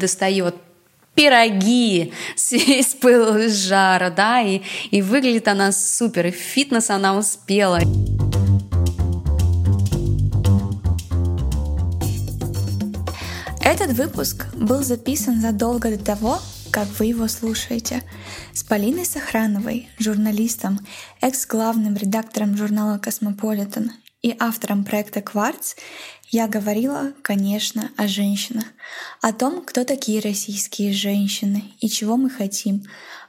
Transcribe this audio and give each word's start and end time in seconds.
достает 0.00 0.56
пироги 1.14 2.12
с, 2.34 2.52
из 2.52 2.94
пыла, 2.94 3.38
из 3.38 3.66
жара, 3.66 4.10
да, 4.10 4.40
и, 4.40 4.62
и 4.90 5.02
выглядит 5.02 5.48
она 5.48 5.72
супер, 5.72 6.26
и 6.26 6.30
фитнес 6.30 6.90
она 6.90 7.16
успела. 7.16 7.80
Этот 13.62 13.92
выпуск 13.92 14.46
был 14.54 14.82
записан 14.82 15.40
задолго 15.40 15.90
до 15.90 16.02
того, 16.02 16.40
как 16.70 16.88
вы 16.98 17.06
его 17.06 17.28
слушаете, 17.28 18.02
с 18.52 18.62
Полиной 18.62 19.04
Сохрановой, 19.04 19.88
журналистом, 19.98 20.80
экс-главным 21.20 21.96
редактором 21.96 22.56
журнала 22.56 22.98
«Космополитен» 22.98 23.92
и 24.22 24.36
автором 24.38 24.84
проекта 24.84 25.22
«Кварц», 25.22 25.74
я 26.32 26.46
говорила, 26.46 27.12
конечно, 27.22 27.90
о 27.96 28.06
женщинах, 28.06 28.66
о 29.20 29.32
том, 29.32 29.64
кто 29.64 29.84
такие 29.84 30.20
российские 30.20 30.92
женщины 30.92 31.64
и 31.80 31.88
чего 31.88 32.16
мы 32.16 32.30
хотим, 32.30 32.84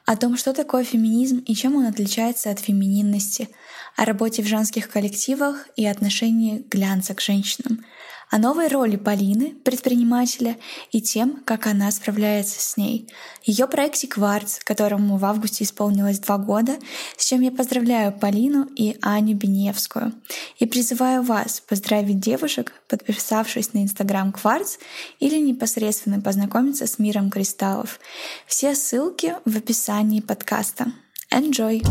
о 0.06 0.16
том, 0.16 0.38
что 0.38 0.54
такое 0.54 0.84
феминизм 0.84 1.40
и 1.40 1.56
чем 1.56 1.76
он 1.76 1.88
отличается 1.88 2.52
от 2.52 2.60
фемининности, 2.60 3.50
о 3.96 4.06
работе 4.06 4.44
в 4.44 4.48
женских 4.48 4.90
коллективах 4.90 5.68
и 5.76 5.86
отношении 5.86 6.64
глянца 6.70 7.16
к 7.16 7.22
женщинам, 7.22 7.84
о 8.32 8.38
новой 8.38 8.70
роли 8.70 8.96
Полины, 8.96 9.54
предпринимателя, 9.64 10.58
и 10.92 11.02
тем, 11.02 11.42
как 11.44 11.68
она 11.68 11.92
справляется 11.92 12.62
с 12.62 12.78
ней. 12.78 13.10
Ее 13.44 13.68
проекте 13.68 14.08
«Кварц», 14.08 14.60
которому 14.64 15.18
в 15.18 15.26
августе 15.26 15.66
исполнилось 15.66 16.20
два 16.20 16.38
года, 16.38 16.78
с 17.18 17.26
чем 17.26 17.42
я 17.42 17.52
поздравляю 17.52 18.14
Полину 18.14 18.70
и 18.76 18.98
Аню 19.02 19.36
Беневскую. 19.36 20.14
И 20.60 20.66
призываю 20.66 21.24
вас 21.24 21.60
поздравить 21.60 22.22
девушек, 22.22 22.74
подписавшись 22.88 23.74
на 23.74 23.84
Инстаграм 23.84 24.32
«Кварц» 24.32 24.78
или 25.20 25.38
непосредственно 25.38 26.22
познакомиться 26.22 26.88
с 26.88 27.00
миром 27.00 27.30
кристаллов. 27.30 28.00
Все 28.48 28.76
ссылки 28.76 29.36
в 29.44 29.58
описании 29.58 30.22
подкаста. 30.22 30.94
Enjoy! 31.34 31.82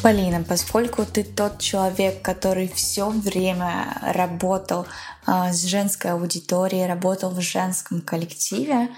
Полина, 0.00 0.44
поскольку 0.44 1.04
ты 1.04 1.24
тот 1.24 1.58
человек, 1.58 2.22
который 2.22 2.68
все 2.68 3.08
время 3.08 3.98
работал 4.00 4.86
э, 5.26 5.52
с 5.52 5.64
женской 5.64 6.12
аудиторией, 6.12 6.86
работал 6.86 7.30
в 7.30 7.40
женском 7.40 8.00
коллективе, 8.00 8.90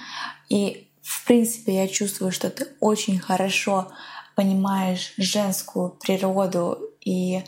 и 0.50 0.90
в 1.02 1.24
принципе 1.24 1.74
я 1.74 1.88
чувствую, 1.88 2.32
что 2.32 2.50
ты 2.50 2.68
очень 2.80 3.18
хорошо 3.18 3.90
понимаешь 4.36 5.14
женскую 5.16 5.90
природу 5.90 6.78
и, 7.00 7.44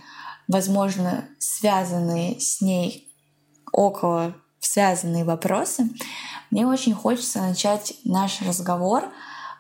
возможно, 0.49 1.29
связанные 1.39 2.41
с 2.41 2.63
ней 2.63 3.13
около 3.71 4.35
связанные 4.61 5.25
вопросы, 5.25 5.91
мне 6.51 6.67
очень 6.67 6.95
хочется 6.95 7.41
начать 7.41 7.95
наш 8.05 8.41
разговор 8.41 9.05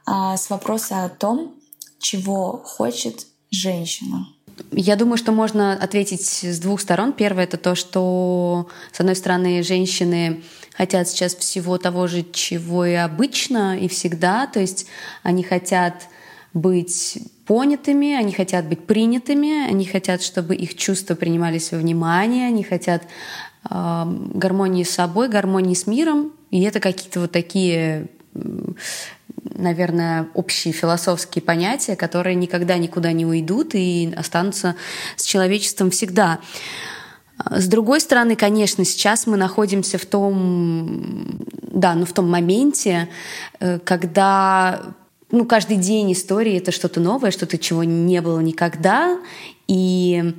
э, 0.06 0.36
с 0.36 0.48
вопроса 0.48 1.04
о 1.04 1.10
том, 1.10 1.54
чего 1.98 2.62
хочет 2.64 3.26
женщина? 3.52 4.26
Я 4.72 4.96
думаю, 4.96 5.16
что 5.16 5.32
можно 5.32 5.72
ответить 5.72 6.22
с 6.22 6.58
двух 6.58 6.80
сторон. 6.80 7.12
Первое— 7.12 7.44
это 7.44 7.56
то, 7.56 7.74
что, 7.74 8.68
с 8.90 9.00
одной 9.00 9.16
стороны, 9.16 9.62
женщины 9.62 10.42
хотят 10.74 11.08
сейчас 11.08 11.34
всего 11.34 11.78
того 11.78 12.06
же, 12.06 12.24
чего 12.32 12.84
и 12.84 12.94
обычно, 12.94 13.78
и 13.78 13.88
всегда. 13.88 14.46
То 14.46 14.60
есть 14.60 14.86
они 15.22 15.42
хотят 15.42 16.08
быть 16.54 17.18
понятыми, 17.46 18.14
они 18.14 18.32
хотят 18.32 18.66
быть 18.66 18.86
принятыми, 18.86 19.66
они 19.66 19.84
хотят, 19.84 20.22
чтобы 20.22 20.54
их 20.54 20.76
чувства 20.76 21.14
принимались 21.14 21.72
во 21.72 21.78
внимание, 21.78 22.46
они 22.46 22.62
хотят 22.62 23.04
э, 23.70 24.04
гармонии 24.34 24.84
с 24.84 24.90
собой, 24.90 25.28
гармонии 25.28 25.74
с 25.74 25.86
миром. 25.86 26.32
И 26.50 26.62
это 26.62 26.80
какие-то 26.80 27.20
вот 27.20 27.32
такие 27.32 28.08
наверное, 29.54 30.28
общие 30.34 30.72
философские 30.72 31.42
понятия, 31.42 31.96
которые 31.96 32.34
никогда 32.34 32.76
никуда 32.78 33.12
не 33.12 33.26
уйдут 33.26 33.74
и 33.74 34.12
останутся 34.16 34.76
с 35.16 35.24
человечеством 35.24 35.90
всегда. 35.90 36.40
С 37.50 37.66
другой 37.66 38.00
стороны, 38.00 38.36
конечно, 38.36 38.84
сейчас 38.84 39.26
мы 39.26 39.36
находимся 39.36 39.98
в 39.98 40.06
том, 40.06 41.40
да, 41.62 41.94
ну 41.94 42.04
в 42.04 42.12
том 42.12 42.30
моменте, 42.30 43.08
э, 43.58 43.78
когда 43.78 44.94
ну, 45.30 45.46
каждый 45.46 45.78
день 45.78 46.12
истории 46.12 46.58
это 46.58 46.72
что-то 46.72 47.00
новое, 47.00 47.30
что-то, 47.30 47.58
чего 47.58 47.84
не 47.84 48.20
было 48.20 48.38
никогда. 48.40 49.18
И 49.66 50.34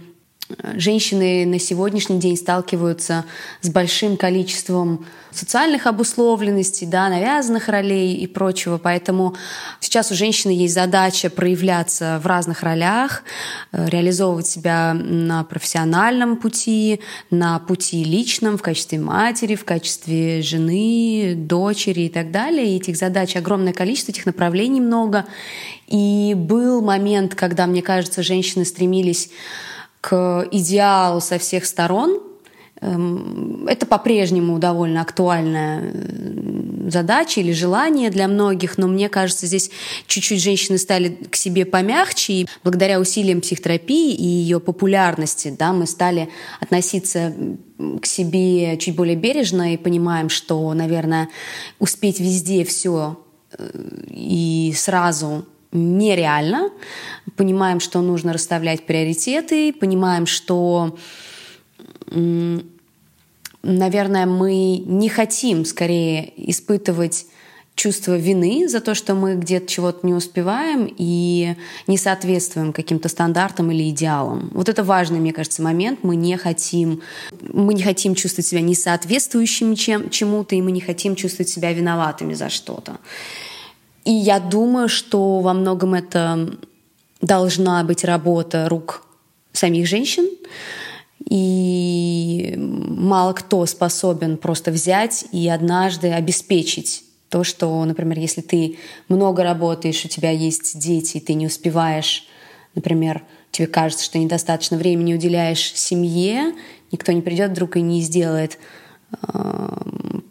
женщины 0.76 1.46
на 1.46 1.60
сегодняшний 1.60 2.20
день 2.20 2.38
сталкиваются 2.38 3.26
с 3.62 3.70
большим 3.70 4.18
количеством 4.18 5.06
социальных 5.32 5.88
обусловленностей, 5.88 6.88
да, 6.88 7.10
навязанных 7.10 7.68
ролей 7.68 8.16
и 8.16 8.28
прочего. 8.28 8.78
Поэтому 8.78 9.36
сейчас 9.80 10.12
у 10.12 10.16
женщины 10.16 10.52
есть 10.52 10.74
задача 10.74 11.30
проявляться 11.30 12.20
в 12.24 12.28
разных 12.28 12.64
ролях, 12.64 13.24
э, 13.72 13.88
реализовывать 13.90 14.48
себя 14.48 14.94
на 14.94 15.44
профессиональном 15.44 16.38
пути, 16.38 17.00
на 17.32 17.60
пути 17.60 18.04
личном, 18.04 18.58
в 18.58 18.62
качестве 18.62 19.00
матери, 19.00 19.56
в 19.56 19.66
качестве 19.66 20.42
жены, 20.42 21.34
дочери 21.36 22.02
и 22.02 22.10
так 22.10 22.32
далее. 22.32 22.68
И 22.68 22.78
этих 22.78 22.96
задач 22.96 23.36
огромное 23.36 23.74
количество, 23.74 24.12
этих 24.12 24.26
направлений 24.26 24.82
много. 24.82 25.26
И 25.88 26.34
был 26.36 26.82
момент, 26.82 27.36
когда, 27.36 27.66
мне 27.68 27.82
кажется, 27.82 28.24
женщины 28.24 28.66
стремились 28.66 29.30
к 30.04 30.50
идеалу 30.52 31.22
со 31.22 31.38
всех 31.38 31.66
сторон. 31.66 32.22
Эм, 32.82 33.66
это 33.68 33.86
по-прежнему 33.86 34.60
довольно 34.60 35.02
актуальная 35.02 35.94
задача 36.90 37.40
или 37.40 37.54
желание 37.54 38.10
для 38.10 38.28
многих, 38.28 38.78
но 38.78 38.88
мне 38.88 39.08
кажется, 39.08 39.48
здесь 39.48 39.72
чуть-чуть 40.06 40.42
женщины 40.42 40.78
стали 40.78 41.18
к 41.32 41.38
себе 41.38 41.66
помягче, 41.66 42.34
и 42.34 42.48
благодаря 42.66 43.00
усилиям 43.00 43.40
психотерапии 43.40 44.14
и 44.14 44.26
ее 44.26 44.60
популярности 44.60 45.56
да, 45.58 45.72
мы 45.72 45.88
стали 45.88 46.28
относиться 46.60 47.34
к 48.02 48.06
себе 48.06 48.78
чуть 48.80 48.98
более 48.98 49.16
бережно 49.16 49.74
и 49.74 49.78
понимаем, 49.78 50.28
что, 50.28 50.74
наверное, 50.74 51.30
успеть 51.80 52.20
везде 52.20 52.66
все 52.66 53.24
э, 53.58 53.70
и 54.10 54.74
сразу 54.76 55.46
нереально. 55.74 56.70
Понимаем, 57.36 57.80
что 57.80 58.02
нужно 58.02 58.32
расставлять 58.32 58.86
приоритеты, 58.86 59.74
понимаем, 59.74 60.26
что, 60.26 60.96
наверное, 63.64 64.26
мы 64.26 64.78
не 64.78 65.10
хотим 65.10 65.66
скорее 65.66 66.32
испытывать 66.50 67.26
чувство 67.76 68.16
вины 68.18 68.68
за 68.70 68.82
то, 68.82 68.94
что 68.94 69.16
мы 69.16 69.36
где-то 69.36 69.68
чего-то 69.68 70.06
не 70.06 70.14
успеваем 70.14 70.94
и 70.96 71.56
не 71.88 71.98
соответствуем 71.98 72.72
каким-то 72.72 73.10
стандартам 73.10 73.72
или 73.72 73.90
идеалам. 73.90 74.52
Вот 74.54 74.70
это 74.70 74.84
важный, 74.84 75.20
мне 75.20 75.34
кажется, 75.34 75.64
момент. 75.64 76.04
Мы 76.04 76.16
не 76.16 76.38
хотим, 76.38 77.02
мы 77.42 77.74
не 77.74 77.82
хотим 77.82 78.14
чувствовать 78.14 78.46
себя 78.46 78.62
несоответствующими 78.62 79.74
чем, 79.76 80.10
чему-то, 80.12 80.56
и 80.56 80.62
мы 80.62 80.72
не 80.72 80.82
хотим 80.82 81.16
чувствовать 81.16 81.50
себя 81.50 81.74
виноватыми 81.74 82.36
за 82.36 82.50
что-то. 82.50 83.00
И 84.06 84.12
я 84.12 84.40
думаю, 84.40 84.90
что 84.90 85.40
во 85.40 85.54
многом 85.54 85.94
это 85.94 86.58
должна 87.22 87.84
быть 87.84 88.04
работа 88.04 88.68
рук 88.70 89.06
самих 89.54 89.88
женщин. 89.88 90.28
И 91.30 92.54
мало 92.58 93.34
кто 93.34 93.66
способен 93.66 94.38
просто 94.38 94.72
взять 94.72 95.26
и 95.32 95.48
однажды 95.48 96.12
обеспечить 96.12 97.04
то, 97.30 97.44
что, 97.44 97.84
например, 97.86 98.20
если 98.20 98.42
ты 98.42 98.78
много 99.08 99.44
работаешь, 99.44 100.06
у 100.06 100.10
тебя 100.10 100.32
есть 100.32 100.78
дети, 100.78 101.18
и 101.18 101.20
ты 101.20 101.34
не 101.34 101.48
успеваешь, 101.48 102.28
например, 102.76 103.24
тебе 103.52 103.68
кажется, 103.68 104.04
что 104.04 104.20
недостаточно 104.20 104.78
времени 104.78 105.14
уделяешь 105.14 105.74
семье, 105.74 106.54
никто 106.92 107.12
не 107.12 107.22
придет 107.22 107.52
вдруг 107.52 107.78
и 107.78 107.82
не 107.82 108.02
сделает 108.02 108.60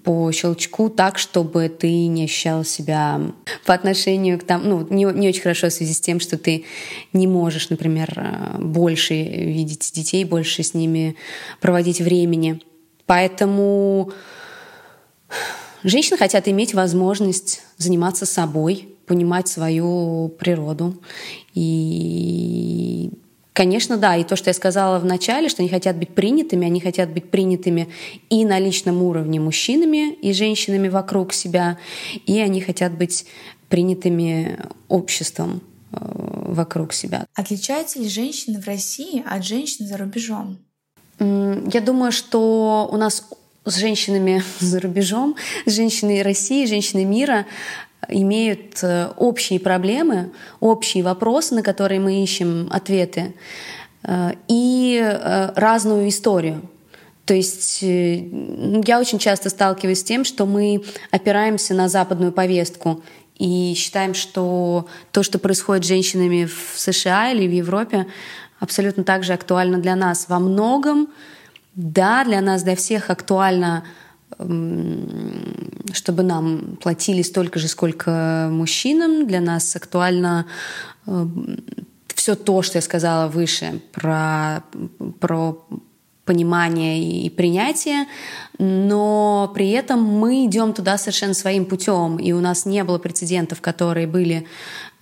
по 0.04 0.30
щелчку 0.32 0.88
так, 0.88 1.18
чтобы 1.18 1.68
ты 1.68 2.06
не 2.06 2.24
ощущал 2.24 2.64
себя 2.64 3.20
по 3.64 3.74
отношению 3.74 4.38
к 4.38 4.44
там, 4.44 4.68
ну, 4.68 4.86
не, 4.90 5.04
не 5.04 5.28
очень 5.28 5.42
хорошо 5.42 5.68
в 5.68 5.72
связи 5.72 5.94
с 5.94 6.00
тем, 6.00 6.20
что 6.20 6.38
ты 6.38 6.64
не 7.12 7.26
можешь, 7.26 7.70
например, 7.70 8.12
э, 8.16 8.58
больше 8.58 9.14
видеть 9.14 9.92
детей, 9.94 10.24
больше 10.24 10.62
с 10.62 10.74
ними 10.74 11.16
проводить 11.60 12.00
времени. 12.00 12.60
Поэтому 13.06 14.12
женщины 15.82 16.16
хотят 16.16 16.48
иметь 16.48 16.74
возможность 16.74 17.62
заниматься 17.76 18.26
собой, 18.26 18.88
понимать 19.06 19.48
свою 19.48 20.28
природу 20.38 21.00
и 21.54 23.10
Конечно, 23.52 23.98
да. 23.98 24.16
И 24.16 24.24
то, 24.24 24.36
что 24.36 24.50
я 24.50 24.54
сказала 24.54 24.98
в 24.98 25.04
начале, 25.04 25.48
что 25.48 25.62
они 25.62 25.68
хотят 25.68 25.96
быть 25.96 26.14
принятыми, 26.14 26.66
они 26.66 26.80
хотят 26.80 27.10
быть 27.10 27.30
принятыми 27.30 27.88
и 28.30 28.44
на 28.44 28.58
личном 28.58 29.02
уровне 29.02 29.40
мужчинами 29.40 30.14
и 30.14 30.32
женщинами 30.32 30.88
вокруг 30.88 31.32
себя, 31.32 31.78
и 32.26 32.38
они 32.38 32.60
хотят 32.60 32.92
быть 32.92 33.26
принятыми 33.68 34.58
обществом 34.88 35.62
э, 35.92 35.96
вокруг 36.00 36.92
себя. 36.92 37.26
Отличаются 37.34 37.98
ли 37.98 38.08
женщины 38.08 38.60
в 38.60 38.66
России 38.66 39.22
от 39.26 39.44
женщин 39.44 39.86
за 39.86 39.98
рубежом? 39.98 40.58
Я 41.18 41.80
думаю, 41.80 42.10
что 42.10 42.88
у 42.90 42.96
нас 42.96 43.24
с 43.64 43.76
женщинами 43.76 44.42
за 44.60 44.80
рубежом, 44.80 45.36
с 45.66 45.72
женщиной 45.72 46.22
России, 46.22 46.66
женщиной 46.66 47.04
мира 47.04 47.46
имеют 48.08 48.82
э, 48.82 49.08
общие 49.16 49.60
проблемы, 49.60 50.32
общие 50.60 51.02
вопросы, 51.02 51.54
на 51.54 51.62
которые 51.62 52.00
мы 52.00 52.22
ищем 52.22 52.68
ответы, 52.70 53.34
э, 54.02 54.32
и 54.48 55.00
э, 55.02 55.52
разную 55.54 56.08
историю. 56.08 56.62
То 57.24 57.34
есть 57.34 57.82
я 57.82 58.98
очень 58.98 59.18
часто 59.20 59.48
сталкиваюсь 59.48 60.00
с 60.00 60.04
тем, 60.04 60.24
что 60.24 60.44
мы 60.44 60.82
опираемся 61.12 61.72
на 61.72 61.88
западную 61.88 62.32
повестку 62.32 63.02
и 63.38 63.74
считаем, 63.76 64.12
что 64.14 64.88
то, 65.12 65.22
что 65.22 65.38
происходит 65.38 65.84
с 65.84 65.88
женщинами 65.88 66.46
в 66.46 66.78
США 66.78 67.30
или 67.30 67.46
в 67.46 67.52
Европе, 67.52 68.06
абсолютно 68.58 69.04
так 69.04 69.22
же 69.22 69.32
актуально 69.32 69.78
для 69.78 69.94
нас. 69.94 70.26
Во 70.28 70.40
многом, 70.40 71.08
да, 71.74 72.24
для 72.24 72.40
нас, 72.40 72.64
для 72.64 72.76
всех 72.76 73.08
актуально, 73.08 73.84
чтобы 75.92 76.22
нам 76.22 76.78
платили 76.80 77.22
столько 77.22 77.58
же, 77.58 77.68
сколько 77.68 78.48
мужчинам. 78.50 79.26
Для 79.26 79.40
нас 79.40 79.76
актуально 79.76 80.46
все 82.14 82.34
то, 82.36 82.62
что 82.62 82.78
я 82.78 82.82
сказала 82.82 83.28
выше 83.28 83.80
про, 83.92 84.62
про 85.20 85.66
понимание 86.24 87.24
и 87.24 87.30
принятие, 87.30 88.06
но 88.58 89.50
при 89.54 89.70
этом 89.70 90.02
мы 90.02 90.46
идем 90.46 90.72
туда 90.72 90.98
совершенно 90.98 91.34
своим 91.34 91.64
путем, 91.64 92.18
и 92.18 92.32
у 92.32 92.40
нас 92.40 92.64
не 92.64 92.84
было 92.84 92.98
прецедентов, 92.98 93.60
которые 93.60 94.06
были 94.06 94.46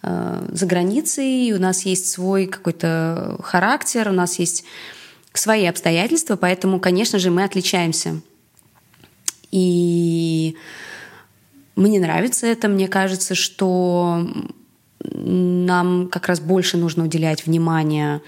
э, 0.03 0.49
за 0.51 0.67
границей, 0.67 1.53
у 1.53 1.59
нас 1.59 1.83
есть 1.83 2.11
свой 2.11 2.47
какой-то 2.47 3.37
характер, 3.43 4.09
у 4.09 4.13
нас 4.13 4.39
есть 4.39 4.65
свои 5.35 5.67
обстоятельства, 5.67 6.37
поэтому, 6.37 6.81
конечно 6.81 7.19
же, 7.19 7.31
мы 7.31 7.45
отличаемся. 7.45 8.21
И 9.51 10.57
мне 11.77 12.01
нравится 12.01 12.47
это, 12.47 12.69
мне 12.69 12.89
кажется, 12.89 13.35
что 13.35 14.27
нам 15.03 16.09
как 16.09 16.29
раз 16.29 16.41
больше 16.41 16.77
нужно 16.77 17.05
уделять 17.05 17.47
внимание 17.47 18.21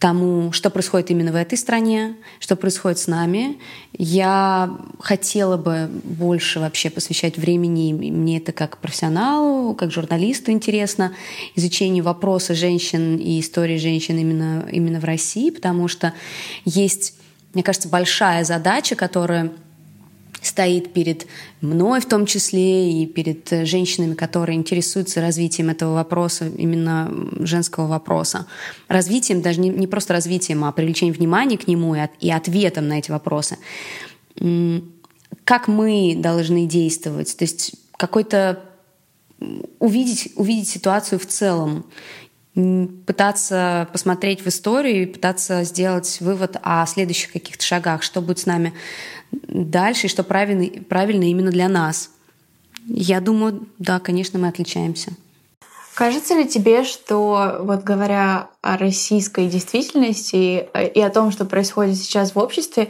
тому, 0.00 0.50
что 0.52 0.70
происходит 0.70 1.10
именно 1.10 1.30
в 1.30 1.34
этой 1.34 1.58
стране, 1.58 2.16
что 2.38 2.56
происходит 2.56 2.98
с 2.98 3.06
нами. 3.06 3.58
Я 3.92 4.78
хотела 4.98 5.58
бы 5.58 5.90
больше 6.04 6.58
вообще 6.58 6.88
посвящать 6.88 7.36
времени, 7.36 7.92
мне 7.92 8.38
это 8.38 8.52
как 8.52 8.78
профессионалу, 8.78 9.74
как 9.74 9.92
журналисту 9.92 10.52
интересно, 10.52 11.12
изучению 11.54 12.02
вопроса 12.02 12.54
женщин 12.54 13.18
и 13.18 13.40
истории 13.40 13.76
женщин 13.76 14.16
именно, 14.16 14.66
именно 14.72 15.00
в 15.00 15.04
России, 15.04 15.50
потому 15.50 15.86
что 15.86 16.14
есть, 16.64 17.14
мне 17.52 17.62
кажется, 17.62 17.90
большая 17.90 18.44
задача, 18.44 18.96
которая 18.96 19.52
стоит 20.42 20.92
перед 20.92 21.26
мной 21.60 22.00
в 22.00 22.06
том 22.06 22.26
числе 22.26 23.02
и 23.02 23.06
перед 23.06 23.52
э, 23.52 23.64
женщинами, 23.64 24.14
которые 24.14 24.56
интересуются 24.56 25.20
развитием 25.20 25.70
этого 25.70 25.94
вопроса, 25.94 26.48
именно 26.56 27.12
женского 27.40 27.86
вопроса. 27.86 28.46
Развитием, 28.88 29.42
даже 29.42 29.60
не, 29.60 29.68
не 29.68 29.86
просто 29.86 30.12
развитием, 30.12 30.64
а 30.64 30.72
привлечением 30.72 31.14
внимания 31.14 31.58
к 31.58 31.66
нему 31.66 31.94
и, 31.94 32.00
от, 32.00 32.10
и 32.20 32.30
ответом 32.30 32.88
на 32.88 32.98
эти 32.98 33.10
вопросы. 33.10 33.58
Как 35.44 35.68
мы 35.68 36.14
должны 36.16 36.66
действовать? 36.66 37.36
То 37.36 37.44
есть 37.44 37.74
какой-то 37.96 38.62
увидеть, 39.78 40.32
увидеть 40.36 40.68
ситуацию 40.68 41.18
в 41.18 41.26
целом 41.26 41.86
пытаться 43.06 43.88
посмотреть 43.92 44.40
в 44.40 44.48
историю 44.48 45.02
и 45.02 45.06
пытаться 45.06 45.62
сделать 45.62 46.18
вывод 46.20 46.56
о 46.62 46.84
следующих 46.86 47.32
каких-то 47.32 47.64
шагах, 47.64 48.02
что 48.02 48.20
будет 48.20 48.40
с 48.40 48.46
нами 48.46 48.74
дальше 49.32 50.06
и 50.06 50.10
что 50.10 50.22
правильно, 50.22 50.66
правильно 50.88 51.24
именно 51.24 51.50
для 51.50 51.68
нас. 51.68 52.10
Я 52.86 53.20
думаю, 53.20 53.66
да, 53.78 54.00
конечно, 54.00 54.38
мы 54.38 54.48
отличаемся. 54.48 55.12
Кажется 55.94 56.34
ли 56.34 56.48
тебе, 56.48 56.84
что, 56.84 57.58
вот 57.60 57.82
говоря 57.82 58.48
о 58.62 58.78
российской 58.78 59.48
действительности 59.48 60.66
и 60.94 61.00
о 61.00 61.10
том, 61.10 61.30
что 61.30 61.44
происходит 61.44 61.96
сейчас 61.96 62.34
в 62.34 62.38
обществе, 62.38 62.88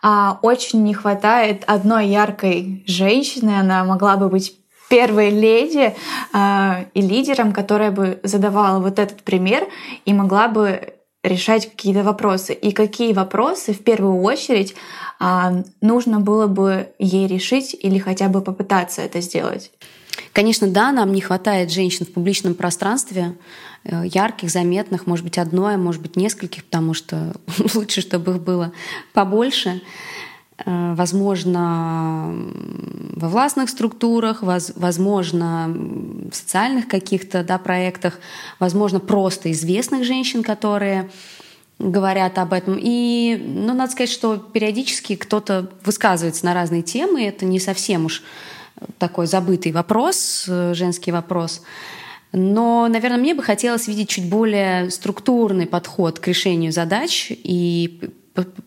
а, 0.00 0.38
очень 0.42 0.82
не 0.82 0.94
хватает 0.94 1.64
одной 1.66 2.08
яркой 2.08 2.84
женщины, 2.86 3.58
она 3.58 3.84
могла 3.84 4.16
бы 4.16 4.28
быть 4.28 4.56
первой 4.92 5.30
леди 5.30 5.94
э, 6.34 6.84
и 6.92 7.00
лидером, 7.00 7.54
которая 7.54 7.90
бы 7.90 8.20
задавала 8.24 8.78
вот 8.78 8.98
этот 8.98 9.22
пример 9.22 9.66
и 10.04 10.12
могла 10.12 10.48
бы 10.48 10.92
решать 11.22 11.70
какие-то 11.70 12.02
вопросы. 12.02 12.52
И 12.52 12.72
какие 12.72 13.12
вопросы 13.12 13.72
в 13.72 13.82
первую 13.84 14.22
очередь 14.22 14.74
э, 15.20 15.62
нужно 15.80 16.20
было 16.20 16.46
бы 16.46 16.88
ей 16.98 17.26
решить 17.26 17.76
или 17.78 17.98
хотя 17.98 18.28
бы 18.28 18.40
попытаться 18.40 19.02
это 19.02 19.20
сделать? 19.20 19.70
Конечно, 20.32 20.66
да, 20.66 20.92
нам 20.92 21.12
не 21.12 21.20
хватает 21.20 21.70
женщин 21.70 22.06
в 22.06 22.12
публичном 22.12 22.54
пространстве, 22.54 23.36
э, 23.84 24.02
ярких, 24.06 24.50
заметных, 24.50 25.06
может 25.06 25.24
быть, 25.24 25.38
одной, 25.38 25.74
а 25.74 25.78
может 25.78 26.02
быть, 26.02 26.16
нескольких, 26.16 26.64
потому 26.64 26.94
что 26.94 27.34
лучше, 27.74 28.00
чтобы 28.00 28.32
их 28.32 28.42
было 28.42 28.72
побольше. 29.12 29.80
Э, 30.64 30.94
возможно, 30.94 32.34
во 33.14 33.28
властных 33.28 33.70
структурах, 33.70 34.42
возможно, 34.42 35.74
в 36.30 36.34
социальных 36.34 36.88
каких-то 36.88 37.42
да, 37.42 37.58
проектах, 37.58 38.20
возможно, 38.58 39.00
просто 39.00 39.50
известных 39.52 40.04
женщин, 40.04 40.42
которые 40.42 41.10
говорят 41.78 42.38
об 42.38 42.52
этом. 42.52 42.78
И, 42.80 43.42
ну, 43.44 43.74
надо 43.74 43.92
сказать, 43.92 44.10
что 44.10 44.36
периодически 44.36 45.16
кто-то 45.16 45.68
высказывается 45.84 46.44
на 46.44 46.54
разные 46.54 46.82
темы, 46.82 47.24
это 47.24 47.44
не 47.44 47.58
совсем 47.58 48.06
уж 48.06 48.22
такой 48.98 49.26
забытый 49.26 49.72
вопрос, 49.72 50.46
э, 50.48 50.74
женский 50.74 51.12
вопрос. 51.12 51.62
Но, 52.32 52.88
наверное, 52.88 53.18
мне 53.18 53.34
бы 53.34 53.42
хотелось 53.42 53.88
видеть 53.88 54.08
чуть 54.08 54.28
более 54.28 54.90
структурный 54.90 55.66
подход 55.66 56.18
к 56.18 56.26
решению 56.28 56.72
задач 56.72 57.30
и 57.30 58.00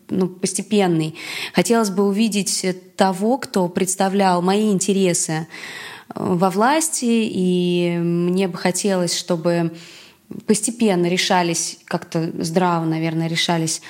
ну, 0.08 0.28
постепенный. 0.28 1.14
Хотелось 1.52 1.90
бы 1.90 2.04
увидеть 2.04 2.64
того, 2.96 3.38
кто 3.38 3.68
представлял 3.68 4.42
мои 4.42 4.72
интересы 4.72 5.32
э, 5.32 5.44
во 6.14 6.50
власти, 6.50 7.04
и 7.04 7.98
мне 7.98 8.48
бы 8.48 8.56
хотелось, 8.56 9.16
чтобы 9.16 9.72
постепенно 10.46 11.06
решались, 11.06 11.78
как-то 11.84 12.30
здраво, 12.38 12.84
наверное, 12.84 13.28
решались 13.28 13.80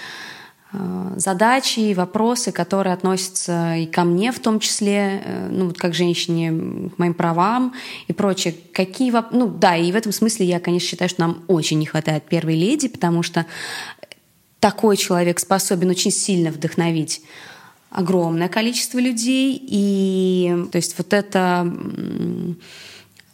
э, 0.73 1.13
задачи, 1.17 1.95
вопросы, 1.95 2.53
которые 2.53 2.93
относятся 2.95 3.77
и 3.77 3.87
ко 3.87 4.05
мне 4.05 4.33
в 4.33 4.41
том 4.41 4.61
числе, 4.61 5.23
э, 5.25 5.49
ну 5.51 5.67
вот 5.67 5.79
как 5.79 5.95
женщине, 5.95 6.91
к 6.91 6.99
моим 6.99 7.15
правам 7.15 7.75
и 8.09 8.13
прочее. 8.13 8.55
Какие 8.73 9.13
ну 9.33 9.47
да, 9.49 9.77
и 9.77 9.91
в 9.93 9.97
этом 9.97 10.13
смысле 10.13 10.47
я, 10.47 10.61
конечно, 10.61 10.89
считаю, 10.89 11.09
что 11.09 11.21
нам 11.21 11.45
очень 11.49 11.79
не 11.79 11.87
хватает 11.87 12.25
первой 12.25 12.57
леди, 12.57 12.89
потому 12.89 13.23
что 13.23 13.47
такой 14.67 14.97
человек 14.97 15.39
способен 15.39 15.91
очень 15.91 16.11
сильно 16.11 16.51
вдохновить 16.51 17.23
огромное 17.89 18.49
количество 18.49 18.99
людей. 18.99 19.57
И 19.65 20.67
то 20.73 20.77
есть 20.77 20.99
вот 20.99 21.13
эта 21.13 21.73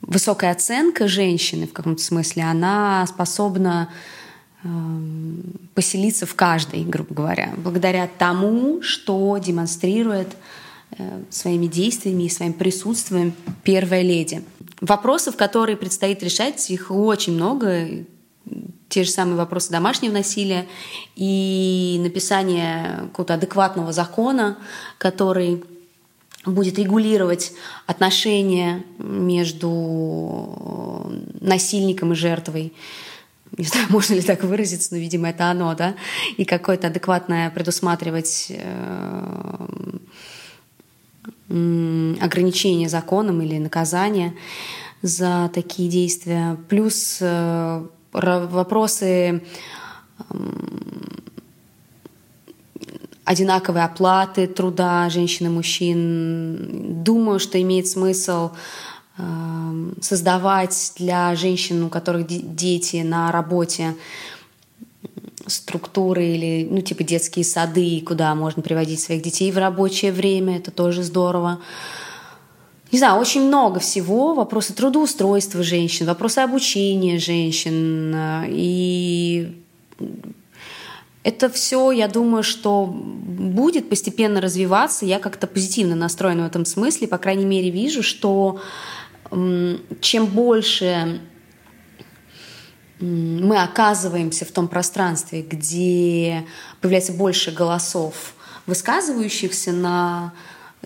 высокая 0.02 0.50
оценка 0.52 1.08
женщины 1.08 1.66
в 1.66 1.72
каком-то 1.72 2.02
смысле, 2.02 2.42
она 2.42 3.06
способна 3.06 3.88
эм, 4.62 5.42
поселиться 5.74 6.26
в 6.26 6.34
каждой, 6.34 6.84
грубо 6.84 7.14
говоря, 7.14 7.54
благодаря 7.56 8.10
тому, 8.18 8.82
что 8.82 9.38
демонстрирует 9.38 10.36
э, 10.98 11.22
своими 11.30 11.66
действиями 11.66 12.24
и 12.24 12.28
своим 12.28 12.52
присутствием 12.52 13.32
первая 13.62 14.02
леди. 14.02 14.42
Вопросов, 14.82 15.36
которые 15.38 15.78
предстоит 15.78 16.22
решать, 16.22 16.70
их 16.70 16.90
очень 16.90 17.32
много 17.32 18.04
те 18.92 19.04
же 19.04 19.10
самые 19.10 19.36
вопросы 19.36 19.70
домашнего 19.70 20.12
насилия 20.12 20.66
и 21.16 21.98
написание 22.02 23.08
какого-то 23.08 23.34
адекватного 23.34 23.90
закона, 23.90 24.58
который 24.98 25.64
будет 26.44 26.78
регулировать 26.78 27.52
отношения 27.86 28.84
между 28.98 31.10
насильником 31.40 32.12
и 32.12 32.16
жертвой. 32.16 32.74
Не 33.56 33.64
знаю, 33.64 33.86
можно 33.88 34.12
ли 34.12 34.20
так 34.20 34.44
выразиться, 34.44 34.92
но, 34.92 35.00
видимо, 35.00 35.30
это 35.30 35.46
оно, 35.46 35.74
да, 35.74 35.94
и 36.36 36.44
какое-то 36.44 36.88
адекватное 36.88 37.48
предусматривать 37.48 38.48
э, 38.50 39.66
ограничение 41.48 42.90
законом 42.90 43.40
или 43.40 43.56
наказание 43.56 44.34
за 45.00 45.50
такие 45.54 45.88
действия. 45.88 46.58
Плюс 46.68 47.16
э, 47.22 47.86
вопросы 48.12 49.42
одинаковой 53.24 53.84
оплаты 53.84 54.46
труда 54.46 55.08
женщин 55.10 55.46
и 55.46 55.48
мужчин. 55.48 57.02
Думаю, 57.02 57.38
что 57.38 57.60
имеет 57.60 57.86
смысл 57.88 58.50
создавать 60.00 60.92
для 60.96 61.34
женщин, 61.36 61.84
у 61.84 61.88
которых 61.88 62.26
дети 62.26 63.02
на 63.02 63.30
работе, 63.30 63.94
структуры 65.46 66.24
или, 66.24 66.68
ну, 66.70 66.80
типа 66.80 67.02
детские 67.04 67.44
сады, 67.44 68.00
куда 68.06 68.34
можно 68.34 68.62
приводить 68.62 69.00
своих 69.00 69.22
детей 69.22 69.50
в 69.52 69.58
рабочее 69.58 70.12
время, 70.12 70.58
это 70.58 70.70
тоже 70.70 71.02
здорово. 71.02 71.60
Не 72.92 72.98
знаю, 72.98 73.18
очень 73.18 73.46
много 73.46 73.80
всего. 73.80 74.34
Вопросы 74.34 74.74
трудоустройства 74.74 75.62
женщин, 75.62 76.06
вопросы 76.06 76.40
обучения 76.40 77.18
женщин. 77.18 78.14
И 78.48 79.58
это 81.22 81.48
все, 81.48 81.90
я 81.90 82.06
думаю, 82.06 82.42
что 82.42 82.84
будет 82.84 83.88
постепенно 83.88 84.42
развиваться. 84.42 85.06
Я 85.06 85.20
как-то 85.20 85.46
позитивно 85.46 85.96
настроена 85.96 86.42
в 86.42 86.46
этом 86.48 86.66
смысле. 86.66 87.08
По 87.08 87.16
крайней 87.16 87.46
мере, 87.46 87.70
вижу, 87.70 88.02
что 88.02 88.60
чем 89.30 90.26
больше 90.26 91.22
мы 93.00 93.62
оказываемся 93.62 94.44
в 94.44 94.52
том 94.52 94.68
пространстве, 94.68 95.40
где 95.40 96.44
появляется 96.82 97.14
больше 97.14 97.52
голосов, 97.52 98.34
высказывающихся 98.66 99.72
на 99.72 100.34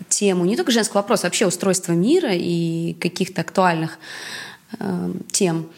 тему 0.08 0.44
не 0.44 0.56
только 0.56 0.72
женского 0.72 1.00
вопроса, 1.00 1.26
а 1.26 1.28
вообще 1.28 1.46
устройства 1.46 1.92
мира 1.92 2.30
и 2.32 2.94
каких-то 3.00 3.40
актуальных 3.40 3.98
э, 4.78 5.12
тем, 5.32 5.68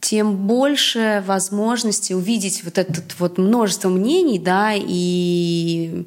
тем 0.00 0.36
больше 0.46 1.22
возможности 1.26 2.12
увидеть 2.12 2.62
вот 2.64 2.78
это 2.78 3.02
вот 3.18 3.38
множество 3.38 3.88
мнений, 3.88 4.38
да, 4.38 4.72
и, 4.74 6.06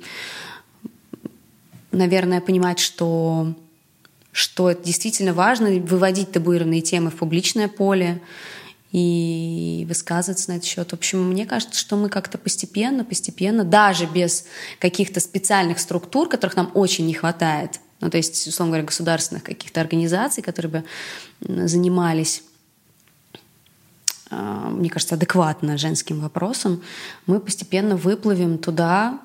наверное, 1.91 2.41
понимать, 2.41 2.79
что, 2.79 3.53
что 4.31 4.69
это 4.69 4.83
действительно 4.83 5.33
важно, 5.33 5.69
выводить 5.69 6.31
табуированные 6.31 6.81
темы 6.81 7.09
в 7.09 7.15
публичное 7.15 7.67
поле, 7.67 8.21
и 8.91 9.85
высказываться 9.87 10.49
на 10.49 10.55
этот 10.55 10.65
счет. 10.65 10.91
В 10.91 10.93
общем, 10.93 11.29
мне 11.29 11.45
кажется, 11.45 11.77
что 11.77 11.97
мы 11.97 12.09
как-то 12.09 12.37
постепенно, 12.37 13.03
постепенно, 13.03 13.63
даже 13.63 14.05
без 14.05 14.45
каких-то 14.79 15.19
специальных 15.19 15.79
структур, 15.79 16.29
которых 16.29 16.55
нам 16.55 16.71
очень 16.73 17.05
не 17.05 17.13
хватает, 17.13 17.79
ну, 17.99 18.09
то 18.09 18.17
есть, 18.17 18.47
условно 18.47 18.73
говоря, 18.73 18.85
государственных 18.85 19.43
каких-то 19.43 19.81
организаций, 19.81 20.43
которые 20.43 20.71
бы 20.71 20.83
занимались 21.67 22.43
а, 24.29 24.69
мне 24.69 24.89
кажется, 24.89 25.15
адекватно 25.15 25.77
женским 25.77 26.19
вопросом, 26.19 26.81
мы 27.25 27.39
постепенно 27.39 27.95
выплывем 27.95 28.57
туда, 28.57 29.19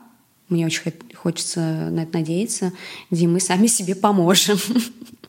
мне 0.48 0.66
очень 0.66 0.92
хочется 1.14 1.60
на 1.60 2.04
это 2.04 2.18
надеяться, 2.18 2.72
где 3.10 3.26
мы 3.26 3.40
сами 3.40 3.66
себе 3.66 3.94
поможем. 3.94 4.58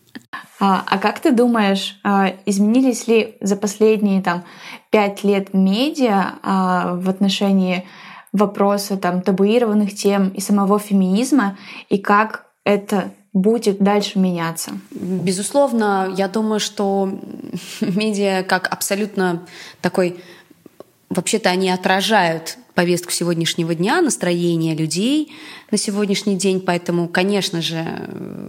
А, 0.59 0.83
а 0.85 0.97
как 0.97 1.19
ты 1.19 1.31
думаешь, 1.31 1.99
а, 2.03 2.33
изменились 2.45 3.07
ли 3.07 3.35
за 3.41 3.55
последние 3.55 4.21
там 4.21 4.43
пять 4.91 5.23
лет 5.23 5.53
медиа 5.53 6.35
а, 6.41 6.95
в 6.95 7.09
отношении 7.09 7.85
вопроса 8.31 8.97
там 8.97 9.21
табуированных 9.21 9.93
тем 9.93 10.29
и 10.29 10.41
самого 10.41 10.79
феминизма, 10.79 11.57
и 11.89 11.97
как 11.97 12.47
это 12.63 13.11
будет 13.33 13.79
дальше 13.79 14.19
меняться? 14.19 14.71
Безусловно, 14.91 16.11
я 16.15 16.27
думаю, 16.27 16.59
что 16.59 17.09
медиа 17.81 18.43
как 18.43 18.71
абсолютно 18.71 19.45
такой 19.81 20.23
вообще-то 21.09 21.49
они 21.49 21.69
отражают 21.69 22.57
повестку 22.75 23.11
сегодняшнего 23.11 23.75
дня, 23.75 24.01
настроение 24.01 24.75
людей 24.75 25.31
на 25.71 25.77
сегодняшний 25.77 26.35
день. 26.35 26.59
Поэтому, 26.59 27.07
конечно 27.07 27.61
же, 27.61 27.83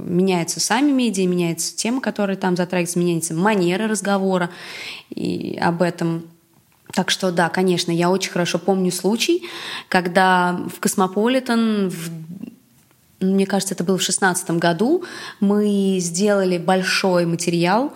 меняются 0.06 0.60
сами 0.60 0.90
медиа, 0.90 1.26
меняются 1.26 1.76
темы, 1.76 2.00
которые 2.00 2.36
там 2.36 2.56
затрагиваются, 2.56 2.98
меняется 2.98 3.34
манера 3.34 3.86
разговора 3.86 4.50
и 5.10 5.58
об 5.60 5.82
этом. 5.82 6.24
Так 6.92 7.10
что 7.10 7.32
да, 7.32 7.48
конечно, 7.48 7.90
я 7.90 8.10
очень 8.10 8.30
хорошо 8.30 8.58
помню 8.58 8.92
случай, 8.92 9.42
когда 9.88 10.60
в 10.74 10.80
Космополитен 10.80 11.90
в 11.90 12.10
мне 13.20 13.46
кажется, 13.46 13.74
это 13.74 13.84
было 13.84 13.96
в 13.96 14.02
шестнадцатом 14.02 14.58
году, 14.58 15.04
мы 15.40 15.96
сделали 15.98 16.58
большой 16.58 17.24
материал 17.24 17.92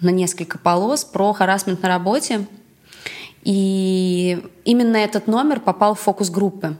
на 0.00 0.10
несколько 0.10 0.58
полос 0.58 1.04
про 1.04 1.32
харасмент 1.32 1.82
на 1.82 1.88
работе. 1.88 2.46
И 3.42 4.42
именно 4.64 4.96
этот 4.96 5.26
номер 5.26 5.60
попал 5.60 5.94
в 5.94 6.00
фокус 6.00 6.30
группы. 6.30 6.76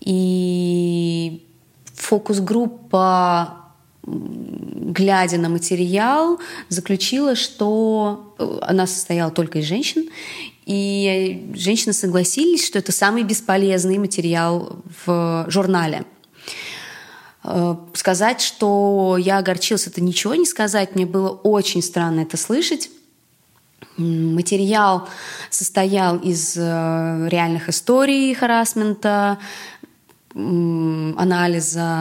И 0.00 1.46
фокус-группа, 1.94 3.56
глядя 4.02 5.38
на 5.38 5.48
материал, 5.48 6.40
заключила, 6.68 7.34
что 7.34 8.34
э, 8.38 8.58
она 8.62 8.86
состояла 8.86 9.30
только 9.30 9.58
из 9.58 9.66
женщин, 9.66 10.08
и 10.64 11.52
женщины 11.54 11.92
согласились, 11.92 12.66
что 12.66 12.78
это 12.78 12.92
самый 12.92 13.22
бесполезный 13.22 13.98
материал 13.98 14.78
в 15.04 15.46
журнале. 15.48 16.04
Э, 17.44 17.76
сказать, 17.94 18.40
что 18.40 19.16
я 19.18 19.38
огорчилась, 19.38 19.86
это 19.86 20.00
ничего 20.00 20.34
не 20.34 20.46
сказать. 20.46 20.94
Мне 20.94 21.06
было 21.06 21.30
очень 21.30 21.82
странно 21.82 22.20
это 22.20 22.36
слышать. 22.36 22.90
Материал 23.96 25.08
состоял 25.50 26.16
из 26.16 26.56
э, 26.56 27.28
реальных 27.30 27.68
историй 27.68 28.34
харасмента, 28.34 29.38
анализа 31.16 31.96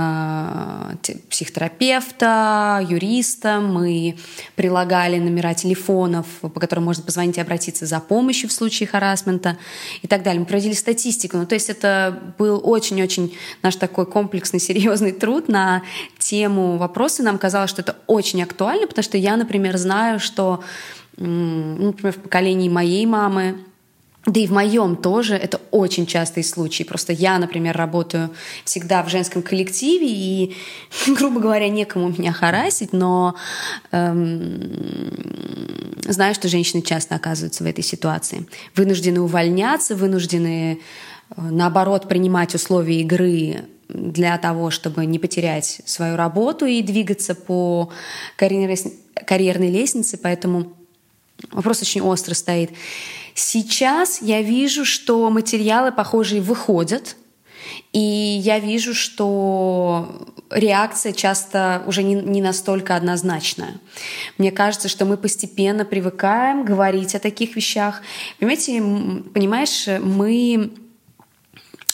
психотерапевта, 1.29 2.85
юриста. 2.87 3.59
Мы 3.59 4.17
прилагали 4.55 5.17
номера 5.17 5.55
телефонов, 5.55 6.27
по 6.41 6.59
которым 6.59 6.85
можно 6.85 7.03
позвонить 7.03 7.37
и 7.37 7.41
обратиться 7.41 7.87
за 7.87 7.99
помощью 7.99 8.49
в 8.49 8.53
случае 8.53 8.87
харасмента 8.87 9.57
и 10.03 10.07
так 10.07 10.21
далее. 10.21 10.41
Мы 10.41 10.45
проводили 10.45 10.73
статистику. 10.73 11.37
Ну, 11.37 11.47
то 11.47 11.55
есть 11.55 11.69
это 11.69 12.19
был 12.37 12.61
очень-очень 12.63 13.35
наш 13.63 13.77
такой 13.77 14.05
комплексный, 14.05 14.59
серьезный 14.69 15.11
труд 15.11 15.47
на 15.47 15.81
тему 16.19 16.77
вопроса. 16.77 17.23
Нам 17.23 17.39
казалось, 17.39 17.71
что 17.71 17.81
это 17.81 17.95
очень 18.05 18.43
актуально, 18.43 18.85
потому 18.85 19.03
что 19.03 19.17
я, 19.17 19.37
например, 19.37 19.75
знаю, 19.77 20.19
что 20.19 20.63
например, 21.19 22.13
в 22.13 22.17
поколении 22.17 22.69
моей 22.69 23.05
мамы, 23.05 23.57
да 24.25 24.39
и 24.39 24.47
в 24.47 24.51
моем 24.51 24.95
тоже 24.95 25.35
это 25.35 25.61
очень 25.71 26.05
частый 26.05 26.43
случай. 26.43 26.83
Просто 26.83 27.13
я, 27.13 27.37
например, 27.39 27.75
работаю 27.75 28.29
всегда 28.65 29.01
в 29.03 29.09
женском 29.09 29.41
коллективе, 29.41 30.07
и, 30.07 30.55
грубо 31.07 31.39
говоря, 31.39 31.69
некому 31.69 32.09
меня 32.09 32.33
харасить, 32.33 32.93
но 32.93 33.35
эм, 33.91 34.73
знаю, 36.07 36.35
что 36.35 36.47
женщины 36.47 36.81
часто 36.81 37.15
оказываются 37.15 37.63
в 37.63 37.67
этой 37.67 37.83
ситуации. 37.83 38.45
Вынуждены 38.75 39.21
увольняться, 39.21 39.95
вынуждены, 39.95 40.79
э, 41.35 41.41
наоборот, 41.41 42.07
принимать 42.07 42.53
условия 42.55 43.01
игры 43.01 43.65
для 43.87 44.37
того, 44.37 44.69
чтобы 44.69 45.05
не 45.05 45.17
потерять 45.17 45.81
свою 45.85 46.15
работу 46.15 46.65
и 46.65 46.81
двигаться 46.81 47.33
по 47.35 47.89
карьерной 48.35 49.71
лестнице. 49.71 50.19
Поэтому 50.21 50.73
Вопрос 51.51 51.81
очень 51.81 52.01
остро 52.01 52.33
стоит. 52.33 52.71
Сейчас 53.33 54.21
я 54.21 54.41
вижу, 54.41 54.85
что 54.85 55.29
материалы 55.29 55.91
похожие 55.91 56.41
выходят, 56.41 57.15
и 57.93 57.99
я 57.99 58.59
вижу, 58.59 58.93
что 58.93 60.27
реакция 60.49 61.13
часто 61.13 61.83
уже 61.87 62.03
не, 62.03 62.15
не 62.15 62.41
настолько 62.41 62.95
однозначная. 62.95 63.79
Мне 64.37 64.51
кажется, 64.51 64.89
что 64.89 65.05
мы 65.05 65.17
постепенно 65.17 65.85
привыкаем 65.85 66.65
говорить 66.65 67.15
о 67.15 67.19
таких 67.19 67.55
вещах. 67.55 68.01
Понимаете, 68.39 68.81
понимаешь, 69.33 69.87
мы 70.01 70.71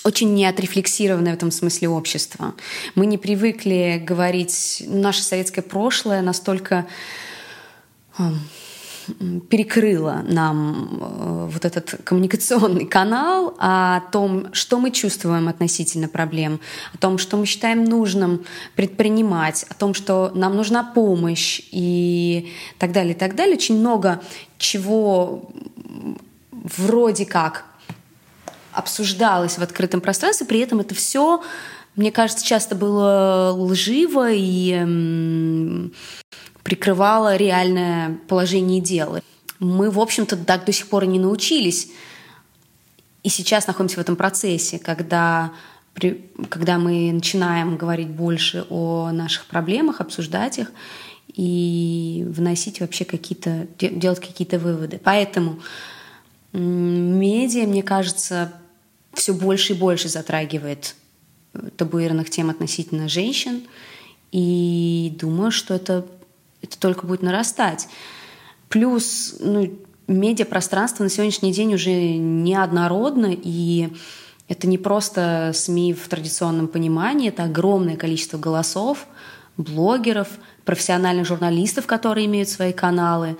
очень 0.04 0.34
неотрефлексированное 0.34 1.32
в 1.32 1.36
этом 1.36 1.52
смысле 1.52 1.90
общество. 1.90 2.54
Мы 2.94 3.06
не 3.06 3.18
привыкли 3.18 4.02
говорить... 4.06 4.84
Наше 4.88 5.24
советское 5.24 5.62
прошлое 5.62 6.22
настолько 6.22 6.86
перекрыла 9.50 10.24
нам 10.28 11.00
э, 11.02 11.50
вот 11.52 11.66
этот 11.66 11.96
коммуникационный 12.04 12.86
канал 12.86 13.56
о 13.60 14.02
том, 14.12 14.54
что 14.54 14.80
мы 14.80 14.92
чувствуем 14.92 15.48
относительно 15.48 16.08
проблем, 16.08 16.60
о 16.94 16.98
том, 16.98 17.18
что 17.18 17.38
мы 17.38 17.46
считаем 17.46 17.84
нужным 17.84 18.46
предпринимать, 18.76 19.66
о 19.70 19.74
том, 19.74 19.94
что 19.94 20.32
нам 20.36 20.56
нужна 20.56 20.84
помощь 20.84 21.62
и 21.72 22.52
так 22.78 22.92
далее, 22.92 23.14
и 23.14 23.18
так 23.18 23.36
далее. 23.36 23.56
Очень 23.56 23.80
много 23.80 24.22
чего 24.58 25.50
вроде 26.52 27.26
как 27.26 27.66
обсуждалось 28.72 29.58
в 29.58 29.64
открытом 29.64 30.02
пространстве, 30.02 30.46
при 30.46 30.60
этом 30.60 30.80
это 30.82 30.94
все, 30.94 31.42
мне 31.96 32.12
кажется, 32.12 32.46
часто 32.46 32.76
было 32.76 33.54
лживо 33.56 34.30
и 34.32 35.90
прикрывала 36.66 37.36
реальное 37.36 38.18
положение 38.28 38.82
дела. 38.82 39.22
Мы, 39.60 39.92
в 39.92 40.00
общем-то, 40.00 40.36
так 40.36 40.66
до 40.66 40.72
сих 40.72 40.88
пор 40.88 41.04
и 41.04 41.08
не 41.08 41.20
научились. 41.20 41.92
И 43.22 43.30
сейчас 43.30 43.68
находимся 43.68 43.98
в 43.98 44.00
этом 44.00 44.16
процессе, 44.16 44.80
когда, 44.80 45.54
когда 46.50 46.80
мы 46.80 47.12
начинаем 47.14 47.78
говорить 47.78 48.10
больше 48.10 48.66
о 48.72 49.12
наших 49.12 49.46
проблемах, 49.46 50.02
обсуждать 50.02 50.58
их. 50.58 50.72
и 51.36 52.24
вносить 52.28 52.80
вообще 52.80 53.06
какие-то, 53.06 53.68
делать 53.78 54.20
какие-то 54.20 54.58
выводы. 54.58 55.00
Поэтому 55.04 55.60
медиа, 56.54 57.68
мне 57.68 57.84
кажется, 57.84 58.54
все 59.14 59.34
больше 59.34 59.74
и 59.74 59.78
больше 59.78 60.08
затрагивает 60.08 60.96
э, 61.54 61.70
табуированных 61.78 62.30
тем 62.30 62.50
относительно 62.50 63.10
женщин, 63.10 63.64
и 64.32 65.16
думаю, 65.20 65.52
что 65.52 65.74
это, 65.74 66.06
это 66.66 66.78
только 66.78 67.06
будет 67.06 67.22
нарастать. 67.22 67.88
Плюс 68.70 69.36
ну, 69.40 69.72
медиапространство 70.08 71.04
на 71.04 71.10
сегодняшний 71.10 71.52
день 71.52 71.74
уже 71.74 72.18
неоднородно, 72.18 73.32
и 73.32 73.90
это 74.48 74.68
не 74.68 74.78
просто 74.78 75.52
СМИ 75.54 75.94
в 75.94 76.08
традиционном 76.08 76.68
понимании, 76.68 77.30
это 77.30 77.44
огромное 77.44 77.96
количество 77.96 78.38
голосов, 78.38 79.08
блогеров, 79.58 80.28
профессиональных 80.66 81.26
журналистов, 81.26 81.86
которые 81.88 82.26
имеют 82.26 82.50
свои 82.50 82.74
каналы, 82.74 83.38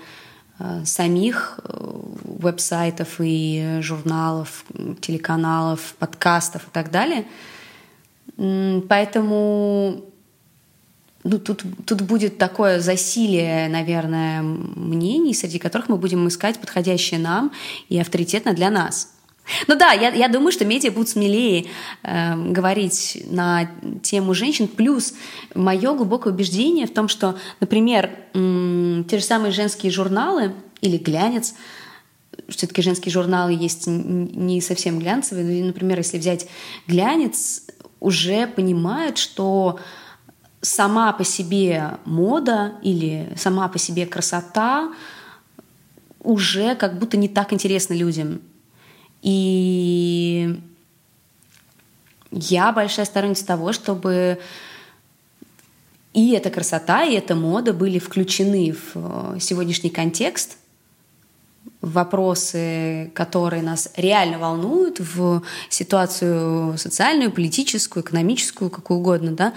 э, 0.58 0.84
самих 0.84 1.60
э, 1.64 2.00
веб-сайтов 2.24 3.16
и 3.18 3.78
журналов, 3.82 4.64
телеканалов, 5.00 5.94
подкастов 5.98 6.66
и 6.68 6.70
так 6.72 6.90
далее. 6.90 7.26
Поэтому 8.88 10.04
ну, 11.26 11.38
тут, 11.38 11.64
тут 11.84 12.02
будет 12.02 12.38
такое 12.38 12.80
засилие, 12.80 13.68
наверное, 13.68 14.42
мнений, 14.42 15.34
среди 15.34 15.58
которых 15.58 15.88
мы 15.88 15.96
будем 15.96 16.26
искать 16.28 16.58
подходящее 16.58 17.18
нам 17.18 17.52
и 17.88 17.98
авторитетно 17.98 18.52
для 18.52 18.70
нас. 18.70 19.12
Ну 19.68 19.76
да, 19.76 19.92
я, 19.92 20.10
я 20.10 20.28
думаю, 20.28 20.52
что 20.52 20.64
медиа 20.64 20.90
будут 20.90 21.08
смелее 21.08 21.66
э, 22.02 22.34
говорить 22.52 23.24
на 23.30 23.70
тему 24.02 24.34
женщин. 24.34 24.66
Плюс 24.66 25.14
мое 25.54 25.94
глубокое 25.94 26.32
убеждение 26.32 26.86
в 26.86 26.94
том, 26.94 27.08
что, 27.08 27.36
например, 27.60 28.10
э, 28.34 29.04
те 29.08 29.18
же 29.18 29.24
самые 29.24 29.52
женские 29.52 29.92
журналы 29.92 30.52
или 30.80 30.96
глянец, 30.96 31.54
все-таки 32.48 32.82
женские 32.82 33.12
журналы 33.12 33.52
есть 33.52 33.86
не 33.86 34.60
совсем 34.60 34.98
глянцевые, 34.98 35.60
но, 35.60 35.68
например, 35.68 35.98
если 35.98 36.18
взять 36.18 36.46
глянец, 36.86 37.62
уже 37.98 38.46
понимают, 38.46 39.18
что 39.18 39.80
сама 40.66 41.12
по 41.12 41.22
себе 41.22 41.98
мода 42.04 42.72
или 42.82 43.32
сама 43.36 43.68
по 43.68 43.78
себе 43.78 44.04
красота 44.04 44.92
уже 46.20 46.74
как 46.74 46.98
будто 46.98 47.16
не 47.16 47.28
так 47.28 47.52
интересна 47.52 47.94
людям. 47.94 48.40
И 49.22 50.60
я 52.32 52.72
большая 52.72 53.06
сторонница 53.06 53.46
того, 53.46 53.72
чтобы 53.72 54.40
и 56.12 56.32
эта 56.32 56.50
красота, 56.50 57.04
и 57.04 57.14
эта 57.14 57.36
мода 57.36 57.72
были 57.72 58.00
включены 58.00 58.74
в 58.74 59.38
сегодняшний 59.38 59.90
контекст, 59.90 60.56
в 61.80 61.92
вопросы, 61.92 63.12
которые 63.14 63.62
нас 63.62 63.92
реально 63.96 64.38
волнуют, 64.38 64.98
в 64.98 65.42
ситуацию 65.68 66.76
социальную, 66.76 67.30
политическую, 67.30 68.02
экономическую, 68.02 68.70
какую 68.70 68.98
угодно, 68.98 69.30
да, 69.30 69.52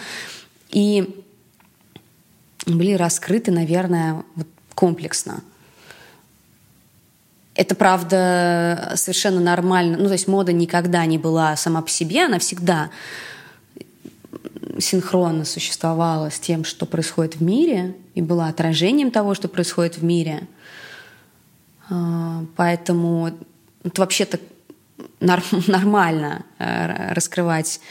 и 0.69 1.23
были 2.65 2.93
раскрыты, 2.93 3.51
наверное, 3.51 4.23
вот 4.35 4.47
комплексно. 4.75 5.41
Это, 7.55 7.75
правда, 7.75 8.93
совершенно 8.95 9.41
нормально. 9.41 9.97
Ну, 9.97 10.05
то 10.05 10.13
есть 10.13 10.27
мода 10.27 10.53
никогда 10.53 11.05
не 11.05 11.17
была 11.17 11.55
сама 11.57 11.81
по 11.81 11.89
себе, 11.89 12.25
она 12.25 12.39
всегда 12.39 12.89
синхронно 14.77 15.43
существовала 15.43 16.29
с 16.29 16.39
тем, 16.39 16.63
что 16.63 16.85
происходит 16.85 17.35
в 17.35 17.43
мире, 17.43 17.95
и 18.15 18.21
была 18.21 18.47
отражением 18.47 19.11
того, 19.11 19.33
что 19.33 19.49
происходит 19.49 19.97
в 19.97 20.03
мире. 20.03 20.47
А, 21.89 22.45
поэтому 22.55 23.31
это 23.83 24.01
вообще-то 24.01 24.39
нормально 25.19 26.45
э, 26.59 27.13
раскрывать 27.13 27.81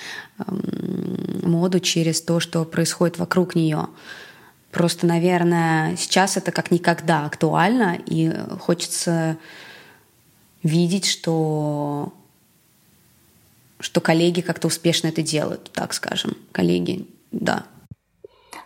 моду 0.47 1.81
через 1.81 2.21
то, 2.23 2.41
что 2.41 2.65
происходит 2.65 3.19
вокруг 3.19 3.55
нее. 3.55 3.89
Просто, 4.71 5.07
наверное, 5.07 5.97
сейчас 5.97 6.37
это 6.37 6.53
как 6.53 6.71
никогда 6.71 7.25
актуально, 7.25 7.99
и 8.07 8.33
хочется 8.61 9.39
видеть, 10.63 11.07
что, 11.07 12.13
что 13.81 14.01
коллеги 14.01 14.41
как-то 14.41 14.67
успешно 14.67 15.09
это 15.09 15.23
делают, 15.23 15.71
так 15.73 15.95
скажем. 15.95 16.37
Коллеги, 16.53 17.09
да. 17.33 17.65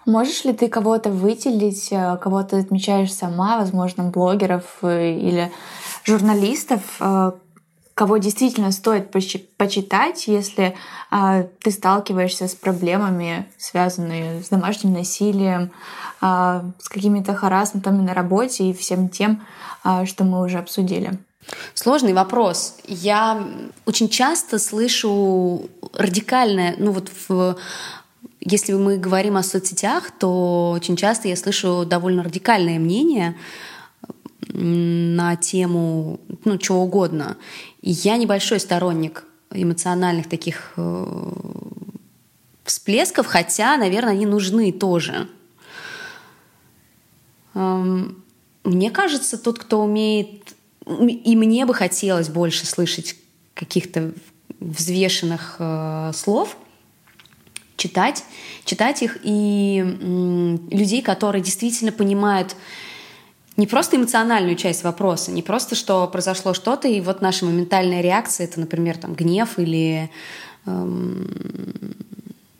Можешь 0.05 0.45
ли 0.45 0.53
ты 0.53 0.69
кого-то 0.69 1.11
выделить, 1.11 1.89
э, 1.93 2.19
кого 2.21 2.43
то 2.43 2.59
отмечаешь 2.59 3.15
сама, 3.15 3.59
возможно, 3.59 4.05
блогеров 4.05 4.79
э, 4.83 5.13
или 5.13 5.53
журналистов, 6.05 7.01
кого 7.95 8.17
действительно 8.17 8.73
стоит 8.73 9.11
почитать, 9.11 10.27
если 10.27 10.75
а, 11.11 11.45
ты 11.63 11.71
сталкиваешься 11.71 12.49
с 12.49 12.55
проблемами, 12.55 13.47
связанными 13.59 14.43
с 14.43 14.49
домашним 14.49 14.95
насилием, 14.95 15.71
а, 16.21 16.65
с 16.79 16.89
какими-то 16.89 17.35
харасментами 17.35 18.03
на 18.03 18.15
работе 18.15 18.65
и 18.65 18.73
всем 18.73 19.09
тем, 19.09 19.43
а, 19.85 20.07
что 20.07 20.25
мы 20.25 20.43
уже 20.43 20.59
обсудили. 20.59 21.19
Сложный 21.75 22.13
вопрос. 22.13 22.77
Я 22.87 23.43
очень 23.85 24.09
часто 24.09 24.59
слышу 24.59 25.69
радикальное, 25.93 26.77
ну 26.79 26.93
вот 26.93 27.11
в 27.29 27.57
если 28.45 28.73
мы 28.73 28.97
говорим 28.97 29.37
о 29.37 29.45
соцсетях, 29.45 30.11
то 30.19 30.73
очень 30.75 30.97
часто 30.97 31.29
я 31.29 31.37
слышу 31.37 31.85
довольно 31.87 32.25
радикальное 32.25 32.79
мнение 32.79 33.37
на 34.49 35.37
тему 35.37 36.21
ну, 36.45 36.59
чего 36.59 36.83
угодно. 36.83 37.37
И 37.81 37.91
я 37.91 38.17
небольшой 38.17 38.61
сторонник 38.61 39.25
эмоциональных 39.51 40.29
таких 40.29 40.73
э, 40.77 41.33
всплесков, 42.65 43.27
хотя, 43.27 43.77
наверное, 43.77 44.13
они 44.13 44.27
нужны 44.27 44.73
тоже. 44.73 45.29
Эм, 47.55 48.23
мне 48.65 48.91
кажется, 48.91 49.39
тот, 49.39 49.59
кто 49.59 49.83
умеет, 49.83 50.55
и 50.87 51.37
мне 51.37 51.67
бы 51.67 51.75
хотелось 51.75 52.29
больше 52.29 52.67
слышать 52.67 53.17
каких-то 53.55 54.13
взвешенных 54.61 55.57
э, 55.59 56.13
слов, 56.15 56.57
читать, 57.77 58.25
читать 58.65 59.03
их 59.03 59.19
и 59.23 59.83
людей, 60.71 61.03
которые 61.03 61.43
действительно 61.43 61.91
понимают 61.91 62.55
не 63.57 63.67
просто 63.67 63.97
эмоциональную 63.97 64.57
часть 64.57 64.83
вопроса, 64.83 65.31
не 65.31 65.43
просто, 65.43 65.75
что 65.75 66.07
произошло 66.09 66.55
что-то, 66.55 66.89
и 66.89 67.01
вот 67.01 67.21
наша 67.21 67.45
моментальная 67.45 68.01
реакция, 68.01 68.47
это, 68.47 68.61
например, 68.61 68.97
там, 68.97 69.15
гнев 69.15 69.59
или 69.59 70.11
эм, 70.65 71.29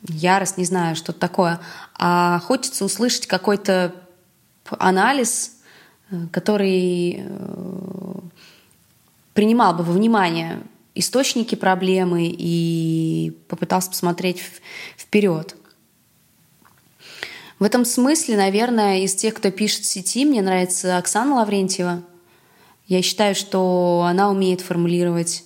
ярость, 0.03 0.59
не 0.59 0.65
знаю, 0.65 0.97
что-то 0.97 1.19
такое, 1.19 1.61
а 1.99 2.41
хочется 2.41 2.85
услышать 2.85 3.27
какой-то 3.27 3.95
анализ, 4.69 5.57
э, 6.11 6.27
который 6.31 7.25
э, 7.25 8.15
принимал 9.33 9.75
бы 9.75 9.85
во 9.85 9.93
внимание 9.93 10.63
источники 10.95 11.55
проблемы 11.55 12.35
и 12.37 13.37
попытался 13.49 13.91
посмотреть 13.91 14.43
вперед. 14.97 15.57
В 17.63 17.65
этом 17.65 17.85
смысле, 17.85 18.37
наверное, 18.37 19.03
из 19.03 19.15
тех, 19.15 19.35
кто 19.35 19.53
пишет 19.53 19.85
в 19.85 19.87
сети, 19.87 20.25
мне 20.25 20.43
нравится 20.43 20.99
Оксана 20.99 21.37
Лаврентьева. 21.37 22.03
Я 22.89 23.03
считаю, 23.03 23.37
что 23.37 24.05
она 24.05 24.31
умеет 24.31 24.61
формулировать 24.61 25.45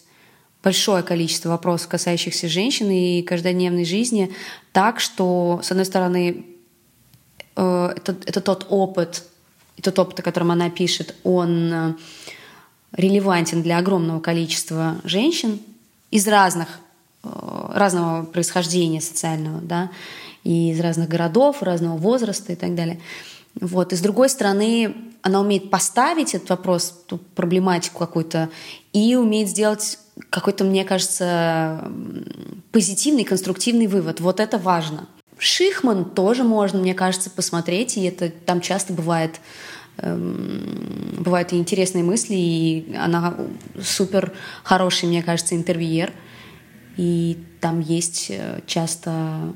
большое 0.65 1.03
количество 1.03 1.51
вопросов, 1.51 1.89
касающихся 1.89 2.49
женщин 2.49 2.89
и 2.89 3.21
каждодневной 3.21 3.85
жизни, 3.85 4.33
так, 4.73 4.99
что, 4.99 5.61
с 5.63 5.71
одной 5.71 5.85
стороны, 5.85 6.47
э, 7.55 7.93
это, 7.95 8.17
это 8.25 8.41
тот 8.41 8.67
опыт, 8.71 9.23
и 9.77 9.83
тот 9.83 9.99
опыт, 9.99 10.19
о 10.19 10.23
котором 10.23 10.51
она 10.51 10.71
пишет, 10.71 11.15
он 11.23 11.71
э, 11.71 11.95
релевантен 12.93 13.63
для 13.63 13.77
огромного 13.77 14.21
количества 14.21 15.03
женщин 15.05 15.61
из 16.11 16.27
разных, 16.27 16.81
э, 17.25 17.29
разного 17.75 18.25
происхождения 18.25 19.03
социального, 19.03 19.61
да, 19.61 19.91
и 20.47 20.71
из 20.71 20.81
разных 20.81 21.09
городов, 21.09 21.63
разного 21.63 21.97
возраста 21.97 22.53
и 22.53 22.57
так 22.57 22.77
далее. 22.77 23.01
Вот. 23.61 23.93
И 23.93 23.97
с 23.97 24.01
другой 24.01 24.29
стороны, 24.29 24.95
она 25.23 25.41
умеет 25.41 25.71
поставить 25.71 26.35
этот 26.35 26.51
вопрос, 26.51 27.03
ту 27.07 27.19
проблематику 27.19 27.99
какую-то, 27.99 28.49
и 28.93 29.17
умеет 29.17 29.49
сделать 29.49 29.99
какой-то, 30.31 30.63
мне 30.65 30.85
кажется, 30.85 31.91
позитивный, 32.71 33.25
конструктивный 33.25 33.89
вывод. 33.89 34.21
Вот 34.21 34.39
это 34.39 34.57
важно. 34.57 35.09
Шихман 35.39 36.05
тоже 36.05 36.45
можно, 36.45 36.79
мне 36.79 36.95
кажется, 36.95 37.29
посмотреть, 37.29 37.97
и 37.97 38.05
это 38.05 38.31
там 38.31 38.61
часто 38.61 38.93
бывает 38.93 39.41
эм, 39.99 41.17
бывают 41.19 41.53
и 41.53 41.59
интересные 41.59 42.05
мысли, 42.05 42.35
и 42.35 42.95
она 42.97 43.37
супер 43.83 44.33
хороший, 44.63 45.09
мне 45.09 45.25
кажется, 45.25 45.57
интервьюер. 45.57 46.13
И 46.97 47.37
там 47.61 47.81
есть 47.81 48.27
э, 48.31 48.61
часто 48.67 49.53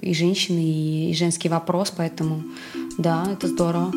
и 0.00 0.14
женщины, 0.14 0.60
и, 0.60 1.10
и 1.10 1.14
женский 1.14 1.48
вопрос, 1.48 1.92
поэтому 1.96 2.42
да, 2.98 3.26
это 3.30 3.48
здорово. 3.48 3.92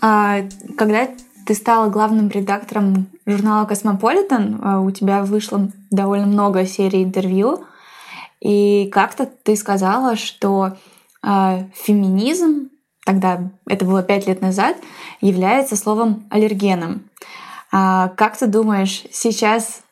А, 0.00 0.42
когда 0.76 1.08
ты 1.46 1.54
стала 1.54 1.88
главным 1.88 2.28
редактором 2.28 3.06
журнала 3.24 3.66
«Космополитен», 3.66 4.60
а, 4.62 4.80
у 4.80 4.90
тебя 4.90 5.22
вышло 5.24 5.68
довольно 5.90 6.26
много 6.26 6.66
серий 6.66 7.02
интервью, 7.02 7.64
и 8.40 8.88
как-то 8.92 9.26
ты 9.26 9.56
сказала, 9.56 10.14
что 10.14 10.76
э, 11.22 11.64
феминизм, 11.74 12.68
тогда 13.04 13.50
это 13.66 13.84
было 13.84 14.02
пять 14.02 14.26
лет 14.26 14.40
назад, 14.42 14.76
является 15.20 15.74
словом 15.74 16.26
аллергеном. 16.30 17.02
А 17.72 18.08
как 18.08 18.36
ты 18.36 18.46
думаешь, 18.46 19.02
сейчас 19.12 19.82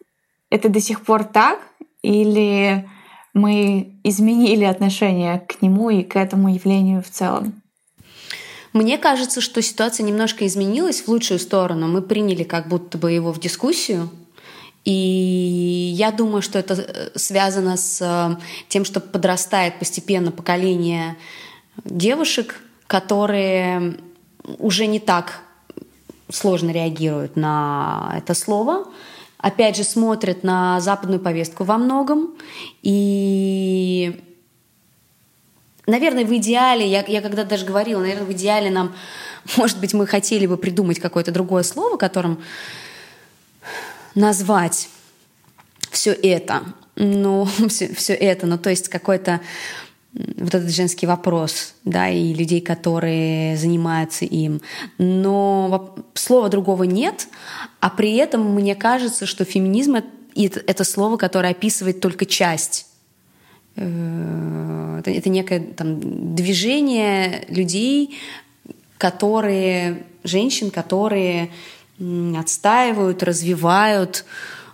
это 0.50 0.68
до 0.68 0.80
сих 0.80 1.02
пор 1.02 1.24
так? 1.24 1.60
Или 2.02 2.88
мы 3.32 3.98
изменили 4.04 4.64
отношение 4.64 5.40
к 5.40 5.62
нему 5.62 5.90
и 5.90 6.02
к 6.02 6.16
этому 6.16 6.54
явлению 6.54 7.02
в 7.02 7.08
целом? 7.08 7.62
Мне 8.72 8.98
кажется, 8.98 9.40
что 9.40 9.62
ситуация 9.62 10.04
немножко 10.04 10.46
изменилась 10.46 11.02
в 11.02 11.08
лучшую 11.08 11.38
сторону. 11.38 11.86
Мы 11.86 12.02
приняли 12.02 12.42
как 12.42 12.68
будто 12.68 12.98
бы 12.98 13.12
его 13.12 13.32
в 13.32 13.38
дискуссию. 13.38 14.10
И 14.84 15.92
я 15.96 16.10
думаю, 16.10 16.42
что 16.42 16.58
это 16.58 16.74
э, 16.74 17.10
связано 17.14 17.76
с 17.76 18.02
э, 18.02 18.36
тем, 18.68 18.84
что 18.84 19.00
подрастает 19.00 19.78
постепенно 19.78 20.30
поколение 20.30 21.16
девушек, 21.84 22.60
которые 22.86 23.96
уже 24.58 24.86
не 24.86 25.00
так 25.00 25.40
сложно 26.34 26.70
реагируют 26.70 27.36
на 27.36 28.12
это 28.16 28.34
слово, 28.34 28.86
опять 29.38 29.76
же 29.76 29.84
смотрят 29.84 30.42
на 30.42 30.80
западную 30.80 31.20
повестку 31.20 31.64
во 31.64 31.78
многом. 31.78 32.34
И 32.82 34.20
Наверное, 35.86 36.24
в 36.24 36.34
идеале, 36.34 36.88
я, 36.88 37.04
я 37.06 37.20
когда 37.20 37.44
даже 37.44 37.66
говорила, 37.66 38.00
наверное, 38.00 38.24
в 38.24 38.32
идеале 38.32 38.70
нам, 38.70 38.94
может 39.56 39.78
быть, 39.80 39.92
мы 39.92 40.06
хотели 40.06 40.46
бы 40.46 40.56
придумать 40.56 40.98
какое-то 40.98 41.30
другое 41.30 41.62
слово, 41.62 41.96
которым 41.98 42.42
назвать 44.14 44.88
все 45.90 46.12
это. 46.12 46.62
Ну, 46.96 47.46
все, 47.68 47.94
все 47.94 48.14
это, 48.14 48.46
ну, 48.46 48.56
то 48.56 48.70
есть 48.70 48.88
какой-то 48.88 49.40
вот 50.14 50.54
этот 50.54 50.70
женский 50.70 51.06
вопрос, 51.06 51.74
да, 51.84 52.08
и 52.08 52.32
людей, 52.32 52.60
которые 52.60 53.56
занимаются 53.56 54.24
им. 54.24 54.60
Но 54.98 55.94
слова 56.14 56.48
другого 56.48 56.84
нет, 56.84 57.28
а 57.80 57.90
при 57.90 58.14
этом 58.16 58.54
мне 58.54 58.74
кажется, 58.74 59.26
что 59.26 59.44
феминизм— 59.44 59.96
это 60.34 60.84
слово, 60.84 61.16
которое 61.16 61.50
описывает 61.50 62.00
только 62.00 62.26
часть 62.26 62.86
Э, 63.76 64.96
это, 65.00 65.10
это 65.10 65.28
некое 65.28 65.60
там, 65.60 66.34
движение 66.34 67.44
людей, 67.48 68.18
которые, 68.98 70.04
женщин, 70.22 70.70
которые 70.70 71.50
отстаивают, 72.36 73.22
развивают, 73.22 74.24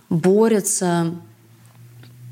борются. 0.09 1.15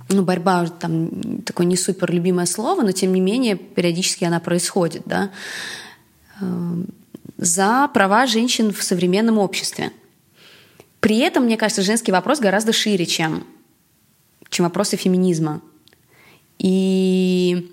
Ну, 0.09 0.23
борьба 0.23 0.67
там 0.67 1.41
такое 1.43 1.67
не 1.67 1.77
супер 1.77 2.11
любимое 2.11 2.47
слово, 2.47 2.81
но 2.81 2.91
тем 2.91 3.13
не 3.13 3.21
менее 3.21 3.55
периодически 3.55 4.23
она 4.23 4.39
происходит, 4.39 5.03
да, 5.05 5.29
э, 6.41 6.83
за 7.37 7.89
права 7.93 8.25
женщин 8.25 8.73
в 8.73 8.81
современном 8.81 9.37
обществе. 9.37 9.91
При 10.99 11.19
этом, 11.19 11.45
мне 11.45 11.57
кажется, 11.57 11.83
женский 11.83 12.11
вопрос 12.11 12.39
гораздо 12.39 12.73
шире, 12.73 13.05
чем, 13.05 13.45
чем 14.49 14.65
вопросы 14.65 14.97
феминизма. 14.97 15.61
И 16.57 17.71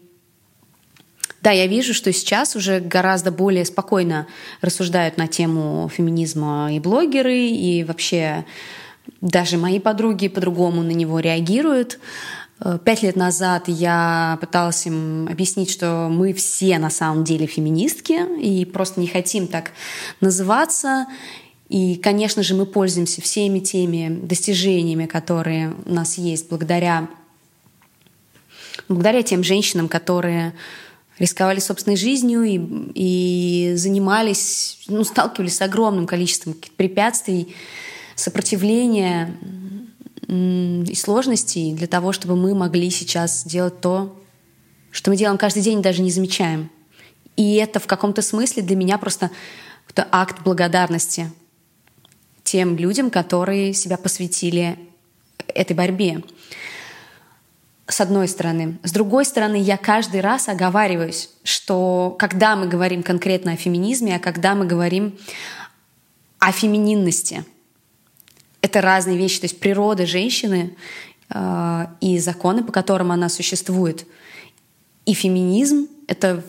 да, 1.40 1.52
я 1.52 1.66
вижу, 1.66 1.94
что 1.94 2.12
сейчас 2.12 2.54
уже 2.54 2.80
гораздо 2.80 3.30
более 3.30 3.64
спокойно 3.64 4.26
рассуждают 4.60 5.16
на 5.16 5.26
тему 5.26 5.88
феминизма 5.92 6.72
и 6.72 6.80
блогеры, 6.80 7.38
и 7.38 7.82
вообще 7.84 8.44
даже 9.20 9.56
мои 9.58 9.78
подруги 9.78 10.28
по-другому 10.28 10.82
на 10.82 10.90
него 10.90 11.20
реагируют. 11.20 11.98
Э, 12.60 12.78
пять 12.84 13.02
лет 13.02 13.16
назад 13.16 13.64
я 13.68 14.38
пыталась 14.40 14.86
им 14.86 15.28
объяснить, 15.28 15.70
что 15.70 16.08
мы 16.10 16.32
все 16.32 16.78
на 16.78 16.90
самом 16.90 17.24
деле 17.24 17.46
феминистки 17.46 18.40
и 18.40 18.64
просто 18.64 19.00
не 19.00 19.06
хотим 19.06 19.46
так 19.46 19.72
называться. 20.20 21.06
И, 21.68 21.96
конечно 21.96 22.42
же, 22.42 22.54
мы 22.54 22.64
пользуемся 22.64 23.20
всеми 23.20 23.58
теми 23.58 24.20
достижениями, 24.22 25.06
которые 25.06 25.74
у 25.84 25.92
нас 25.92 26.16
есть 26.16 26.48
благодаря 26.48 27.08
благодаря 28.88 29.22
тем 29.22 29.42
женщинам, 29.42 29.88
которые 29.88 30.54
рисковали 31.18 31.60
собственной 31.60 31.96
жизнью 31.96 32.42
и, 32.44 32.60
и 32.94 33.74
занимались, 33.76 34.84
ну, 34.86 35.02
сталкивались 35.02 35.56
с 35.56 35.62
огромным 35.62 36.06
количеством 36.06 36.54
препятствий, 36.76 37.54
сопротивления 38.16 39.36
и 40.26 40.94
сложностей 40.96 41.72
для 41.72 41.86
того, 41.86 42.10
чтобы 42.10 42.34
мы 42.34 42.52
могли 42.54 42.90
сейчас 42.90 43.44
делать 43.44 43.80
то, 43.80 44.20
что 44.90 45.10
мы 45.10 45.16
делаем 45.16 45.38
каждый 45.38 45.62
день, 45.62 45.82
даже 45.82 46.02
не 46.02 46.10
замечаем. 46.10 46.68
И 47.36 47.54
это 47.56 47.78
в 47.78 47.86
каком-то 47.86 48.22
смысле 48.22 48.62
для 48.64 48.74
меня 48.74 48.98
просто 48.98 49.30
акт 50.10 50.42
благодарности 50.42 51.30
тем 52.42 52.76
людям, 52.76 53.10
которые 53.10 53.72
себя 53.74 53.96
посвятили 53.96 54.78
этой 55.48 55.76
борьбе 55.76 56.22
с 57.86 58.00
одной 58.00 58.26
стороны. 58.26 58.78
С 58.82 58.90
другой 58.90 59.24
стороны, 59.24 59.56
я 59.56 59.76
каждый 59.76 60.20
раз 60.20 60.48
оговариваюсь, 60.48 61.30
что 61.44 62.16
когда 62.18 62.56
мы 62.56 62.66
говорим 62.66 63.02
конкретно 63.02 63.52
о 63.52 63.56
феминизме, 63.56 64.16
а 64.16 64.18
когда 64.18 64.54
мы 64.54 64.66
говорим 64.66 65.16
о 66.38 66.52
фемининности, 66.52 67.44
это 68.66 68.80
разные 68.80 69.16
вещи. 69.16 69.40
То 69.40 69.46
есть 69.46 69.58
природа 69.58 70.06
женщины 70.06 70.76
э, 71.30 71.86
и 72.00 72.18
законы, 72.18 72.62
по 72.62 72.72
которым 72.72 73.12
она 73.12 73.28
существует, 73.28 74.06
и 75.06 75.14
феминизм— 75.14 75.88
это, 76.08 76.42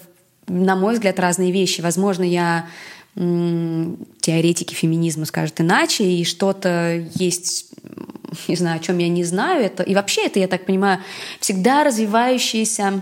на 0.47 0.75
мой 0.75 0.95
взгляд, 0.95 1.19
разные 1.19 1.51
вещи. 1.51 1.81
Возможно, 1.81 2.23
я 2.23 2.67
теоретики 4.21 4.75
феминизма 4.75 5.25
скажут 5.25 5.59
иначе, 5.59 6.03
и 6.03 6.23
что-то 6.23 7.03
есть 7.15 7.71
не 8.47 8.55
знаю, 8.55 8.77
о 8.77 8.83
чем 8.83 8.97
я 8.99 9.09
не 9.09 9.23
знаю. 9.23 9.65
Это, 9.65 9.83
и 9.83 9.95
вообще 9.95 10.25
это, 10.25 10.39
я 10.39 10.47
так 10.47 10.65
понимаю, 10.65 10.99
всегда 11.39 11.83
развивающееся 11.83 13.01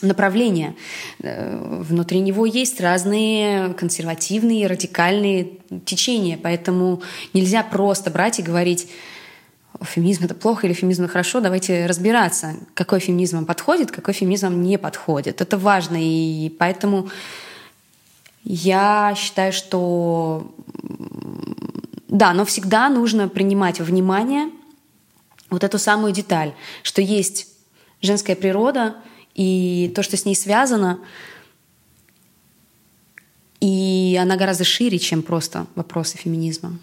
направление. 0.00 0.74
Э, 1.22 1.80
внутри 1.82 2.20
него 2.20 2.46
есть 2.46 2.80
разные 2.80 3.74
консервативные, 3.74 4.66
радикальные 4.66 5.58
течения, 5.84 6.38
поэтому 6.42 7.02
нельзя 7.34 7.62
просто 7.62 8.10
брать 8.10 8.38
и 8.38 8.42
говорить, 8.42 8.88
феминизм 9.80 10.24
это 10.24 10.34
плохо 10.34 10.66
или 10.66 10.74
феминизм 10.74 11.08
хорошо, 11.08 11.40
давайте 11.40 11.86
разбираться, 11.86 12.54
какой 12.74 13.00
феминизм 13.00 13.36
вам 13.36 13.46
подходит, 13.46 13.90
какой 13.90 14.14
феминизм 14.14 14.48
вам 14.48 14.62
не 14.62 14.78
подходит. 14.78 15.40
Это 15.40 15.58
важно, 15.58 15.96
и 15.98 16.50
поэтому 16.58 17.08
я 18.44 19.14
считаю, 19.16 19.52
что 19.52 20.52
да, 22.08 22.34
но 22.34 22.44
всегда 22.44 22.88
нужно 22.88 23.28
принимать 23.28 23.78
во 23.78 23.84
внимание 23.86 24.50
вот 25.48 25.64
эту 25.64 25.78
самую 25.78 26.12
деталь, 26.12 26.52
что 26.82 27.00
есть 27.00 27.46
женская 28.02 28.36
природа 28.36 28.96
и 29.34 29.92
то, 29.94 30.02
что 30.02 30.16
с 30.16 30.24
ней 30.24 30.34
связано, 30.34 31.00
и 33.60 34.18
она 34.20 34.36
гораздо 34.36 34.64
шире, 34.64 34.98
чем 34.98 35.22
просто 35.22 35.66
вопросы 35.74 36.16
феминизма. 36.18 36.78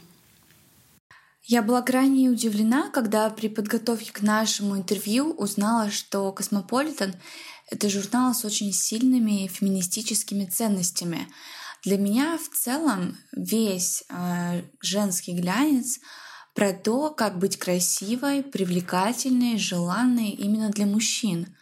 Я 1.44 1.62
была 1.64 1.82
крайне 1.82 2.30
удивлена, 2.30 2.90
когда 2.92 3.30
при 3.30 3.48
подготовке 3.48 4.12
к 4.12 4.22
нашему 4.22 4.78
интервью 4.78 5.32
узнала, 5.32 5.90
что 5.90 6.32
«Космополитен»— 6.32 7.16
это 7.72 7.90
журнал 7.90 8.34
с 8.34 8.46
очень 8.46 8.72
сильными 8.72 9.48
феминистическими 9.48 10.46
ценностями— 10.46 11.28
для 11.84 11.98
меня 11.98 12.38
в 12.38 12.56
целом 12.56 13.18
весь 13.32 14.04
э, 14.10 14.64
женский 14.82 15.34
глянец 15.34 16.00
про 16.54 16.74
то, 16.74 17.10
как 17.10 17.40
быть 17.40 17.58
красивой, 17.58 18.44
привлекательной, 18.44 19.58
желанной 19.58 20.32
именно 20.32 20.70
для 20.70 20.86
мужчин. 20.86 21.56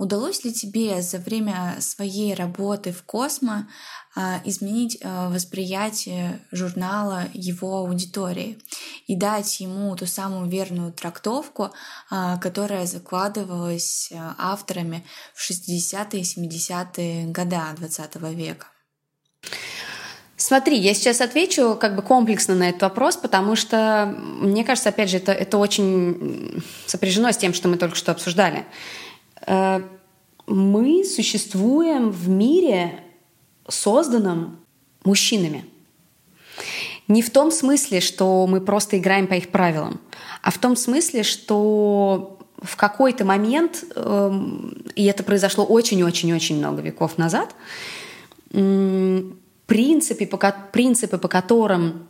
Удалось 0.00 0.44
ли 0.44 0.52
тебе 0.54 1.02
за 1.02 1.18
время 1.18 1.76
своей 1.80 2.32
работы 2.32 2.90
в 2.90 3.02
Космо 3.02 3.68
э, 4.16 4.38
изменить 4.46 4.96
э, 4.98 5.28
восприятие 5.28 6.40
журнала 6.50 7.24
его 7.34 7.76
аудитории 7.76 8.58
и 9.06 9.14
дать 9.14 9.60
ему 9.60 9.94
ту 9.96 10.06
самую 10.06 10.48
верную 10.48 10.90
трактовку, 10.94 11.68
э, 12.10 12.38
которая 12.40 12.86
закладывалась 12.86 14.10
авторами 14.38 15.04
в 15.34 15.50
60-е 15.50 16.22
и 16.22 16.24
70-е 16.24 17.26
годы 17.26 17.56
XX 17.56 18.34
века? 18.34 18.68
Смотри, 20.38 20.78
я 20.78 20.94
сейчас 20.94 21.20
отвечу 21.20 21.76
как 21.78 21.94
бы 21.94 22.00
комплексно 22.00 22.54
на 22.54 22.70
этот 22.70 22.80
вопрос, 22.80 23.18
потому 23.18 23.54
что, 23.54 24.16
мне 24.16 24.64
кажется, 24.64 24.88
опять 24.88 25.10
же, 25.10 25.18
это, 25.18 25.32
это 25.32 25.58
очень 25.58 26.64
сопряжено 26.86 27.32
с 27.32 27.36
тем, 27.36 27.52
что 27.52 27.68
мы 27.68 27.76
только 27.76 27.96
что 27.96 28.12
обсуждали. 28.12 28.64
Э, 29.50 29.82
мы 30.46 31.04
существуем 31.04 32.10
в 32.10 32.28
мире, 32.28 33.00
созданном 33.68 34.58
мужчинами. 35.04 35.64
Не 37.08 37.22
в 37.22 37.30
том 37.30 37.50
смысле, 37.50 38.00
что 38.00 38.46
мы 38.46 38.60
просто 38.60 38.98
играем 38.98 39.26
по 39.26 39.34
их 39.34 39.48
правилам, 39.48 40.00
а 40.42 40.50
в 40.50 40.58
том 40.58 40.76
смысле, 40.76 41.24
что 41.24 42.38
в 42.62 42.76
какой-то 42.76 43.24
момент, 43.24 43.84
эм, 43.96 44.84
и 44.94 45.04
это 45.06 45.22
произошло 45.24 45.64
очень-очень-очень 45.64 46.58
много 46.58 46.82
веков 46.82 47.18
назад, 47.18 47.54
принципы, 48.50 50.26
по, 50.26 50.54
принципы, 50.72 51.18
по 51.18 51.28
которым 51.28 52.08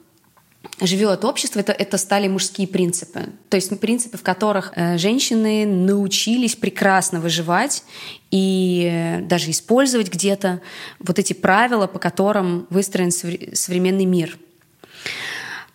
живет 0.81 1.25
общество, 1.25 1.61
это, 1.61 1.73
это 1.73 1.97
стали 1.99 2.29
мужские 2.29 2.69
принципы. 2.69 3.27
То 3.49 3.57
есть 3.57 3.79
принципы, 3.81 4.19
в 4.19 4.23
которых 4.23 4.73
э, 4.77 4.99
женщины 4.99 5.67
научились 5.67 6.57
прекрасно 6.57 7.21
выживать 7.21 7.85
и 8.31 8.89
э, 8.91 9.21
даже 9.23 9.51
использовать 9.51 10.11
где-то 10.13 10.61
вот 10.99 11.19
эти 11.19 11.33
правила, 11.33 11.87
по 11.87 11.99
которым 11.99 12.67
выстроен 12.71 13.11
современный 13.11 14.05
мир. 14.05 14.39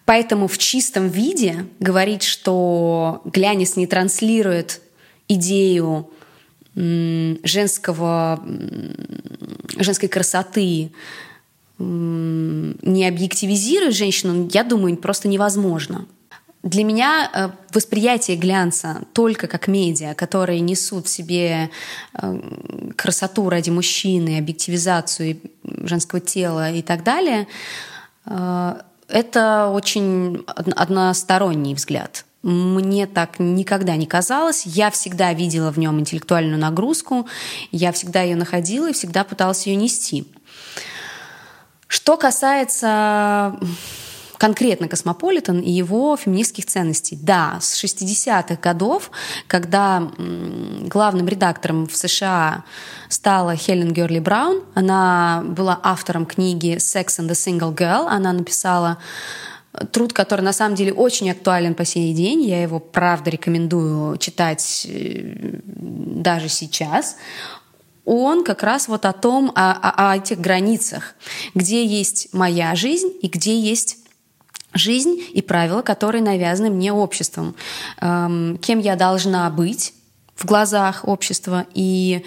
Поэтому 0.05 0.47
в 0.47 0.57
чистом 0.57 1.07
виде 1.09 1.65
говорить, 1.79 2.23
что 2.23 3.21
глянец 3.25 3.75
не 3.75 3.87
транслирует 3.87 4.81
идею 5.27 6.11
женского, 6.75 8.43
женской 9.77 10.09
красоты, 10.09 10.91
не 11.77 13.07
объективизируя 13.07 13.91
женщину, 13.91 14.49
я 14.53 14.63
думаю, 14.63 14.95
просто 14.97 15.27
невозможно. 15.27 16.05
Для 16.65 16.83
меня 16.83 17.29
э, 17.31 17.49
восприятие 17.73 18.37
глянца 18.37 19.03
только 19.13 19.45
как 19.45 19.67
медиа, 19.67 20.15
которые 20.15 20.61
несут 20.61 21.05
в 21.05 21.09
себе 21.09 21.69
э, 22.13 22.39
красоту 22.95 23.49
ради 23.49 23.69
мужчины, 23.69 24.39
объективизацию 24.39 25.39
женского 25.63 26.21
тела 26.21 26.71
и 26.71 26.81
так 26.81 27.03
далее, 27.03 27.47
э, 28.25 28.81
это 29.07 29.69
очень 29.71 30.43
односторонний 30.47 31.75
взгляд. 31.75 32.25
Мне 32.41 33.05
так 33.05 33.37
никогда 33.37 33.95
не 33.95 34.07
казалось. 34.07 34.65
Я 34.65 34.89
всегда 34.89 35.33
видела 35.33 35.71
в 35.71 35.77
нем 35.77 35.99
интеллектуальную 35.99 36.59
нагрузку, 36.59 37.27
я 37.71 37.91
всегда 37.91 38.23
ее 38.23 38.35
находила 38.35 38.89
и 38.89 38.93
всегда 38.93 39.23
пыталась 39.23 39.67
ее 39.67 39.75
нести. 39.75 40.25
Что 41.87 42.17
касается 42.17 43.57
конкретно 44.37 44.87
Космополитен 44.87 45.59
и 45.59 45.71
его 45.71 46.15
феминистских 46.17 46.65
ценностей. 46.65 47.17
Да, 47.21 47.57
с 47.61 47.83
60-х 47.83 48.57
годов, 48.61 49.11
когда 49.47 50.11
главным 50.17 51.27
редактором 51.27 51.87
в 51.87 51.95
США 51.95 52.63
стала 53.09 53.55
Хелен 53.55 53.91
Герли 53.91 54.19
Браун, 54.19 54.63
она 54.73 55.43
была 55.45 55.79
автором 55.81 56.25
книги 56.25 56.75
«Sex 56.77 57.19
and 57.19 57.29
the 57.29 57.31
Single 57.31 57.75
Girl», 57.75 58.07
она 58.07 58.33
написала 58.33 58.97
труд, 59.91 60.13
который 60.13 60.41
на 60.41 60.53
самом 60.53 60.75
деле 60.75 60.93
очень 60.93 61.29
актуален 61.29 61.75
по 61.75 61.83
сей 61.85 62.13
день. 62.13 62.43
Я 62.43 62.61
его, 62.61 62.79
правда, 62.79 63.29
рекомендую 63.29 64.17
читать 64.17 64.87
э, 64.89 65.59
даже 65.65 66.49
сейчас 66.49 67.17
он 68.05 68.43
как 68.43 68.63
раз 68.63 68.87
вот 68.87 69.05
о 69.05 69.13
том, 69.13 69.51
о, 69.55 69.71
о, 69.71 70.11
о 70.11 70.17
этих 70.17 70.39
границах, 70.39 71.15
где 71.53 71.85
есть 71.85 72.33
моя 72.33 72.75
жизнь 72.75 73.11
и 73.21 73.27
где 73.27 73.59
есть 73.59 73.97
жизнь 74.73 75.21
и 75.33 75.41
правила, 75.41 75.81
которые 75.81 76.21
навязаны 76.21 76.69
мне 76.69 76.93
обществом. 76.93 77.55
Эм, 78.01 78.57
кем 78.57 78.79
я 78.79 78.95
должна 78.95 79.49
быть 79.49 79.93
в 80.35 80.45
глазах 80.45 81.07
общества 81.07 81.65
и 81.73 82.25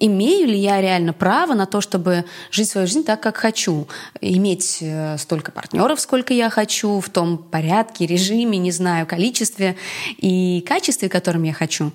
имею 0.00 0.48
ли 0.48 0.58
я 0.58 0.80
реально 0.80 1.12
право 1.12 1.52
на 1.52 1.66
то, 1.66 1.82
чтобы 1.82 2.24
жить 2.50 2.70
свою 2.70 2.86
жизнь 2.86 3.04
так, 3.04 3.20
как 3.20 3.36
хочу, 3.36 3.86
иметь 4.22 4.78
э, 4.80 5.18
столько 5.18 5.52
партнеров, 5.52 6.00
сколько 6.00 6.32
я 6.32 6.48
хочу, 6.48 7.00
в 7.00 7.10
том 7.10 7.36
порядке, 7.38 8.06
режиме, 8.06 8.56
не 8.56 8.70
знаю, 8.70 9.06
количестве 9.06 9.76
и 10.16 10.64
качестве, 10.66 11.10
которым 11.10 11.42
я 11.42 11.52
хочу, 11.52 11.92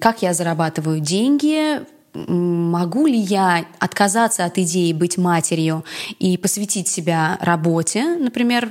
как 0.00 0.20
я 0.20 0.34
зарабатываю 0.34 1.00
деньги, 1.00 1.80
могу 2.14 3.06
ли 3.06 3.18
я 3.18 3.66
отказаться 3.78 4.44
от 4.44 4.58
идеи 4.58 4.92
быть 4.92 5.18
матерью 5.18 5.84
и 6.18 6.36
посвятить 6.36 6.88
себя 6.88 7.38
работе, 7.40 8.16
например, 8.16 8.70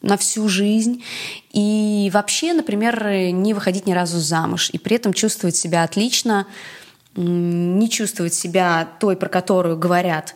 на 0.00 0.16
всю 0.16 0.48
жизнь, 0.48 1.04
и 1.52 2.10
вообще, 2.12 2.52
например, 2.52 3.30
не 3.32 3.54
выходить 3.54 3.86
ни 3.86 3.92
разу 3.92 4.18
замуж, 4.18 4.70
и 4.72 4.78
при 4.78 4.96
этом 4.96 5.12
чувствовать 5.12 5.56
себя 5.56 5.84
отлично, 5.84 6.46
не 7.14 7.88
чувствовать 7.88 8.34
себя 8.34 8.88
той, 8.98 9.16
про 9.16 9.28
которую 9.28 9.78
говорят. 9.78 10.34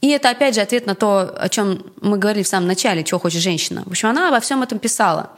И 0.00 0.08
это, 0.08 0.28
опять 0.28 0.54
же, 0.54 0.60
ответ 0.60 0.86
на 0.86 0.94
то, 0.94 1.34
о 1.38 1.48
чем 1.48 1.82
мы 2.02 2.18
говорили 2.18 2.44
в 2.44 2.48
самом 2.48 2.66
начале, 2.66 3.04
чего 3.04 3.18
хочет 3.18 3.40
женщина. 3.40 3.84
В 3.86 3.90
общем, 3.90 4.08
она 4.08 4.28
обо 4.28 4.38
всем 4.40 4.62
этом 4.62 4.78
писала. 4.78 5.30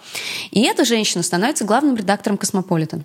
И 0.50 0.62
эта 0.62 0.84
женщина 0.84 1.22
становится 1.22 1.64
главным 1.64 1.94
редактором 1.94 2.36
«Космополитен» 2.36 3.04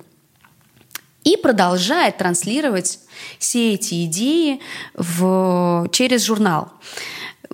и 1.24 1.38
продолжает 1.38 2.18
транслировать 2.18 3.00
все 3.38 3.74
эти 3.74 4.06
идеи 4.06 4.60
в, 4.96 5.88
через 5.92 6.26
журнал. 6.26 6.72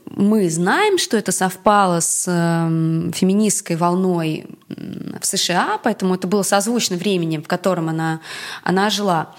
Мы 0.06 0.50
знаем, 0.50 0.98
что 0.98 1.18
это 1.18 1.32
совпало 1.32 2.00
с 2.00 2.26
э, 2.28 3.12
феминистской 3.14 3.76
волной 3.76 4.48
в 4.68 5.26
США, 5.26 5.80
поэтому 5.84 6.16
это 6.16 6.28
было 6.28 6.44
созвучно 6.44 6.96
временем, 6.96 7.44
в 7.44 7.48
котором 7.48 7.90
она, 7.90 8.22
она 8.64 8.90
жила. 8.90 9.36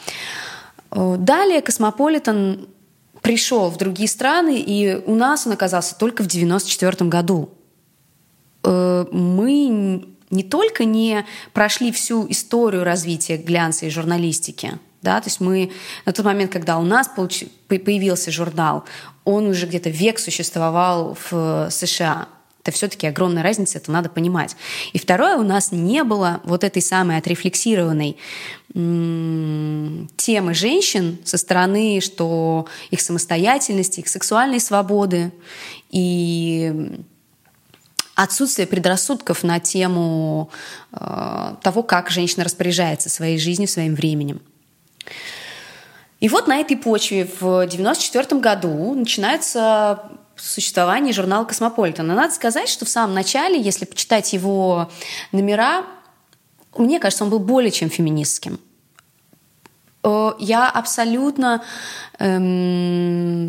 Э, 0.91 1.17
далее 1.19 1.62
Космополитен 1.62 2.69
пришел 3.23 3.71
в 3.71 3.79
другие 3.79 4.09
страны, 4.09 4.61
и 4.61 5.03
у 5.07 5.14
нас 5.14 5.47
он 5.47 5.53
оказался 5.55 5.97
только 5.97 6.23
в 6.23 6.27
1994 6.27 7.09
году. 7.11 7.51
Э, 8.62 9.07
мы 9.11 10.17
не 10.31 10.43
только 10.43 10.85
не 10.85 11.25
прошли 11.53 11.93
всю 11.93 12.29
историю 12.31 12.85
развития 12.85 13.37
глянца 13.37 13.87
и 13.87 13.91
журналистики, 13.91 14.79
да, 15.03 15.21
то 15.21 15.29
есть 15.29 15.41
мы 15.41 15.71
на 16.07 16.12
тот 16.12 16.25
момент, 16.25 16.53
когда 16.53 16.79
у 16.79 16.83
нас 16.83 17.09
получ... 17.09 17.45
появился 17.69 18.33
журнал, 18.33 18.85
он 19.25 19.47
уже 19.47 19.67
где-то 19.67 19.91
век 19.91 20.19
существовал 20.19 21.17
в 21.31 21.69
США. 21.71 22.29
Это 22.62 22.73
все-таки 22.73 23.07
огромная 23.07 23.43
разница, 23.43 23.79
это 23.79 23.93
надо 23.93 24.11
понимать. 24.11 24.57
И 24.93 24.99
второе, 24.99 25.37
у 25.37 25.43
нас 25.43 25.73
не 25.73 26.03
было 26.05 26.41
вот 26.45 26.64
этой 26.64 26.83
самой 26.83 27.17
отрефлексированной 27.17 28.17
темы 28.75 30.55
женщин 30.55 31.19
со 31.25 31.38
стороны, 31.38 32.01
что 32.03 32.67
их 32.91 33.01
самостоятельности, 33.01 34.01
их 34.01 34.09
сексуальной 34.09 34.61
свободы 34.61 35.33
и 35.91 37.01
отсутствие 38.19 38.67
предрассудков 38.67 39.45
на 39.45 39.61
тему 39.61 40.51
э, 40.93 41.55
того, 41.63 41.85
как 41.85 42.11
женщина 42.11 42.43
распоряжается 42.45 43.09
своей 43.09 43.39
жизнью, 43.39 43.69
своим 43.69 43.95
временем. 43.95 44.41
И 46.19 46.29
вот 46.29 46.49
на 46.49 46.57
этой 46.57 46.77
почве 46.77 47.27
в 47.27 47.61
1994 47.61 48.41
году 48.41 48.93
начинается 48.95 50.01
существование 50.35 51.13
журнала 51.13 51.45
«Космополитен». 51.45 52.09
Надо 52.09 52.35
сказать, 52.35 52.69
что 52.69 52.85
в 52.85 52.89
самом 52.89 53.15
начале, 53.15 53.61
если 53.61 53.85
почитать 53.85 54.33
его 54.33 54.91
номера, 55.31 55.85
мне 56.77 56.99
кажется, 56.99 57.23
он 57.23 57.31
был 57.31 57.39
более 57.39 57.71
чем 57.71 57.89
феминистским. 57.89 58.59
Э, 60.03 60.33
я 60.41 60.69
абсолютно 60.69 61.63
эм, 62.19 63.49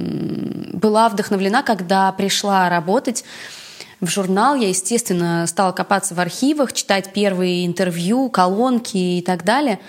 была 0.73 1.09
вдохновлена, 1.09 1.63
когда 1.63 2.11
пришла 2.11 2.69
работать 2.69 3.25
в 4.01 4.07
журнал. 4.07 4.55
Я, 4.55 4.69
естественно, 4.69 5.45
стала 5.47 5.71
копаться 5.71 6.15
в 6.15 6.19
архивах, 6.19 6.73
читать 6.73 7.11
первые 7.13 7.65
интервью, 7.65 8.29
колонки 8.29 8.97
и 8.97 9.21
так 9.21 9.43
далее. 9.43 9.79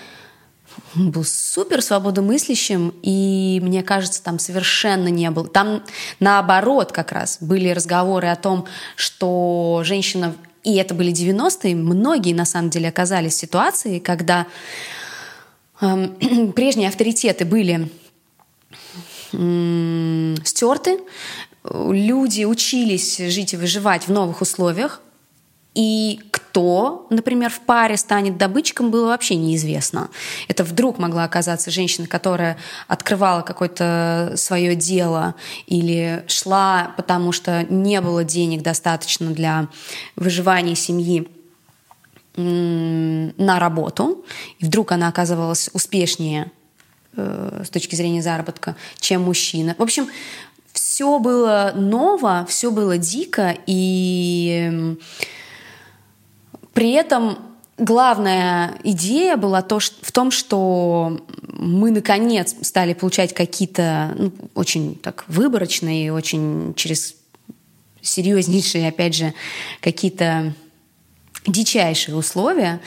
Был 0.95 1.23
супер 1.23 1.81
свободомыслящим, 1.81 2.93
и 3.01 3.59
мне 3.61 3.83
кажется, 3.83 4.23
там 4.23 4.39
совершенно 4.39 5.07
не 5.07 5.29
было. 5.29 5.47
Там 5.47 5.83
наоборот 6.19 6.91
как 6.91 7.11
раз 7.11 7.37
были 7.41 7.69
разговоры 7.69 8.27
о 8.27 8.35
том, 8.35 8.65
что 8.95 9.81
женщина, 9.83 10.35
и 10.63 10.75
это 10.75 10.93
были 10.93 11.11
90-е, 11.11 11.75
многие 11.75 12.33
на 12.33 12.45
самом 12.45 12.69
деле 12.69 12.89
оказались 12.89 13.33
в 13.33 13.39
ситуации, 13.39 13.99
когда 13.99 14.47
э, 15.81 16.07
прежние 16.55 16.89
авторитеты 16.89 17.45
были 17.45 17.89
стерты, 20.43 20.99
люди 21.63 22.43
учились 22.43 23.17
жить 23.17 23.53
и 23.53 23.57
выживать 23.57 24.07
в 24.07 24.11
новых 24.11 24.41
условиях, 24.41 25.01
и 25.73 26.19
кто, 26.31 27.07
например, 27.09 27.49
в 27.49 27.61
паре 27.61 27.95
станет 27.95 28.37
добытчиком, 28.37 28.91
было 28.91 29.07
вообще 29.07 29.35
неизвестно. 29.35 30.09
Это 30.49 30.65
вдруг 30.65 30.97
могла 30.97 31.23
оказаться 31.23 31.71
женщина, 31.71 32.07
которая 32.07 32.57
открывала 32.89 33.41
какое-то 33.41 34.33
свое 34.35 34.75
дело 34.75 35.35
или 35.67 36.25
шла, 36.27 36.93
потому 36.97 37.31
что 37.31 37.63
не 37.69 38.01
было 38.01 38.25
денег 38.25 38.63
достаточно 38.63 39.31
для 39.31 39.69
выживания 40.17 40.75
семьи 40.75 41.29
на 42.35 43.59
работу, 43.59 44.25
и 44.59 44.65
вдруг 44.65 44.91
она 44.93 45.09
оказывалась 45.09 45.69
успешнее 45.73 46.49
э, 47.15 47.63
с 47.65 47.69
точки 47.69 47.95
зрения 47.95 48.21
заработка, 48.21 48.77
чем 48.99 49.23
мужчина. 49.23 49.75
В 49.77 49.81
общем, 49.81 50.07
все 50.73 51.19
было 51.19 51.73
ново, 51.75 52.45
все 52.47 52.71
было 52.71 52.97
дико, 52.97 53.57
и 53.65 54.97
при 56.73 56.91
этом 56.91 57.37
главная 57.77 58.75
идея 58.83 59.37
была 59.37 59.61
то, 59.61 59.79
что, 59.79 59.95
в 60.05 60.11
том, 60.11 60.31
что 60.31 61.19
мы 61.47 61.91
наконец 61.91 62.55
стали 62.61 62.93
получать 62.93 63.33
какие-то 63.33 64.13
ну, 64.17 64.31
очень 64.55 64.95
так 64.95 65.25
выборочные, 65.27 66.13
очень 66.13 66.73
через 66.75 67.15
серьезнейшие, 68.01 68.87
опять 68.87 69.15
же, 69.15 69.33
какие-то 69.79 70.53
дичайшие 71.47 72.15
условия, 72.15 72.79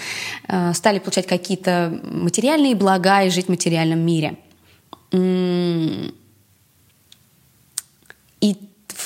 э, 0.49 0.73
стали 0.75 0.99
получать 0.99 1.27
какие-то 1.27 2.01
материальные 2.05 2.75
блага 2.75 3.23
и 3.25 3.31
жить 3.31 3.47
в 3.47 3.51
материальном 3.51 4.01
мире. 4.01 4.37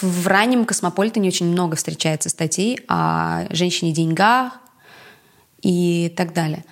В 0.01 0.27
раннем 0.27 0.65
космополитене 0.65 1.29
очень 1.29 1.47
много 1.47 1.77
встречается 1.77 2.29
статей 2.29 2.81
о 2.89 3.45
женщине-деньгах 3.51 4.53
и 5.63 6.13
так 6.17 6.33
далее. 6.33 6.65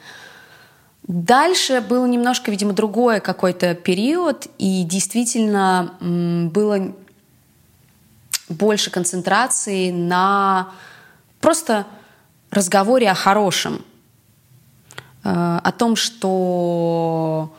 Дальше 1.03 1.81
был 1.81 2.05
немножко, 2.07 2.51
видимо, 2.51 2.73
другой 2.73 3.21
какой-то 3.21 3.75
период, 3.75 4.49
и 4.59 4.83
действительно 4.83 5.95
было 6.01 6.95
больше 8.49 8.91
концентрации 8.91 9.91
на 9.91 10.71
просто 11.41 11.87
разговоре 12.51 13.11
о 13.11 13.15
хорошем, 13.15 13.85
э, 15.25 15.61
о 15.63 15.73
том, 15.73 15.95
что 15.97 17.53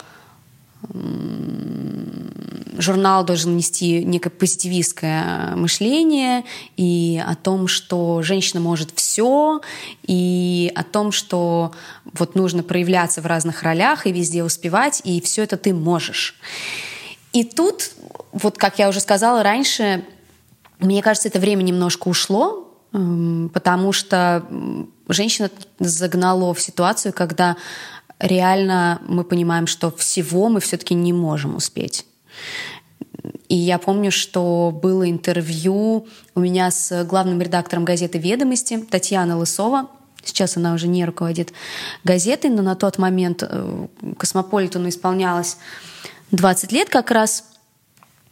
журнал 2.78 3.26
должен 3.26 3.58
нести 3.58 4.04
некое 4.04 4.30
позитивистское 4.30 5.56
мышление 5.56 6.44
и 6.76 7.22
о 7.26 7.36
том, 7.36 7.68
что 7.68 8.22
женщина 8.22 8.62
может 8.62 8.92
все, 8.96 9.62
и 10.04 10.72
о 10.76 10.84
том, 10.84 11.12
что 11.12 11.74
вот 12.14 12.36
нужно 12.36 12.64
проявляться 12.64 13.22
в 13.22 13.26
разных 13.26 13.64
ролях 13.64 14.06
и 14.06 14.12
везде 14.12 14.44
успевать, 14.44 15.02
и 15.04 15.22
все 15.22 15.44
это 15.44 15.58
ты 15.58 15.74
можешь. 15.74 16.36
И 17.34 17.44
тут, 17.44 17.92
вот 18.32 18.58
как 18.58 18.80
я 18.80 18.90
уже 18.90 19.00
сказала 19.00 19.44
раньше, 19.44 20.06
мне 20.80 21.02
кажется, 21.02 21.28
это 21.28 21.40
время 21.40 21.64
немножко 21.64 22.08
ушло, 22.08 22.72
потому 22.92 23.92
что 23.92 24.46
женщина 25.10 25.50
загнало 25.80 26.54
в 26.54 26.62
ситуацию, 26.62 27.14
когда 27.14 27.58
реально 28.20 29.02
мы 29.08 29.24
понимаем, 29.24 29.68
что 29.68 29.92
всего 29.92 30.50
мы 30.50 30.60
все-таки 30.60 30.94
не 30.94 31.14
можем 31.14 31.56
успеть. 31.56 32.06
И 33.50 33.56
я 33.56 33.78
помню, 33.78 34.12
что 34.12 34.78
было 34.82 35.10
интервью 35.10 36.08
у 36.36 36.40
меня 36.40 36.70
с 36.70 37.04
главным 37.06 37.42
редактором 37.42 37.86
газеты 37.86 38.18
«Ведомости» 38.18 38.78
Татьяна 38.78 39.38
Лысова. 39.38 39.90
Сейчас 40.24 40.58
она 40.58 40.74
уже 40.74 40.88
не 40.88 41.06
руководит 41.06 41.54
газетой, 42.04 42.50
но 42.52 42.62
на 42.62 42.76
тот 42.76 42.98
момент 42.98 43.44
э, 43.44 43.88
Космополитену 44.18 44.90
исполнялось 44.90 45.58
20 46.32 46.72
лет 46.74 46.90
как 46.90 47.12
раз– 47.12 47.46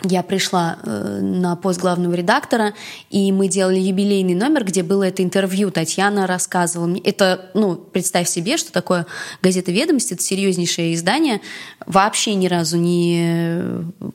я 0.04 0.24
пришла 0.24 0.78
э, 0.84 1.20
на 1.22 1.56
пост 1.56 1.80
главного 1.80 2.14
редактора, 2.14 2.74
и 3.10 3.32
мы 3.32 3.48
делали 3.48 3.80
юбилейный 3.80 4.36
номер, 4.36 4.66
где 4.66 4.84
было 4.84 5.04
это 5.04 5.24
интервью. 5.24 5.72
Татьяна 5.72 6.28
рассказывала 6.28 6.88
мне. 6.88 7.02
Это, 7.02 7.50
ну, 7.54 7.76
представь 7.76 8.28
себе, 8.28 8.58
что 8.58 8.72
такое 8.72 9.08
газета 9.42 9.72
«Ведомости», 9.72 10.14
это 10.14 10.22
серьезнейшее 10.22 10.94
издание, 10.94 11.42
вообще 11.86 12.36
ни 12.36 12.48
разу 12.48 12.78
не 12.78 13.64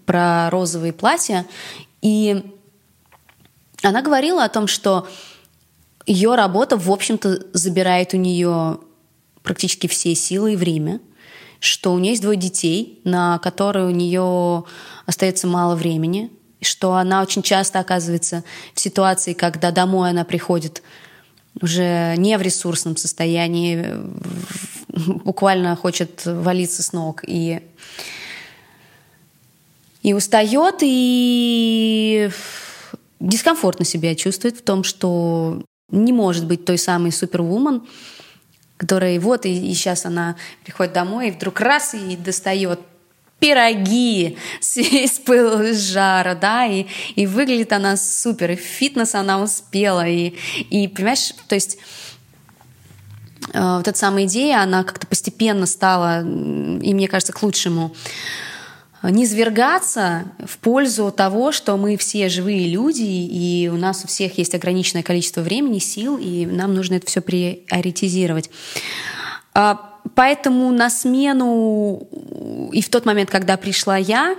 про 0.04 0.50
розовые 0.50 0.92
платья. 0.92 1.46
И 2.02 2.44
она 3.82 4.02
говорила 4.02 4.44
о 4.44 4.48
том, 4.48 4.66
что 4.66 5.08
ее 6.06 6.34
работа, 6.34 6.76
в 6.76 6.90
общем-то, 6.90 7.46
забирает 7.54 8.12
у 8.14 8.18
нее 8.18 8.78
практически 9.42 9.86
все 9.86 10.14
силы 10.14 10.52
и 10.52 10.56
время– 10.56 11.00
что 11.60 11.92
у 11.92 11.98
нее 11.98 12.10
есть 12.12 12.22
двое 12.22 12.38
детей, 12.38 13.00
на 13.04 13.38
которые 13.38 13.86
у 13.86 13.90
нее 13.90 14.64
остается 15.06 15.46
мало 15.46 15.76
времени, 15.76 16.30
что 16.62 16.94
она 16.94 17.22
очень 17.22 17.42
часто 17.42 17.78
оказывается 17.78 18.44
в 18.74 18.80
ситуации, 18.80 19.34
когда 19.34 19.70
домой 19.70 20.10
она 20.10 20.24
приходит 20.24 20.82
уже 21.60 22.14
не 22.16 22.36
в 22.38 22.42
ресурсном 22.42 22.96
состоянии, 22.96 23.94
буквально 24.88 25.76
хочет 25.76 26.24
валиться 26.24 26.82
с 26.82 26.92
ног 26.92 27.22
и 27.26 27.62
и 30.02 30.14
устает, 30.14 30.76
и 30.80 32.30
дискомфортно 33.20 33.84
себя 33.84 34.14
чувствует 34.14 34.56
в 34.56 34.62
том, 34.62 34.82
что 34.82 35.62
не 35.90 36.12
может 36.12 36.46
быть 36.46 36.64
той 36.64 36.78
самой 36.78 37.12
супервумен, 37.12 37.82
которая 38.80 39.20
вот, 39.20 39.44
и, 39.44 39.70
и 39.70 39.74
сейчас 39.74 40.06
она 40.06 40.36
приходит 40.64 40.94
домой, 40.94 41.28
и 41.28 41.30
вдруг 41.32 41.60
раз 41.60 41.92
и 41.92 42.16
достает 42.16 42.80
пироги 43.38 44.38
с, 44.58 44.78
с 44.78 45.18
пыла, 45.18 45.62
с 45.74 45.92
жара, 45.92 46.34
да, 46.34 46.64
и, 46.64 46.86
и 47.14 47.26
выглядит 47.26 47.74
она 47.74 47.98
супер, 47.98 48.52
и 48.52 48.56
фитнес 48.56 49.14
она 49.14 49.42
успела, 49.42 50.08
и, 50.08 50.32
и 50.70 50.88
понимаешь, 50.88 51.34
то 51.46 51.54
есть 51.54 51.76
э, 53.52 53.76
вот 53.76 53.86
эта 53.86 53.98
самая 53.98 54.24
идея, 54.24 54.62
она 54.62 54.82
как-то 54.82 55.06
постепенно 55.06 55.66
стала, 55.66 56.22
и 56.22 56.94
мне 56.94 57.06
кажется, 57.06 57.34
к 57.34 57.42
лучшему, 57.42 57.94
не 59.02 59.26
свергаться 59.26 60.24
в 60.44 60.58
пользу 60.58 61.10
того, 61.10 61.52
что 61.52 61.76
мы 61.76 61.96
все 61.96 62.28
живые 62.28 62.68
люди, 62.68 63.02
и 63.02 63.68
у 63.72 63.76
нас 63.76 64.04
у 64.04 64.08
всех 64.08 64.36
есть 64.38 64.54
ограниченное 64.54 65.02
количество 65.02 65.40
времени, 65.40 65.78
сил, 65.78 66.18
и 66.18 66.44
нам 66.44 66.74
нужно 66.74 66.94
это 66.94 67.06
все 67.06 67.20
приоритизировать. 67.20 68.50
А, 69.54 69.98
поэтому 70.14 70.70
на 70.70 70.90
смену, 70.90 72.06
и 72.72 72.82
в 72.82 72.88
тот 72.90 73.06
момент, 73.06 73.30
когда 73.30 73.56
пришла 73.56 73.96
я, 73.96 74.36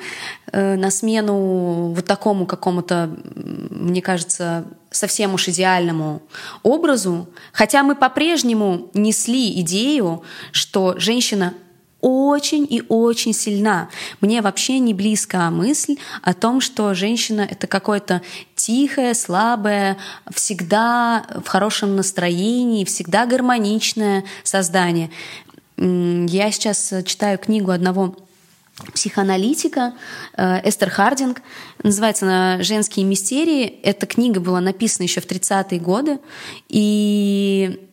э, 0.52 0.76
на 0.76 0.92
смену 0.92 1.94
вот 1.94 2.06
такому 2.06 2.46
какому-то, 2.46 3.10
мне 3.36 4.02
кажется, 4.02 4.66
совсем 4.92 5.34
уж 5.34 5.48
идеальному 5.48 6.22
образу, 6.64 7.28
хотя 7.54 7.82
мы 7.84 7.96
по-прежнему 7.96 8.90
несли 8.94 9.60
идею, 9.62 10.24
что 10.52 10.96
женщина 10.98 11.54
очень 12.02 12.68
и 12.70 12.84
очень 12.90 13.34
сильна. 13.34 13.90
Мне 14.20 14.42
вообще 14.42 14.80
не 14.80 14.94
близка 14.94 15.50
мысль 15.50 15.98
о 16.22 16.34
том, 16.34 16.62
что 16.62 16.94
женщина— 16.94 17.42
это 17.50 17.68
какое-то 17.68 18.22
тихое, 18.56 19.14
слабое, 19.14 19.98
всегда 20.34 21.26
в 21.44 21.48
хорошем 21.48 21.96
настроении, 21.96 22.86
всегда 22.86 23.26
гармоничное 23.26 24.24
создание. 24.44 25.10
Я 25.78 26.52
сейчас 26.52 26.94
читаю 27.06 27.38
книгу 27.40 27.72
одного 27.72 28.16
психоаналитика 28.94 29.94
э, 30.38 30.68
Эстер 30.68 30.90
Хардинг. 30.90 31.42
Называется 31.84 32.26
она 32.26 32.64
«Женские 32.64 33.06
мистерии». 33.06 33.66
Эта 33.84 34.06
книга 34.06 34.40
была 34.40 34.60
написана 34.60 35.04
еще 35.04 35.22
в 35.22 35.28
30-е 35.28 35.80
годы. 35.80 36.20
И 36.70 37.91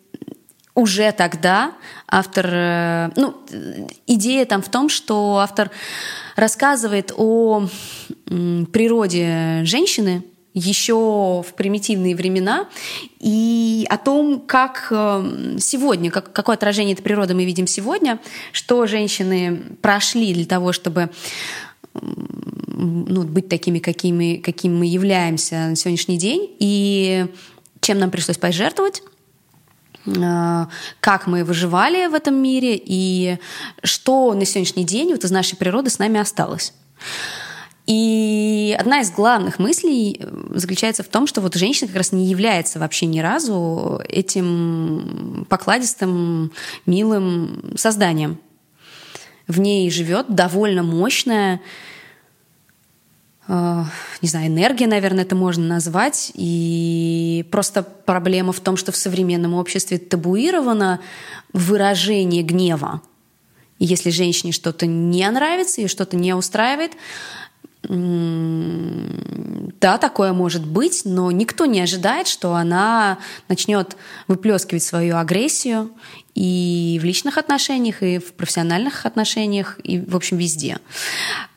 уже 0.79 1.11
тогда 1.11 1.73
автор, 2.07 2.47
э, 2.49 3.11
ну, 3.17 3.35
идея 4.07 4.47
там 4.47 4.63
в 4.63 4.69
том, 4.69 4.89
что 4.89 5.39
автор 5.39 5.71
рассказывает 6.37 7.13
о 7.17 7.67
природе 8.27 9.65
женщины 9.65 10.23
еще 10.55 11.43
в 11.47 11.55
примитивные 11.57 12.15
времена 12.15 12.69
и 13.19 13.87
о 13.91 13.99
том, 13.99 14.41
как 14.41 14.87
э, 14.91 15.57
сегодня, 15.59 16.13
как, 16.13 16.33
какое 16.33 16.55
отражение 16.55 16.95
этой 16.95 17.03
природы 17.03 17.35
мы 17.35 17.45
видим 17.45 17.67
сегодня, 17.67 18.21
что 18.53 18.87
женщины 18.87 19.63
прошли 19.83 20.33
для 20.33 20.47
того, 20.47 20.73
чтобы 20.73 21.11
ну, 21.95 23.25
быть 23.25 23.49
такими, 23.49 23.81
какими, 23.81 24.37
какими 24.37 24.75
мы 24.77 24.87
являемся 24.87 25.57
на 25.71 25.77
сегодняшний 25.77 26.19
день, 26.19 26.55
и 26.61 27.27
чем 27.81 27.99
нам 27.99 28.13
пришлось 28.13 28.39
пожертвовать 28.39 29.03
как 31.01 31.27
мы 31.27 31.45
выживали 31.45 32.07
в 32.07 32.15
этом 32.15 32.35
мире 32.35 32.81
и 32.83 33.39
что 33.83 34.35
на 34.35 34.45
сегодняшний 34.45 34.85
день 34.85 35.13
вот 35.13 35.25
из 35.25 35.31
нашей 35.31 35.57
природы 35.57 35.91
с 35.91 35.99
нами 35.99 36.21
осталось. 36.21 36.73
И 37.89 38.77
одна 38.79 39.01
из 39.01 39.11
главных 39.11 39.59
мыслей 39.59 40.21
э, 40.21 40.29
заключается 40.51 41.03
в 41.03 41.09
том, 41.09 41.27
что 41.27 41.41
вот 41.41 41.55
женщина 41.55 41.87
как 41.89 41.97
раз 41.97 42.13
не 42.13 42.27
является 42.27 42.79
вообще 42.79 43.07
ни 43.07 43.19
разу 43.21 44.03
этим 44.07 45.47
покладистым, 45.49 46.53
милым 46.85 47.73
созданием. 47.77 48.39
В 49.47 49.59
ней 49.59 49.91
живет 49.91 50.27
довольно 50.29 50.83
мощная 50.83 51.55
э, 51.55 51.59
не 53.49 54.29
знаю, 54.29 54.49
энергия, 54.49 54.87
наверное, 54.87 55.25
это 55.25 55.35
можно 55.35 55.67
назвать. 55.67 56.33
И 56.35 57.47
просто 57.51 57.83
проблема 57.83 58.53
в 58.53 58.61
том, 58.61 58.77
что 58.77 58.93
в 58.93 58.97
современном 58.97 59.55
обществе 59.55 59.99
табуировано 59.99 61.01
выражение 61.53 62.43
гнева. 62.43 63.01
Если 63.79 64.11
женщине 64.11 64.53
что-то 64.53 64.87
не 64.87 65.29
нравится 65.31 65.81
и 65.81 65.87
что-то 65.87 66.17
не 66.17 66.35
устраивает, 66.35 66.93
да, 67.83 69.19
такое 69.99 70.33
может 70.33 70.67
быть, 70.67 71.03
но 71.05 71.31
никто 71.31 71.65
не 71.65 71.81
ожидает, 71.81 72.27
что 72.27 72.55
она 72.55 73.19
начнет 73.49 73.97
выплескивать 74.27 74.83
свою 74.83 75.17
агрессию 75.17 75.91
и 76.35 76.99
в 77.01 77.05
личных 77.05 77.39
отношениях, 77.39 78.03
и 78.03 78.19
в 78.19 78.33
профессиональных 78.33 79.07
отношениях, 79.07 79.79
и, 79.85 80.01
в 80.01 80.17
общем, 80.17 80.39
везде. 80.39 80.79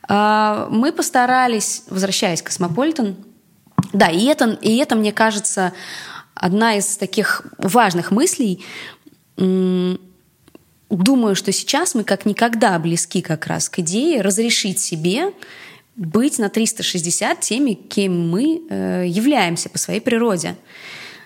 А, 0.08 0.68
мы 0.70 0.92
постарались, 0.92 1.82
возвращаясь 1.88 2.40
к 2.40 2.46
Космополитен, 2.46 3.16
да, 3.92 4.08
и 4.08 4.24
это, 4.26 4.58
и 4.62 4.76
это, 4.76 4.94
мне 4.94 5.12
кажется, 5.12 5.72
одна 6.34 6.76
из 6.76 6.96
таких 6.96 7.44
важных 7.58 8.10
мыслей. 8.10 8.64
Думаю, 9.36 11.34
что 11.34 11.52
сейчас 11.52 11.94
мы 11.94 12.04
как 12.04 12.26
никогда 12.26 12.78
близки 12.78 13.22
как 13.22 13.46
раз 13.46 13.68
к 13.68 13.80
идее 13.80 14.20
разрешить 14.20 14.78
себе 14.78 15.32
быть 15.96 16.38
на 16.38 16.48
360 16.48 17.40
теми, 17.40 17.74
кем 17.74 18.30
мы 18.30 18.62
э, 18.68 19.04
являемся 19.06 19.68
по 19.68 19.78
своей 19.78 20.00
природе. 20.00 20.56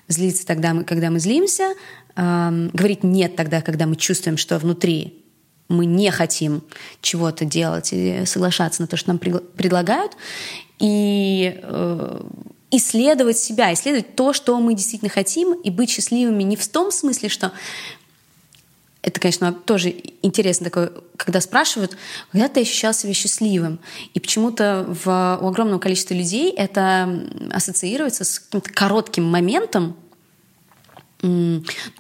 Злиться 0.09 0.47
тогда, 0.47 0.75
мы, 0.75 0.85
когда 0.85 1.11
мы 1.11 1.19
злимся, 1.21 1.75
э, 2.17 2.69
говорить 2.73 3.05
нет 3.05 3.37
тогда, 3.37 3.63
когда 3.63 3.87
мы 3.87 3.97
чувствуем, 3.97 4.37
что 4.37 4.59
внутри 4.59 5.23
мы 5.69 5.87
не 5.87 6.11
хотим 6.11 6.63
чего-то 7.01 7.45
делать 7.45 7.93
или 7.93 8.25
соглашаться 8.25 8.83
на 8.83 8.89
то, 8.89 8.97
что 8.97 9.11
нам 9.11 9.19
предлагают, 9.19 10.13
и 10.79 11.59
э, 11.63 12.21
исследовать 12.71 13.39
себя, 13.39 13.73
исследовать 13.73 14.15
то, 14.15 14.33
что 14.33 14.59
мы 14.61 14.75
действительно 14.75 15.11
хотим, 15.11 15.55
и 15.55 15.71
быть 15.71 15.91
счастливыми 15.91 16.43
не 16.43 16.57
в 16.57 16.67
том 16.69 16.91
смысле, 16.91 17.29
что 17.29 17.53
это, 19.07 19.21
конечно, 19.21 19.53
тоже 19.53 19.95
интересно 20.23 20.65
такое, 20.65 20.91
когда 21.17 21.41
спрашивают, 21.41 21.97
когда 22.33 22.49
ты 22.49 22.63
ощущал 22.63 22.93
себя 22.93 23.15
счастливым? 23.15 23.79
И 24.15 24.21
почему-то 24.21 24.85
в, 24.89 25.39
у 25.41 25.47
огромного 25.47 25.79
количества 25.79 26.15
людей 26.15 26.53
это 26.53 27.25
ассоциируется 27.53 28.25
с 28.25 28.41
каким-то 28.41 28.73
коротким 28.73 29.23
моментом, 29.23 29.97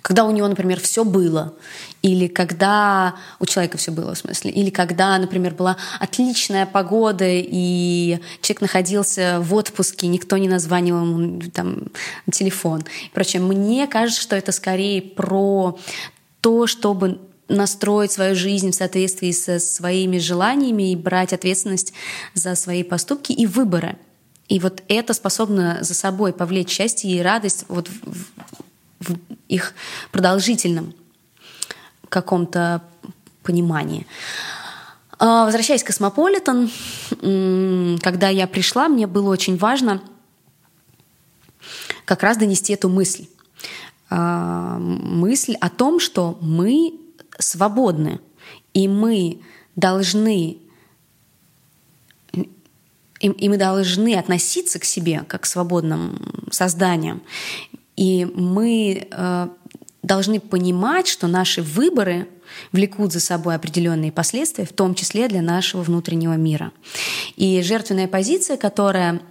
когда 0.02 0.24
у 0.24 0.32
него, 0.32 0.48
например, 0.48 0.80
все 0.80 1.04
было, 1.04 1.54
или 2.02 2.26
когда 2.26 3.14
у 3.38 3.46
человека 3.46 3.78
все 3.78 3.92
было, 3.92 4.14
в 4.14 4.18
смысле, 4.18 4.50
или 4.50 4.70
когда, 4.70 5.16
например, 5.16 5.54
была 5.54 5.76
отличная 6.00 6.66
погода, 6.66 7.24
и 7.28 8.18
человек 8.42 8.62
находился 8.62 9.38
в 9.40 9.54
отпуске, 9.54 10.08
никто 10.08 10.36
не 10.36 10.48
названивал 10.48 11.02
ему 11.02 11.40
там, 11.52 11.84
телефон. 12.30 12.84
Впрочем, 13.10 13.46
мне 13.46 13.86
кажется, 13.86 14.20
что 14.20 14.36
это 14.36 14.52
скорее 14.52 15.00
про 15.02 15.78
то, 16.46 16.68
чтобы 16.68 17.18
настроить 17.48 18.12
свою 18.12 18.36
жизнь 18.36 18.70
в 18.70 18.74
соответствии 18.76 19.32
со 19.32 19.58
своими 19.58 20.18
желаниями 20.18 20.92
и 20.92 20.96
брать 20.96 21.32
ответственность 21.32 21.92
за 22.34 22.54
свои 22.54 22.84
поступки 22.84 23.32
и 23.32 23.46
выборы. 23.46 23.96
И 24.46 24.60
вот 24.60 24.80
это 24.86 25.12
способно 25.12 25.78
за 25.80 25.94
собой 25.94 26.32
повлечь 26.32 26.70
счастье 26.70 27.10
и 27.10 27.20
радость 27.20 27.64
вот 27.66 27.88
в, 27.88 28.26
в 29.00 29.16
их 29.48 29.74
продолжительном 30.12 30.94
каком-то 32.08 32.80
понимании. 33.42 34.06
А, 35.18 35.46
возвращаясь 35.46 35.82
к 35.82 35.86
Космополитен, 35.86 36.70
когда 38.00 38.28
я 38.28 38.46
пришла, 38.46 38.86
мне 38.86 39.08
было 39.08 39.30
очень 39.30 39.56
важно 39.56 40.00
как 42.04 42.22
раз 42.22 42.36
донести 42.36 42.72
эту 42.72 42.88
мысль. 42.88 43.26
А, 44.08 44.78
мысль 44.78 45.54
о 45.60 45.68
том, 45.68 45.98
что 46.00 46.38
мы 46.40 46.94
свободны, 47.38 48.20
и 48.72 48.88
мы 48.88 49.40
должны 49.74 50.58
и, 53.20 53.28
и 53.28 53.48
мы 53.48 53.56
должны 53.56 54.14
относиться 54.14 54.78
к 54.78 54.84
себе 54.84 55.24
как 55.26 55.42
к 55.42 55.46
свободным 55.46 56.48
созданиям. 56.50 57.22
И 57.96 58.26
мы 58.26 59.08
э, 59.10 59.48
должны 60.02 60.38
понимать, 60.38 61.08
что 61.08 61.26
наши 61.26 61.62
выборы 61.62 62.28
влекут 62.72 63.12
за 63.12 63.20
собой 63.20 63.54
определенные 63.54 64.12
последствия, 64.12 64.66
в 64.66 64.72
том 64.72 64.94
числе 64.94 65.28
для 65.28 65.40
нашего 65.40 65.82
внутреннего 65.82 66.34
мира. 66.34 66.72
И 67.36 67.62
жертвенная 67.62 68.06
позиция, 68.06 68.58
которая 68.58 69.22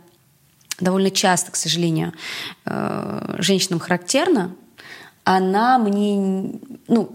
довольно 0.80 1.12
часто, 1.12 1.52
к 1.52 1.56
сожалению, 1.56 2.14
э, 2.66 3.36
женщинам 3.38 3.80
характерна, 3.80 4.56
она 5.26 5.78
мне, 5.80 6.60
ну, 6.88 7.10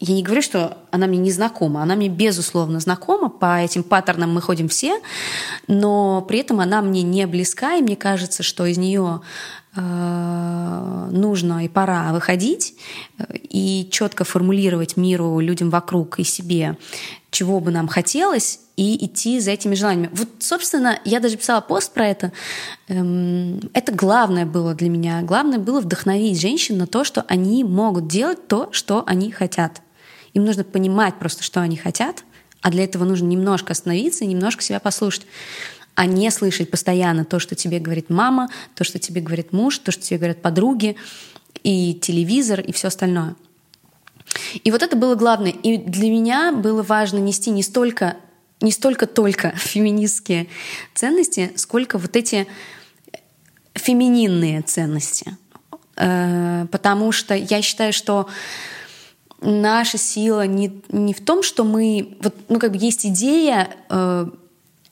я 0.00 0.14
не 0.14 0.22
говорю, 0.22 0.42
что 0.42 0.78
она 0.92 1.06
мне 1.06 1.18
не 1.18 1.32
знакома, 1.32 1.82
она 1.82 1.96
мне 1.96 2.08
безусловно 2.08 2.78
знакома, 2.78 3.28
по 3.30 3.58
этим 3.60 3.82
паттернам 3.82 4.32
мы 4.32 4.40
ходим 4.40 4.68
все, 4.68 5.00
но 5.66 6.22
при 6.22 6.38
этом 6.38 6.60
она 6.60 6.82
мне 6.82 7.02
не 7.02 7.26
близка, 7.26 7.74
и 7.74 7.82
мне 7.82 7.96
кажется, 7.96 8.44
что 8.44 8.64
из 8.66 8.78
нее 8.78 9.22
э, 9.74 11.08
нужно 11.10 11.64
и 11.64 11.68
пора 11.68 12.12
выходить 12.12 12.74
и 13.32 13.88
четко 13.90 14.22
формулировать 14.22 14.96
миру, 14.96 15.40
людям 15.40 15.70
вокруг 15.70 16.20
и 16.20 16.24
себе, 16.24 16.76
чего 17.30 17.58
бы 17.58 17.72
нам 17.72 17.88
хотелось, 17.88 18.60
и 18.78 19.04
идти 19.04 19.40
за 19.40 19.50
этими 19.50 19.74
желаниями. 19.74 20.08
Вот, 20.12 20.28
собственно, 20.38 21.00
я 21.04 21.18
даже 21.18 21.36
писала 21.36 21.60
пост 21.60 21.92
про 21.92 22.06
это. 22.06 22.32
Эм, 22.86 23.60
это 23.74 23.90
главное 23.92 24.46
было 24.46 24.72
для 24.72 24.88
меня. 24.88 25.20
Главное 25.22 25.58
было 25.58 25.80
вдохновить 25.80 26.40
женщин 26.40 26.78
на 26.78 26.86
то, 26.86 27.02
что 27.02 27.24
они 27.26 27.64
могут 27.64 28.06
делать 28.06 28.46
то, 28.46 28.68
что 28.70 29.02
они 29.04 29.32
хотят. 29.32 29.82
Им 30.32 30.44
нужно 30.44 30.62
понимать 30.62 31.18
просто, 31.18 31.42
что 31.42 31.60
они 31.60 31.76
хотят, 31.76 32.22
а 32.60 32.70
для 32.70 32.84
этого 32.84 33.02
нужно 33.04 33.26
немножко 33.26 33.72
остановиться 33.72 34.24
немножко 34.24 34.62
себя 34.62 34.80
послушать 34.80 35.26
а 35.96 36.06
не 36.06 36.30
слышать 36.30 36.70
постоянно 36.70 37.24
то, 37.24 37.40
что 37.40 37.56
тебе 37.56 37.80
говорит 37.80 38.08
мама, 38.08 38.50
то, 38.76 38.84
что 38.84 39.00
тебе 39.00 39.20
говорит 39.20 39.52
муж, 39.52 39.78
то, 39.78 39.90
что 39.90 40.00
тебе 40.00 40.18
говорят 40.18 40.40
подруги, 40.40 40.94
и 41.64 41.92
телевизор, 41.94 42.60
и 42.60 42.70
все 42.70 42.86
остальное. 42.86 43.34
И 44.62 44.70
вот 44.70 44.84
это 44.84 44.96
было 44.96 45.16
главное. 45.16 45.50
И 45.50 45.76
для 45.76 46.08
меня 46.08 46.52
было 46.52 46.84
важно 46.84 47.18
нести 47.18 47.50
не 47.50 47.64
столько 47.64 48.16
не 48.60 48.72
столько 48.72 49.06
только 49.06 49.50
феминистские 49.56 50.48
ценности, 50.94 51.52
сколько 51.56 51.98
вот 51.98 52.16
эти 52.16 52.46
фемининные 53.74 54.62
ценности. 54.62 55.36
Э, 55.96 56.66
потому 56.70 57.12
что 57.12 57.34
я 57.34 57.62
считаю, 57.62 57.92
что 57.92 58.28
наша 59.40 59.98
сила 59.98 60.46
не, 60.46 60.82
не 60.90 61.14
в 61.14 61.24
том, 61.24 61.42
что 61.42 61.64
мы... 61.64 62.16
Вот, 62.20 62.34
ну, 62.48 62.58
как 62.58 62.72
бы 62.72 62.78
есть 62.78 63.06
идея, 63.06 63.70
э, 63.88 64.26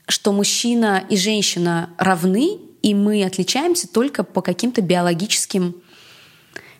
что 0.08 0.32
мужчина 0.32 1.04
и 1.08 1.16
женщина 1.16 1.90
равны, 1.98 2.58
и 2.82 2.94
мы 2.94 3.24
отличаемся 3.24 3.88
только 3.88 4.22
по 4.22 4.42
каким-то 4.42 4.80
биологическим 4.80 5.74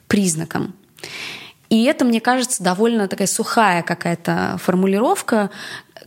признакам. 0.06 0.74
И 1.68 1.84
это, 1.84 2.04
мне 2.04 2.20
кажется, 2.20 2.62
довольно 2.62 3.08
такая 3.08 3.26
сухая 3.26 3.82
какая-то 3.82 4.56
формулировка, 4.62 5.50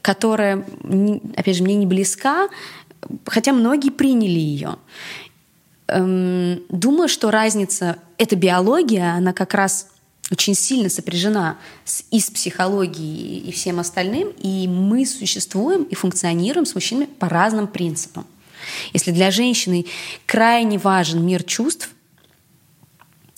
которая, 0.02 0.66
опять 1.36 1.56
же, 1.56 1.64
мне 1.64 1.76
не 1.76 1.86
близка, 1.86 2.50
хотя 3.26 3.54
многие 3.54 3.90
приняли 3.90 4.40
ее. 4.40 4.76
Эм, 5.88 6.62
думаю, 6.70 7.08
что 7.08 7.32
разница— 7.32 7.98
это 8.18 8.36
биология, 8.36 9.14
она 9.14 9.34
как 9.34 9.54
раз 9.54 9.88
очень 10.32 10.54
сильно 10.54 10.90
сопряжена 10.90 11.58
с, 11.86 12.04
и 12.12 12.20
с 12.20 12.30
психологией, 12.30 13.40
и 13.40 13.52
всем 13.52 13.80
остальным, 13.80 14.30
и 14.38 14.68
мы 14.68 15.06
существуем 15.06 15.84
и 15.84 15.96
функционируем 15.96 16.66
с 16.66 16.76
мужчинами 16.76 17.06
по 17.06 17.28
разным 17.30 17.68
принципам. 17.68 18.28
Если 18.94 19.12
для 19.12 19.32
женщины 19.32 19.86
крайне 20.26 20.78
важен 20.78 21.26
мир 21.26 21.44
чувств, 21.44 21.90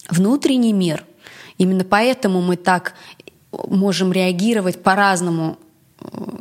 внутренний 0.10 0.74
мир, 0.74 1.06
именно 1.58 1.86
поэтому 1.86 2.42
мы 2.42 2.58
так 2.58 2.96
можем 3.52 4.12
реагировать 4.12 4.84
по-разному 4.84 5.58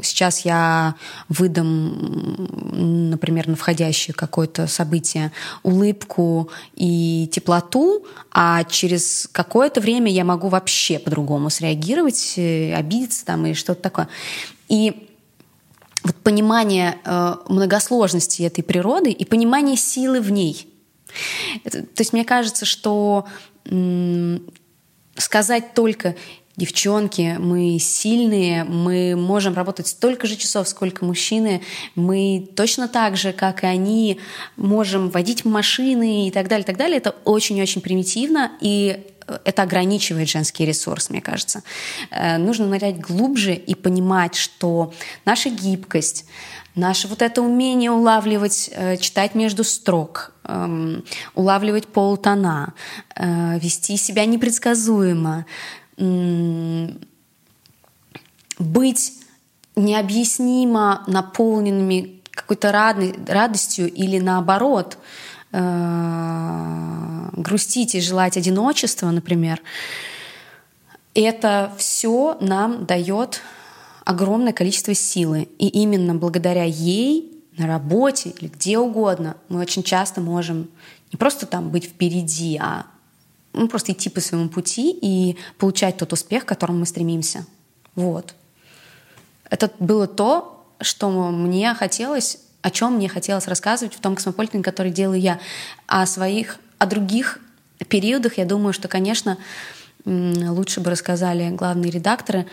сейчас 0.02 0.44
я 0.44 0.94
выдам, 1.28 3.10
например, 3.10 3.48
на 3.48 3.56
входящее 3.56 4.14
какое-то 4.14 4.66
событие 4.66 5.32
улыбку 5.62 6.50
и 6.74 7.28
теплоту, 7.32 8.06
а 8.30 8.64
через 8.64 9.28
какое-то 9.30 9.80
время 9.80 10.10
я 10.10 10.24
могу 10.24 10.48
вообще 10.48 10.98
по-другому 10.98 11.50
среагировать, 11.50 12.34
э, 12.36 12.74
обидеться 12.74 13.24
там 13.24 13.46
и 13.46 13.54
что-то 13.54 13.82
такое. 13.82 14.08
И 14.68 15.08
вот 16.02 16.16
понимание 16.16 16.98
э, 17.04 17.34
многосложности 17.48 18.42
этой 18.42 18.62
природы 18.62 19.10
и 19.10 19.24
понимание 19.24 19.76
силы 19.76 20.20
в 20.20 20.30
ней. 20.30 20.66
Это, 21.64 21.82
то 21.82 22.00
есть 22.00 22.12
мне 22.12 22.24
кажется, 22.24 22.64
что 22.64 23.26
сказать 25.16 25.74
только 25.74 26.16
девчонки, 26.60 27.36
мы 27.38 27.78
сильные, 27.78 28.64
мы 28.64 29.16
можем 29.16 29.54
работать 29.54 29.86
столько 29.88 30.26
же 30.26 30.36
часов, 30.36 30.68
сколько 30.68 31.04
мужчины, 31.04 31.62
мы 31.94 32.48
точно 32.54 32.86
так 32.86 33.16
же, 33.16 33.32
как 33.32 33.64
и 33.64 33.66
они, 33.66 34.20
можем 34.56 35.08
водить 35.10 35.44
машины 35.44 36.28
и 36.28 36.30
так 36.30 36.48
далее, 36.48 36.64
и 36.64 36.66
так 36.66 36.76
далее. 36.76 36.98
Это 36.98 37.16
очень-очень 37.24 37.80
примитивно, 37.80 38.52
и 38.60 39.06
это 39.44 39.62
ограничивает 39.62 40.28
женский 40.28 40.66
ресурс, 40.66 41.10
мне 41.10 41.20
кажется. 41.20 41.62
Э, 42.10 42.36
нужно 42.38 42.66
нырять 42.66 43.00
глубже 43.00 43.54
и 43.54 43.74
понимать, 43.74 44.34
что 44.34 44.92
наша 45.24 45.50
гибкость, 45.50 46.26
наше 46.74 47.08
вот 47.08 47.22
это 47.22 47.42
умение 47.42 47.90
улавливать, 47.90 48.70
э, 48.72 48.96
читать 48.96 49.34
между 49.34 49.64
строк, 49.64 50.32
эм, 50.44 51.04
улавливать 51.34 51.86
полутона, 51.86 52.74
э, 53.16 53.58
вести 53.58 53.96
себя 53.96 54.24
непредсказуемо, 54.24 55.46
быть 58.58 59.12
необъяснимо 59.76 61.02
наполненными 61.06 62.20
какой-то 62.30 62.72
радостью 62.72 63.92
или 63.92 64.18
наоборот 64.18 64.98
э, 65.52 67.28
грустить 67.32 67.94
и 67.94 68.00
желать 68.00 68.36
одиночества, 68.36 69.10
например, 69.10 69.60
это 71.14 71.72
все 71.76 72.36
нам 72.40 72.86
дает 72.86 73.42
огромное 74.04 74.52
количество 74.52 74.94
силы. 74.94 75.48
И 75.58 75.68
именно 75.68 76.14
благодаря 76.14 76.64
ей 76.64 77.44
на 77.56 77.66
работе 77.66 78.30
или 78.30 78.48
где 78.48 78.78
угодно 78.78 79.36
мы 79.48 79.60
очень 79.60 79.82
часто 79.82 80.20
можем 80.20 80.68
не 81.12 81.16
просто 81.16 81.46
там 81.46 81.70
быть 81.70 81.84
впереди, 81.84 82.56
а 82.60 82.86
ну, 83.52 83.68
просто 83.68 83.92
идти 83.92 84.08
по 84.08 84.20
своему 84.20 84.48
пути 84.48 84.96
и 85.00 85.36
получать 85.58 85.96
тот 85.96 86.12
успех, 86.12 86.44
к 86.44 86.48
которому 86.48 86.80
мы 86.80 86.86
стремимся. 86.86 87.46
Вот. 87.94 88.34
Это 89.48 89.70
было 89.78 90.06
то, 90.06 90.64
что 90.80 91.10
мне 91.30 91.74
хотелось, 91.74 92.38
о 92.62 92.70
чем 92.70 92.94
мне 92.94 93.08
хотелось 93.08 93.48
рассказывать 93.48 93.94
в 93.94 94.00
том 94.00 94.14
космополитене, 94.14 94.62
который 94.62 94.92
делаю 94.92 95.20
я. 95.20 95.40
О 95.86 96.06
своих, 96.06 96.58
о 96.78 96.86
других 96.86 97.40
периодах, 97.88 98.38
я 98.38 98.44
думаю, 98.44 98.72
что, 98.72 98.88
конечно, 98.88 99.38
лучше 100.04 100.80
бы 100.80 100.90
рассказали 100.90 101.50
главные 101.50 101.90
редакторы 101.90 102.46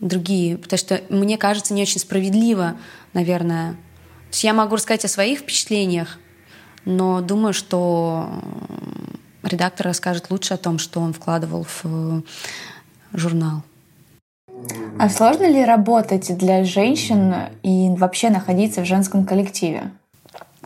другие, 0.00 0.56
потому 0.56 0.78
что 0.78 1.02
мне 1.08 1.36
кажется 1.36 1.74
не 1.74 1.82
очень 1.82 2.00
справедливо, 2.00 2.76
наверное. 3.12 3.72
То 3.72 4.32
есть 4.32 4.44
я 4.44 4.52
могу 4.52 4.76
рассказать 4.76 5.04
о 5.04 5.08
своих 5.08 5.40
впечатлениях, 5.40 6.18
но 6.84 7.20
думаю, 7.20 7.52
что 7.52 8.42
редактор 9.48 9.86
расскажет 9.86 10.30
лучше 10.30 10.54
о 10.54 10.58
том, 10.58 10.78
что 10.78 11.00
он 11.00 11.12
вкладывал 11.12 11.64
в 11.64 11.82
э, 11.84 12.20
журнал. 13.12 13.62
А 14.98 15.08
сложно 15.08 15.48
ли 15.48 15.64
работать 15.64 16.36
для 16.36 16.64
женщин 16.64 17.34
и 17.62 17.90
вообще 17.90 18.30
находиться 18.30 18.82
в 18.82 18.84
женском 18.84 19.24
коллективе? 19.24 19.92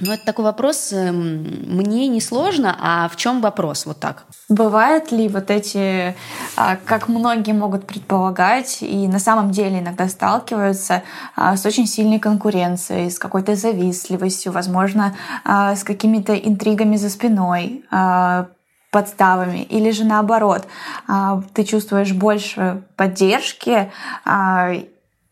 Ну, 0.00 0.10
это 0.10 0.24
такой 0.24 0.46
вопрос, 0.46 0.90
эм, 0.92 1.44
мне 1.66 2.08
не 2.08 2.20
сложно, 2.20 2.74
а 2.80 3.08
в 3.08 3.16
чем 3.16 3.42
вопрос? 3.42 3.84
Вот 3.84 4.00
так. 4.00 4.24
Бывают 4.48 5.12
ли 5.12 5.28
вот 5.28 5.50
эти, 5.50 6.16
а, 6.56 6.76
как 6.76 7.08
многие 7.08 7.52
могут 7.52 7.86
предполагать, 7.86 8.78
и 8.80 9.06
на 9.06 9.18
самом 9.18 9.50
деле 9.50 9.80
иногда 9.80 10.08
сталкиваются 10.08 11.02
а, 11.36 11.56
с 11.56 11.66
очень 11.66 11.86
сильной 11.86 12.18
конкуренцией, 12.18 13.10
с 13.10 13.18
какой-то 13.18 13.54
завистливостью, 13.54 14.50
возможно, 14.52 15.14
а, 15.44 15.76
с 15.76 15.84
какими-то 15.84 16.34
интригами 16.34 16.96
за 16.96 17.10
спиной, 17.10 17.84
подставами, 18.92 19.62
или 19.62 19.90
же 19.90 20.04
наоборот, 20.04 20.68
а, 21.08 21.42
ты 21.54 21.64
чувствуешь 21.64 22.12
больше 22.12 22.82
поддержки 22.94 23.90
а, 24.24 24.72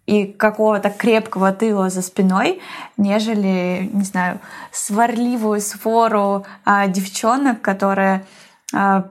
и 0.06 0.24
какого-то 0.24 0.88
крепкого 0.88 1.52
тыла 1.52 1.90
за 1.90 2.00
спиной, 2.00 2.60
нежели, 2.96 3.90
не 3.92 4.04
знаю, 4.04 4.40
сварливую 4.72 5.60
свору 5.60 6.46
а, 6.64 6.88
девчонок, 6.88 7.60
которые 7.60 8.24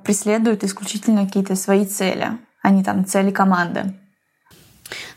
преследуют 0.05 0.63
исключительно 0.63 1.25
какие-то 1.25 1.57
свои 1.57 1.85
цели, 1.85 2.29
а 2.63 2.69
не 2.69 2.81
там 2.81 3.05
цели 3.05 3.29
команды. 3.29 3.93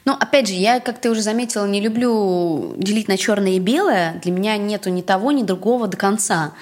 Ну, 0.05 0.15
опять 0.15 0.49
же, 0.49 0.55
я, 0.55 0.81
как 0.81 0.99
ты 0.99 1.11
уже 1.11 1.23
заметила, 1.23 1.65
не 1.65 1.81
люблю 1.81 2.75
делить 2.77 3.07
на 3.07 3.17
черное 3.17 3.53
и 3.53 3.61
белое. 3.61 4.21
Для 4.21 4.33
меня 4.33 4.57
нету 4.57 4.91
ни 4.91 5.01
того, 5.01 5.31
ни 5.31 5.45
другого 5.45 5.87
до 5.87 5.97
конца. 5.97 6.55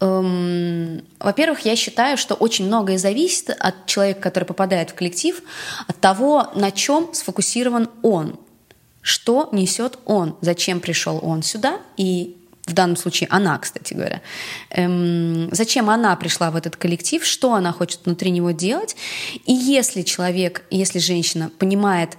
Эм, 0.00 1.02
во-первых, 1.18 1.60
я 1.60 1.74
считаю, 1.74 2.16
что 2.16 2.34
очень 2.34 2.66
многое 2.66 2.98
зависит 2.98 3.50
от 3.50 3.86
человека, 3.86 4.20
который 4.20 4.44
попадает 4.44 4.90
в 4.90 4.94
коллектив, 4.94 5.42
от 5.86 5.98
того, 5.98 6.50
на 6.54 6.70
чем 6.70 7.12
сфокусирован 7.12 7.90
он, 8.02 8.38
что 9.02 9.48
несет 9.52 9.98
он, 10.04 10.36
зачем 10.40 10.80
пришел 10.80 11.18
он 11.22 11.42
сюда 11.42 11.80
и 11.96 12.36
в 12.68 12.74
данном 12.74 12.96
случае 12.96 13.28
она, 13.30 13.58
кстати 13.58 13.94
говоря. 13.94 14.20
Эм, 14.70 15.48
зачем 15.52 15.88
она 15.88 16.14
пришла 16.16 16.50
в 16.50 16.56
этот 16.56 16.76
коллектив, 16.76 17.24
что 17.24 17.54
она 17.54 17.72
хочет 17.72 18.00
внутри 18.04 18.30
него 18.30 18.50
делать. 18.50 18.94
И 19.46 19.54
если 19.54 20.02
человек, 20.02 20.64
если 20.70 20.98
женщина 20.98 21.50
понимает, 21.58 22.18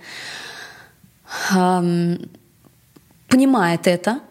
эм, 1.55 2.29
понимает 3.27 3.85
это, 3.85 4.21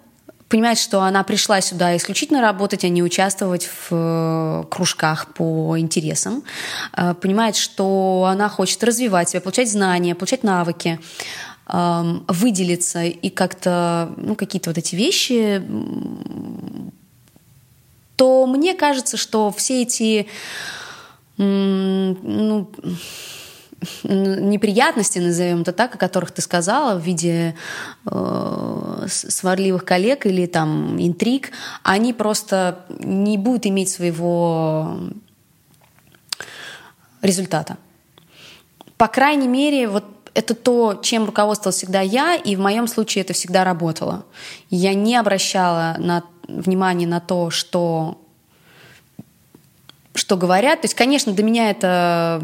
понимает, 0.49 0.79
что 0.79 1.03
она 1.03 1.23
пришла 1.25 1.61
сюда 1.61 1.97
исключительно 1.97 2.41
работать, 2.41 2.85
а 2.85 2.89
не 2.89 3.03
участвовать 3.03 3.67
в 3.67 3.89
э, 3.91 4.65
кружках 4.71 5.35
по 5.35 5.79
интересам, 5.79 6.43
э, 6.97 7.15
понимает, 7.15 7.57
что 7.57 8.27
она 8.31 8.49
хочет 8.49 8.83
развивать 8.83 9.31
себя, 9.31 9.41
получать 9.41 9.71
знания, 9.71 10.15
получать 10.15 10.43
навыки, 10.43 10.99
эм, 11.67 12.25
выделиться 12.29 13.05
и 13.05 13.29
как-то 13.29 14.13
ну, 14.17 14.35
какие-то 14.35 14.71
вот 14.71 14.79
эти 14.79 14.97
вещи, 14.97 15.63
то 18.17 18.47
мне 18.47 18.75
кажется, 18.75 19.17
что 19.17 19.53
все 19.53 19.83
эти 19.83 20.27
ну, 21.37 22.69
неприятности, 24.03 25.19
назовем 25.19 25.63
это 25.63 25.73
так, 25.73 25.95
о 25.95 25.99
которых 25.99 26.33
ты 26.33 26.43
сказала, 26.43 26.99
в 26.99 27.03
виде 27.03 27.55
э, 28.07 29.07
сварливых 29.09 29.85
коллег 29.85 30.27
или 30.27 30.47
там 30.47 31.01
интриг, 31.01 31.51
они 31.83 32.13
просто 32.13 32.85
не 32.89 33.39
будут 33.39 33.67
иметь 33.67 33.91
своего 33.91 34.99
результата. 37.23 37.77
По 38.97 39.07
крайней 39.07 39.49
мере, 39.49 39.89
вот 39.89 40.05
это 40.35 40.55
то, 40.55 40.99
чем 41.03 41.25
руководствовалась 41.27 41.77
всегда 41.77 42.01
я, 42.01 42.35
и 42.35 42.57
в 42.57 42.61
моем 42.61 42.87
случае 42.87 43.23
это 43.23 43.33
всегда 43.33 43.65
работало. 43.65 44.25
Я 44.71 44.95
не 44.95 45.17
обращала 45.17 45.97
на, 45.99 46.25
внимание 46.49 47.09
на 47.09 47.21
то, 47.21 47.51
что 47.51 48.21
что 50.19 50.37
говорят. 50.37 50.83
То 50.83 50.85
есть, 50.85 50.95
конечно, 50.95 51.33
до 51.33 51.43
меня 51.43 51.71
это 51.71 52.41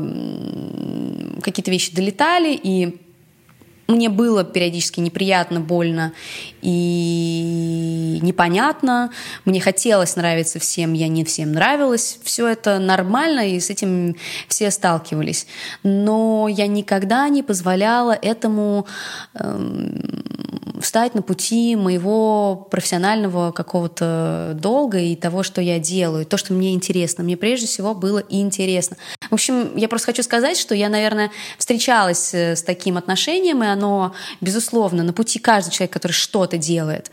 какие-то 1.43 1.71
вещи 1.71 1.95
долетали, 1.95 2.59
и 2.61 3.01
мне 3.87 4.09
было 4.09 4.45
периодически 4.45 5.01
неприятно, 5.01 5.61
больно 5.61 6.13
и 6.63 8.19
непонятно. 8.23 9.11
Мне 9.45 9.61
хотелось 9.61 10.17
нравиться 10.17 10.59
всем, 10.59 10.95
я 10.95 11.09
не 11.09 11.25
всем 11.25 11.53
нравилась. 11.53 12.19
Все 12.23 12.49
это 12.49 12.79
нормально, 12.79 13.49
и 13.49 13.61
с 13.61 13.71
этим 13.71 14.17
все 14.49 14.71
сталкивались. 14.71 15.47
Но 15.83 16.49
я 16.49 16.67
никогда 16.67 17.29
не 17.29 17.43
позволяла 17.43 18.13
этому 18.13 18.87
эм, 19.35 20.25
встать 20.81 21.15
на 21.15 21.23
пути 21.23 21.77
моего 21.77 22.67
профессионального 22.71 23.53
какого-то 23.53 24.53
долга 24.55 24.99
и 24.99 25.17
того, 25.17 25.43
что 25.43 25.61
я 25.61 25.79
делаю, 25.79 26.25
то, 26.25 26.37
что 26.37 26.53
мне 26.55 26.75
интересно. 26.75 27.25
Мне 27.25 27.37
прежде 27.37 27.67
всего 27.67 27.95
было 27.95 28.23
интересно. 28.29 28.97
В 29.29 29.35
общем, 29.35 29.77
я 29.77 29.89
просто 29.89 30.07
хочу 30.07 30.23
сказать, 30.23 30.57
что 30.57 30.75
я, 30.75 30.89
наверное, 30.89 31.31
встречалась 31.59 32.35
э, 32.35 32.57
с 32.57 32.63
таким 32.63 32.97
отношением, 32.97 33.63
и 33.63 33.67
оно, 33.75 34.15
безусловно, 34.41 35.03
на 35.03 35.13
пути 35.13 35.39
каждого 35.39 35.73
человека, 35.73 35.95
который 35.95 36.13
что-то 36.13 36.57
делает, 36.57 37.11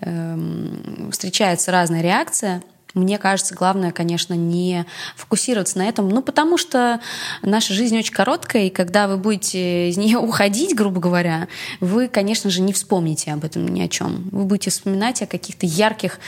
эм, 0.00 1.10
встречается 1.10 1.72
разная 1.72 2.02
реакция— 2.02 2.62
мне 2.94 3.18
кажется, 3.18 3.54
главное, 3.54 3.92
конечно, 3.92 4.34
не 4.34 4.86
фокусироваться 5.16 5.78
на 5.78 5.88
этом, 5.88 6.08
ну, 6.08 6.22
потому 6.22 6.58
что 6.58 7.00
наша 7.42 7.72
жизнь 7.72 7.96
очень 7.96 8.12
короткая, 8.12 8.64
и 8.64 8.70
когда 8.70 9.06
вы 9.06 9.16
будете 9.16 9.88
из 9.88 9.96
нее 9.96 10.18
уходить, 10.18 10.74
грубо 10.74 11.00
говоря, 11.00 11.48
вы, 11.80 12.08
конечно 12.08 12.50
же, 12.50 12.60
не 12.60 12.72
вспомните 12.72 13.32
об 13.32 13.44
этом 13.44 13.68
ни 13.68 13.80
о 13.80 13.88
чем. 13.88 14.28
Вы 14.32 14.44
будете 14.44 14.70
вспоминать 14.70 15.22
о 15.22 15.26
каких-то 15.26 15.66
ярких 15.66 16.18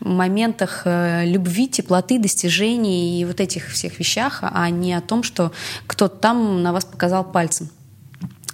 моментах 0.00 0.82
э, 0.84 1.24
любви, 1.24 1.68
теплоты, 1.68 2.18
достижений 2.18 3.20
и 3.20 3.24
вот 3.24 3.40
этих 3.40 3.68
всех 3.68 3.98
вещах, 3.98 4.40
а 4.42 4.68
не 4.70 4.94
о 4.94 5.00
том, 5.00 5.22
что 5.22 5.52
кто-то 5.86 6.16
там 6.16 6.62
на 6.62 6.72
вас 6.72 6.84
показал 6.84 7.24
пальцем. 7.24 7.70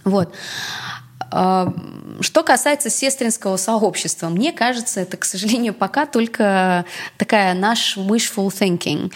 Вот. 0.04 0.32
А, 1.36 1.72
что 2.20 2.44
касается 2.44 2.90
сестринского 2.90 3.56
сообщества, 3.56 4.28
мне 4.28 4.52
кажется, 4.52 5.00
это, 5.00 5.16
к 5.16 5.24
сожалению, 5.24 5.74
пока 5.74 6.06
только 6.06 6.84
такая 7.18 7.54
наш 7.54 7.96
wishful 7.96 8.48
thinking. 8.48 9.12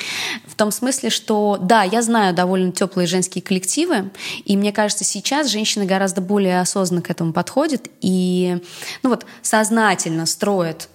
В 0.46 0.56
том 0.56 0.72
смысле, 0.72 1.10
что 1.10 1.58
да, 1.60 1.84
я 1.84 2.02
знаю 2.02 2.34
довольно 2.34 2.72
теплые 2.72 3.06
женские 3.06 3.42
коллективы, 3.42 4.10
и 4.44 4.56
мне 4.56 4.72
кажется, 4.72 5.04
сейчас 5.04 5.46
женщины 5.48 5.84
гораздо 5.84 6.20
более 6.20 6.60
осознанно 6.60 7.02
к 7.02 7.10
этому 7.10 7.32
подходят 7.32 7.86
и 8.00 8.60
ну 9.04 9.10
вот, 9.10 9.24
сознательно 9.42 10.26
строят 10.26 10.88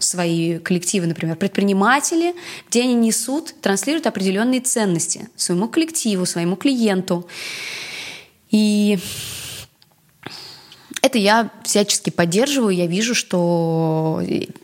свои 0.00 0.58
коллективы, 0.58 1.06
например, 1.06 1.36
предприниматели, 1.36 2.34
где 2.68 2.82
они 2.82 2.94
несут, 2.94 3.54
транслируют 3.62 4.06
определенные 4.06 4.60
ценности 4.60 5.28
своему 5.34 5.68
коллективу, 5.68 6.26
своему 6.26 6.56
клиенту. 6.56 7.26
И 8.50 8.98
это 11.00 11.18
я 11.18 11.50
всячески 11.64 12.10
поддерживаю. 12.10 12.74
Я 12.74 12.86
вижу, 12.86 13.14
что 13.14 14.22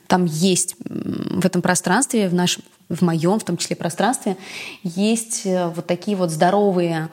там 0.09 0.27
есть 0.27 0.77
в 0.85 1.47
этом 1.47 1.63
пространстве, 1.63 2.29
в 2.29 2.35
нашем 2.35 2.63
в 2.93 3.03
моем, 3.03 3.39
в 3.39 3.45
том 3.45 3.57
числе, 3.57 3.75
пространстве, 3.75 4.37
есть 4.83 5.47
э, 5.47 5.69
вот 5.69 5.87
такие 5.87 6.17
вот 6.17 6.31
здоровые 6.31 7.09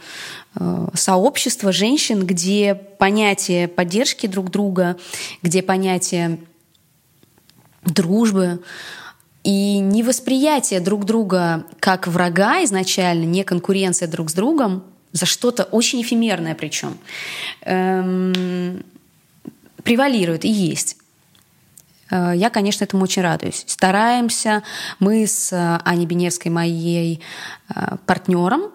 э, 0.56 0.88
сообщества 0.93 1.72
женщин, 1.72 2.26
где 2.26 2.76
понятие 2.76 3.70
поддержки 3.70 4.28
друг 4.28 4.52
друга, 4.52 4.97
где 5.41 5.62
понятие 5.62 6.39
дружбы 7.84 8.62
и 9.44 9.80
не 9.80 10.04
восприятие 10.04 10.80
друг 10.80 11.06
друга 11.06 11.66
как 11.80 12.08
врага 12.08 12.64
изначально, 12.64 13.24
не 13.24 13.44
конкуренция 13.44 14.08
друг 14.08 14.30
с 14.30 14.34
другом, 14.34 14.84
за 15.12 15.26
что-то 15.26 15.64
очень 15.64 16.02
эфемерное 16.02 16.56
причем, 16.56 16.98
эм, 17.62 18.84
превалирует 19.84 20.46
и 20.46 20.50
есть. 20.50 20.98
Э, 22.12 22.34
я, 22.36 22.50
конечно, 22.50 22.84
этому 22.84 23.04
очень 23.04 23.22
радуюсь. 23.22 23.64
Стараемся 23.66 24.64
мы 25.00 25.26
с 25.26 25.52
э, 25.52 25.80
Аней 25.84 26.06
Беневской, 26.06 26.52
моей 26.52 27.22
э, 27.74 27.96
партнером, 28.06 28.72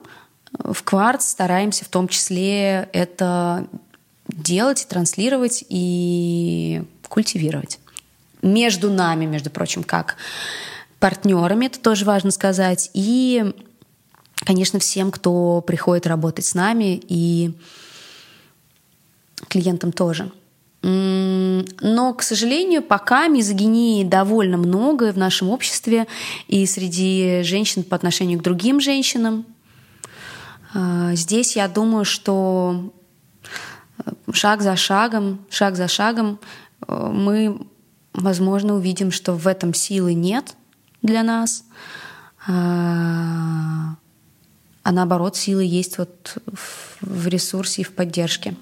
в 0.58 0.82
Кварц 0.84 1.26
стараемся 1.26 1.84
в 1.84 1.88
том 1.88 2.06
числе 2.08 2.88
это 2.92 3.66
делать, 4.28 4.86
транслировать 4.88 5.64
и 5.68 6.82
культивировать. 7.08 7.80
Между 8.44 8.90
нами, 8.90 9.24
между 9.24 9.50
прочим, 9.50 9.82
как 9.82 10.16
партнерами, 11.00 11.66
это 11.66 11.80
тоже 11.80 12.04
важно 12.04 12.30
сказать, 12.30 12.90
и, 12.94 13.54
конечно, 14.46 14.78
всем, 14.78 15.10
кто 15.10 15.60
приходит 15.66 16.06
работать 16.06 16.44
с 16.44 16.54
нами, 16.54 17.00
и 17.08 17.52
клиентам 19.48 19.92
тоже– 19.92 20.30
но, 20.86 22.12
к 22.12 22.22
сожалению, 22.22 22.82
пока 22.82 23.26
мизогинии 23.28 24.04
довольно 24.04 24.58
много 24.58 25.12
в 25.12 25.16
нашем 25.16 25.48
обществе 25.48 26.06
и 26.46 26.66
среди 26.66 27.40
женщин 27.42 27.84
по 27.84 27.96
отношению 27.96 28.38
к 28.38 28.42
другим 28.42 28.80
женщинам. 28.80 29.46
А, 30.74 31.14
здесь 31.14 31.56
я 31.56 31.68
думаю, 31.68 32.04
что 32.04 32.92
э, 34.04 34.10
шаг 34.32 34.60
за 34.60 34.76
шагом, 34.76 35.38
шаг 35.48 35.76
за 35.76 35.88
шагом 35.88 36.38
э, 36.86 37.10
мы, 37.10 37.58
возможно, 38.14 38.74
увидим, 38.74 39.10
что 39.10 39.34
в 39.34 39.46
этом 39.46 39.74
силы 39.74 40.14
нет 40.14 40.56
для 41.02 41.22
нас, 41.22 41.64
а, 42.46 43.96
а 44.82 44.92
наоборот, 44.92 45.36
силы 45.36 45.64
есть 45.64 45.98
вот 45.98 46.38
в 47.00 47.26
ресурсе 47.26 47.82
и 47.82 47.84
в 47.84 47.92
поддержке. 47.92 48.54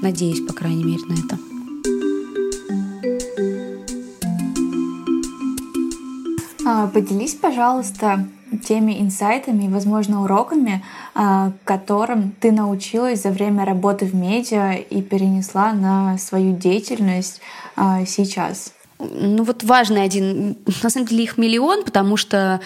Надеюсь, 0.00 0.44
по 0.46 0.52
крайней 0.52 0.84
мере, 0.84 1.02
на 1.06 1.14
это. 1.14 1.38
А, 6.66 6.86
поделись, 6.86 7.34
пожалуйста, 7.34 8.26
теми 8.58 9.00
инсайтами, 9.00 9.72
возможно, 9.72 10.22
уроками, 10.22 10.84
а, 11.14 11.52
которым 11.64 12.32
ты 12.40 12.52
научилась 12.52 13.22
за 13.22 13.30
время 13.30 13.64
работы 13.64 14.06
в 14.06 14.14
медиа 14.14 14.74
и 14.74 15.02
перенесла 15.02 15.72
на 15.72 16.18
свою 16.18 16.56
деятельность 16.56 17.40
а, 17.76 18.04
сейчас. 18.06 18.72
Ну 18.98 19.42
вот 19.42 19.64
важный 19.64 20.02
один, 20.02 20.56
на 20.82 20.90
самом 20.90 21.06
деле 21.06 21.24
их 21.24 21.36
миллион, 21.36 21.84
потому 21.84 22.16
что 22.16 22.60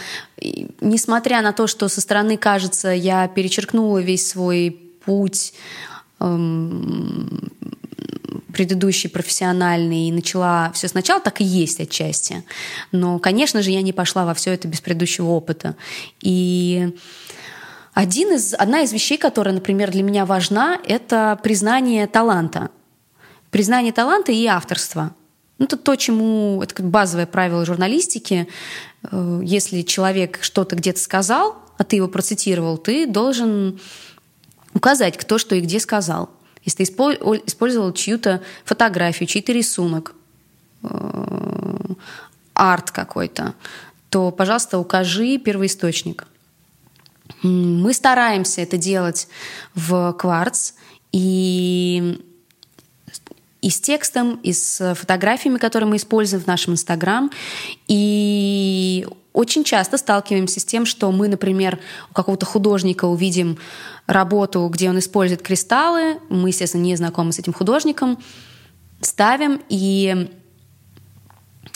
несмотря 0.80 1.42
на 1.42 1.52
то, 1.52 1.66
что 1.66 1.88
со 1.88 2.00
стороны 2.00 2.36
кажется, 2.36 2.90
я 2.90 3.26
перечеркнула 3.28 3.98
весь 3.98 4.28
свой 4.28 4.78
путь 5.04 5.54
эм, 6.20 7.50
предыдущий 8.52 9.08
профессиональный 9.10 10.08
и 10.08 10.12
начала 10.12 10.70
все 10.72 10.88
сначала, 10.88 11.20
так 11.20 11.40
и 11.40 11.44
есть 11.44 11.80
отчасти. 11.80 12.44
Но, 12.92 13.18
конечно 13.18 13.62
же, 13.62 13.70
я 13.70 13.82
не 13.82 13.92
пошла 13.92 14.24
во 14.24 14.34
все 14.34 14.52
это 14.52 14.68
без 14.68 14.80
предыдущего 14.80 15.28
опыта. 15.28 15.76
И 16.20 16.94
один 17.94 18.32
из, 18.32 18.54
одна 18.54 18.82
из 18.82 18.92
вещей, 18.92 19.18
которая, 19.18 19.54
например, 19.54 19.90
для 19.90 20.02
меня 20.02 20.24
важна, 20.24 20.78
это 20.86 21.38
признание 21.42 22.06
таланта. 22.06 22.70
Признание 23.50 23.92
таланта 23.92 24.32
и 24.32 24.46
авторства. 24.46 25.14
Ну, 25.58 25.64
это 25.64 25.76
то, 25.76 25.96
чему... 25.96 26.62
Это 26.62 26.82
базовое 26.82 27.26
правило 27.26 27.64
журналистики. 27.64 28.46
Э, 29.10 29.40
если 29.42 29.82
человек 29.82 30.38
что-то 30.42 30.76
где-то 30.76 31.00
сказал, 31.00 31.56
а 31.76 31.84
ты 31.84 31.96
его 31.96 32.08
процитировал, 32.08 32.78
ты 32.78 33.06
должен 33.06 33.80
указать, 34.74 35.16
кто 35.16 35.38
что 35.38 35.56
и 35.56 35.60
где 35.60 35.80
сказал. 35.80 36.30
Если 36.68 36.84
ты 36.84 36.92
использовал 37.46 37.92
чью-то 37.94 38.42
фотографию, 38.66 39.26
чей-то 39.26 39.52
рисунок, 39.52 40.14
э, 40.82 41.78
арт 42.52 42.90
какой-то, 42.90 43.54
то, 44.10 44.30
пожалуйста, 44.30 44.78
укажи 44.78 45.38
первоисточник. 45.38 46.26
Мы 47.42 47.94
стараемся 47.94 48.60
это 48.60 48.76
делать 48.76 49.28
в 49.74 50.12
кварц 50.12 50.72
и 51.10 52.22
и 53.60 53.70
с 53.70 53.80
текстом, 53.80 54.36
и 54.42 54.52
с 54.52 54.94
фотографиями, 54.94 55.58
которые 55.58 55.88
мы 55.88 55.96
используем 55.96 56.42
в 56.42 56.46
нашем 56.46 56.74
Инстаграм. 56.74 57.30
И 57.88 59.06
очень 59.32 59.64
часто 59.64 59.98
сталкиваемся 59.98 60.60
с 60.60 60.64
тем, 60.64 60.86
что 60.86 61.12
мы, 61.12 61.28
например, 61.28 61.78
у 62.10 62.14
какого-то 62.14 62.46
художника 62.46 63.04
увидим 63.04 63.58
работу, 64.06 64.66
где 64.68 64.88
он 64.90 64.98
использует 64.98 65.42
кристаллы, 65.42 66.18
мы, 66.28 66.48
естественно, 66.48 66.82
не 66.82 66.96
знакомы 66.96 67.32
с 67.32 67.38
этим 67.38 67.52
художником, 67.52 68.18
ставим 69.00 69.60
и 69.68 70.30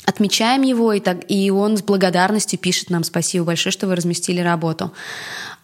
отмечаем 0.05 0.63
его, 0.63 0.93
и, 0.93 1.01
так, 1.01 1.19
и 1.29 1.51
он 1.51 1.77
с 1.77 1.83
благодарностью 1.83 2.59
пишет 2.59 2.91
нам 2.91 3.05
«Спасибо 3.05 3.45
большое, 3.47 3.73
что 3.73 3.87
вы 3.87 3.95
разместили 3.95 4.41
работу». 4.41 4.93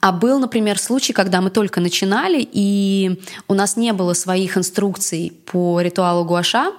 А 0.01 0.13
был, 0.13 0.39
например, 0.39 0.79
случай, 0.79 1.13
когда 1.13 1.41
мы 1.41 1.51
только 1.51 1.81
начинали, 1.81 2.47
и 2.53 3.21
у 3.49 3.55
нас 3.55 3.77
не 3.77 3.93
было 3.93 4.13
своих 4.13 4.57
инструкций 4.57 5.33
по 5.47 5.81
ритуалу 5.81 6.25
гуаша, 6.25 6.73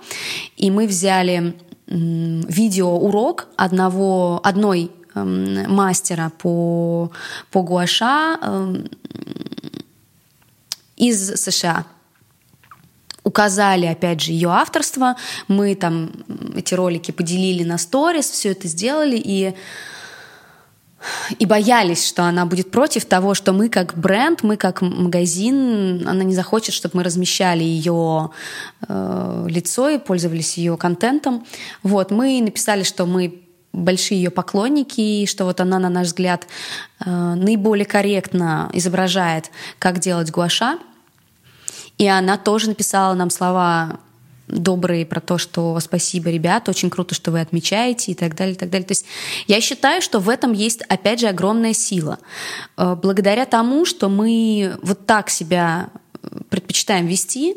и 0.55 0.71
мы 0.71 0.87
взяли 0.87 1.53
видеоурок 1.87 3.47
одного, 3.57 4.39
одной 4.43 4.91
мастера 5.25 6.31
по, 6.37 7.11
по 7.51 7.61
гуаша 7.61 8.37
эм, 8.41 8.89
из 10.95 11.35
США 11.35 11.85
указали, 13.23 13.85
опять 13.85 14.21
же, 14.21 14.31
ее 14.31 14.49
авторство. 14.49 15.15
Мы 15.47 15.75
там 15.75 16.11
эти 16.55 16.73
ролики 16.73 17.11
поделили 17.11 17.63
на 17.63 17.77
сторис, 17.77 18.29
все 18.29 18.51
это 18.51 18.67
сделали, 18.67 19.15
и 19.17 19.55
и 21.37 21.45
боялись, 21.45 22.05
что 22.05 22.23
она 22.23 22.45
будет 22.45 22.71
против 22.71 23.05
того, 23.05 23.33
что 23.33 23.53
мы 23.53 23.69
как 23.69 23.97
бренд, 23.97 24.43
мы 24.43 24.57
как 24.57 24.81
магазин, 24.81 26.05
она 26.05 26.23
не 26.25 26.35
захочет, 26.35 26.75
чтобы 26.75 26.97
мы 26.97 27.03
размещали 27.03 27.63
ее 27.63 28.31
э, 28.87 29.45
лицо 29.47 29.87
и 29.89 29.97
пользовались 29.97 30.57
ее 30.57 30.75
контентом. 30.75 31.45
Вот, 31.83 32.11
мы 32.11 32.41
написали, 32.41 32.83
что 32.83 33.05
мы 33.05 33.41
большие 33.73 34.21
ее 34.21 34.29
поклонники, 34.29 34.99
и 35.01 35.25
что 35.25 35.45
вот 35.45 35.61
она, 35.61 35.79
на 35.79 35.89
наш 35.89 36.07
взгляд, 36.07 36.47
э, 37.05 37.09
наиболее 37.09 37.85
корректно 37.85 38.69
изображает, 38.73 39.51
как 39.77 39.99
делать 39.99 40.31
гуаша. 40.31 40.79
И 41.97 42.07
она 42.07 42.37
тоже 42.37 42.69
написала 42.69 43.13
нам 43.13 43.29
слова 43.29 43.99
добрые 44.47 45.05
про 45.05 45.19
то, 45.19 45.37
что 45.37 45.79
спасибо, 45.79 46.29
ребят, 46.29 46.67
очень 46.69 46.89
круто, 46.89 47.13
что 47.13 47.31
вы 47.31 47.39
отмечаете 47.39 48.11
и 48.11 48.15
так 48.15 48.35
далее, 48.35 48.55
и 48.55 48.57
так 48.57 48.69
далее. 48.69 48.87
То 48.87 48.93
есть 48.93 49.05
я 49.47 49.61
считаю, 49.61 50.01
что 50.01 50.19
в 50.19 50.27
этом 50.27 50.53
есть, 50.53 50.81
опять 50.83 51.19
же, 51.19 51.27
огромная 51.27 51.73
сила. 51.73 52.19
Э, 52.77 52.95
благодаря 52.95 53.45
тому, 53.45 53.85
что 53.85 54.09
мы 54.09 54.77
вот 54.81 55.05
так 55.05 55.29
себя 55.29 55.89
предпочитаем 56.49 57.05
вести, 57.05 57.55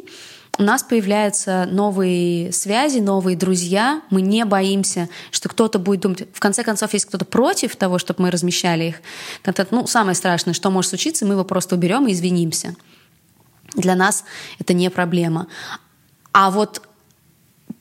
у 0.59 0.63
нас 0.65 0.83
появляются 0.83 1.67
новые 1.71 2.53
связи, 2.53 2.99
новые 2.99 3.37
друзья. 3.37 4.03
Мы 4.11 4.21
не 4.21 4.45
боимся, 4.45 5.09
что 5.31 5.49
кто-то 5.49 5.79
будет 5.79 6.01
думать. 6.01 6.29
В 6.35 6.41
конце 6.41 6.63
концов, 6.63 6.93
если 6.93 7.09
кто-то 7.09 7.25
против 7.25 7.75
того, 7.77 7.99
чтобы 7.99 8.23
мы 8.23 8.31
размещали 8.31 8.85
их 8.85 8.97
контент, 9.43 9.73
ну, 9.73 9.87
самое 9.87 10.15
страшное, 10.15 10.53
что 10.53 10.71
может 10.71 10.91
случиться, 10.91 11.25
мы 11.25 11.35
его 11.35 11.45
просто 11.45 11.75
уберем 11.75 12.07
и 12.07 12.13
извинимся. 12.13 12.77
Для 13.75 13.95
нас 13.95 14.25
это 14.59 14.75
не 14.75 14.91
проблема. 14.91 15.47
А 16.33 16.51
вот 16.51 16.83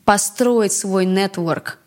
построить 0.06 0.72
свой 0.72 1.06
нетворк 1.06 1.78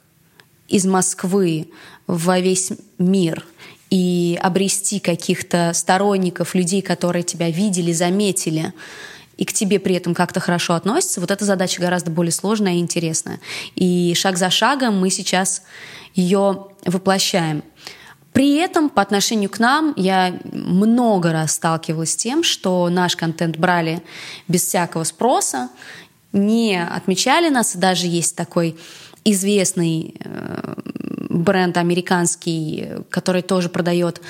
из 0.68 0.84
Москвы 0.84 1.70
во 2.06 2.40
весь 2.40 2.72
мир 2.98 3.44
и 3.88 4.38
обрести 4.42 5.00
каких-то 5.00 5.72
сторонников, 5.72 6.54
людей, 6.54 6.82
которые 6.82 7.22
тебя 7.22 7.50
видели, 7.50 7.92
заметили, 7.92 8.74
и 9.36 9.44
к 9.44 9.52
тебе 9.52 9.78
при 9.78 9.94
этом 9.94 10.14
как-то 10.14 10.40
хорошо 10.40 10.74
относятся, 10.74 11.20
вот 11.20 11.30
эта 11.30 11.44
задача 11.44 11.80
гораздо 11.80 12.10
более 12.10 12.32
сложная 12.32 12.74
и 12.74 12.78
интересная. 12.78 13.40
И 13.74 14.14
шаг 14.14 14.36
за 14.36 14.50
шагом 14.50 14.98
мы 14.98 15.10
сейчас 15.10 15.62
ее 16.14 16.68
воплощаем. 16.84 17.62
При 18.32 18.56
этом 18.56 18.90
по 18.90 19.00
отношению 19.00 19.48
к 19.48 19.60
нам 19.60 19.94
я 19.96 20.36
много 20.52 21.32
раз 21.32 21.52
сталкивалась 21.52 22.12
с 22.12 22.16
тем, 22.16 22.42
что 22.42 22.88
наш 22.88 23.14
контент 23.14 23.56
брали 23.56 24.02
без 24.48 24.64
всякого 24.66 25.04
спроса, 25.04 25.70
не 26.32 26.82
отмечали 26.82 27.48
нас, 27.48 27.76
даже 27.76 28.08
есть 28.08 28.34
такой 28.34 28.76
известный 29.24 30.16
э, 30.18 30.74
бренд 31.30 31.76
американский, 31.76 32.88
который 33.08 33.42
тоже 33.42 33.68
продает 33.68 34.20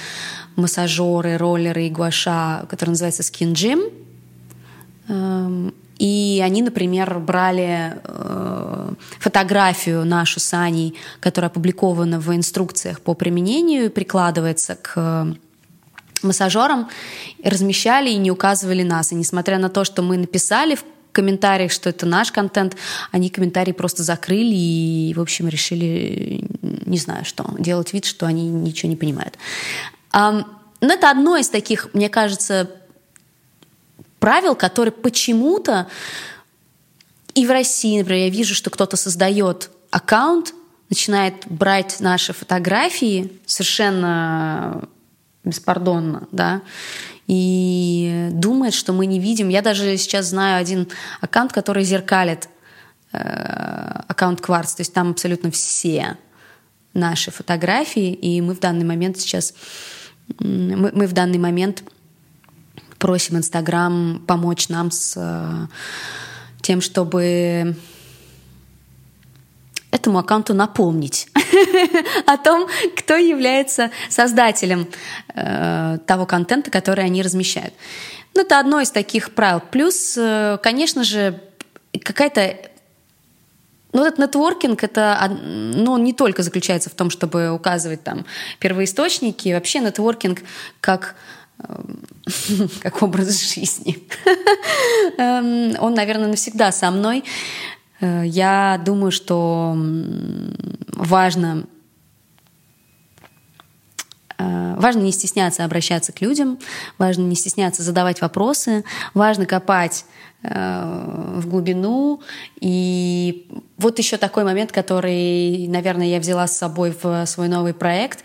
массажеры, 0.57 1.39
роллеры 1.39 1.87
и 1.87 1.91
гуаша, 1.91 2.67
который 2.69 2.91
называется 2.91 3.23
Skin 3.23 3.53
Gym. 3.53 4.04
Эм, 5.09 5.75
и 5.99 6.43
они, 6.45 6.63
например, 6.63 7.19
брали 7.21 7.95
э, 8.03 8.93
фотографию 9.21 10.05
нашу 10.05 10.41
с 10.41 10.53
Аней, 10.55 10.95
которая 11.21 11.51
опубликована 11.51 12.19
в 12.19 12.35
инструкциях 12.35 13.01
по 13.01 13.15
применению, 13.15 13.91
прикладывается 13.91 14.77
к 14.77 15.35
массажерам, 16.23 16.89
размещали 17.45 18.11
и 18.11 18.17
не 18.17 18.31
указывали 18.31 18.83
нас. 18.83 19.13
И 19.13 19.15
несмотря 19.15 19.59
на 19.59 19.69
то, 19.69 19.85
что 19.85 20.03
мы 20.03 20.17
написали 20.17 20.75
в 20.75 20.85
комментариях, 21.13 21.71
что 21.71 21.91
это 21.91 22.07
наш 22.07 22.33
контент, 22.33 22.77
они 23.13 23.31
комментарии 23.31 23.73
просто 23.73 24.03
закрыли 24.03 24.55
и, 24.55 25.15
в 25.15 25.21
общем, 25.21 25.49
решили, 25.49 26.45
не 26.61 26.99
знаю 26.99 27.25
что, 27.25 27.47
делать 27.59 27.93
вид, 27.93 28.05
что 28.05 28.27
они 28.27 28.49
ничего 28.49 28.91
не 28.91 28.97
понимают. 28.97 29.39
Но 30.13 30.93
это 30.93 31.11
одно 31.11 31.37
из 31.37 31.49
таких, 31.49 31.89
мне 31.95 32.09
кажется, 32.09 32.69
правил, 34.25 34.55
которые 34.55 34.91
почему-то 34.91 35.87
и 37.35 37.47
в 37.47 37.51
России, 37.51 37.99
например, 37.99 38.22
я 38.22 38.31
вижу, 38.31 38.55
что 38.55 38.70
кто-то 38.70 38.97
создает 38.97 39.70
аккаунт, 39.91 40.55
начинает 40.89 41.47
брать 41.47 42.01
наши 42.01 42.33
фотографии 42.33 43.33
совершенно 43.45 44.89
беспардонно, 45.45 46.27
да, 46.33 46.62
и 47.27 48.31
думает, 48.33 48.72
что 48.72 48.95
мы 48.95 49.05
не 49.05 49.20
видим. 49.20 49.51
Я 49.51 49.61
даже 49.61 49.95
сейчас 49.99 50.29
знаю 50.29 50.59
один 50.59 50.89
аккаунт, 51.20 51.53
который 51.53 51.85
зеркалит 51.85 52.49
э, 53.12 53.18
аккаунт 54.09 54.41
Кварц, 54.41 54.72
то 54.72 54.81
есть 54.81 54.95
там 54.95 55.11
абсолютно 55.11 55.51
все 55.51 56.16
наши 56.95 57.31
фотографии, 57.31 58.14
и 58.14 58.41
мы 58.41 58.55
в 58.55 58.61
данный 58.61 58.87
момент 58.87 59.18
сейчас 59.18 59.53
мы, 60.39 60.93
мы 60.95 61.07
в 61.07 61.12
данный 61.12 61.37
момент 61.37 61.85
просим 62.99 63.36
Инстаграм 63.36 64.22
помочь 64.26 64.68
нам 64.68 64.90
с 64.90 65.14
э, 65.16 65.66
тем, 66.61 66.80
чтобы 66.80 67.76
этому 69.90 70.18
аккаунту 70.18 70.55
напомнить 70.55 71.28
о 72.26 72.36
том, 72.36 72.68
кто 72.97 73.14
является 73.14 73.90
создателем 74.09 74.88
э, 75.34 75.99
того 76.07 76.26
контента, 76.26 76.70
который 76.70 77.05
они 77.05 77.22
размещают. 77.22 77.74
Ну, 78.34 78.42
это 78.42 78.59
одно 78.59 78.80
из 78.80 78.90
таких 78.90 79.34
правил. 79.34 79.62
Плюс, 79.70 80.16
э, 80.16 80.59
конечно 80.62 81.05
же, 81.05 81.40
какая-то 82.03 82.57
ну, 83.92 84.05
этот 84.05 84.18
нетворкинг, 84.18 84.82
это, 84.82 85.30
ну, 85.30 85.92
он 85.92 86.03
не 86.03 86.12
только 86.12 86.42
заключается 86.42 86.90
в 86.90 86.95
том, 86.95 87.11
чтобы 87.11 87.51
указывать 87.51 88.03
там 88.03 88.26
первоисточники, 88.59 89.55
вообще 89.55 89.78
нетворкинг 89.78 90.40
как 90.80 91.14
как 92.83 93.03
образ 93.03 93.55
жизни. 93.55 93.99
Эм, 95.19 95.75
он, 95.81 95.95
наверное, 95.95 96.29
навсегда 96.29 96.73
со 96.73 96.91
мной. 96.91 97.25
Э, 98.01 98.23
я 98.25 98.81
думаю, 98.85 99.11
что 99.11 99.77
важно 100.89 101.67
э, 104.39 104.75
Важно 104.77 105.01
не 105.01 105.13
стесняться 105.13 105.65
обращаться 105.65 106.13
к 106.13 106.21
людям, 106.21 106.59
важно 106.99 107.23
не 107.23 107.37
стесняться 107.37 107.83
задавать 107.83 108.21
вопросы, 108.21 108.85
важно 109.15 109.47
копать 109.47 110.05
э, 110.43 111.37
в 111.37 111.49
глубину. 111.49 112.21
И 112.61 113.49
вот 113.79 113.99
еще 113.99 114.17
такой 114.17 114.45
момент, 114.45 114.73
который, 114.73 115.69
наверное, 115.69 116.07
я 116.07 116.19
взяла 116.19 116.47
с 116.47 116.57
собой 116.57 116.95
в 117.01 117.25
свой 117.27 117.49
новый 117.49 117.73
проект. 117.73 118.25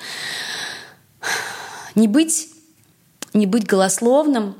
Не 1.95 2.07
быть 2.07 2.49
не 3.33 3.45
быть 3.45 3.65
голословным 3.65 4.55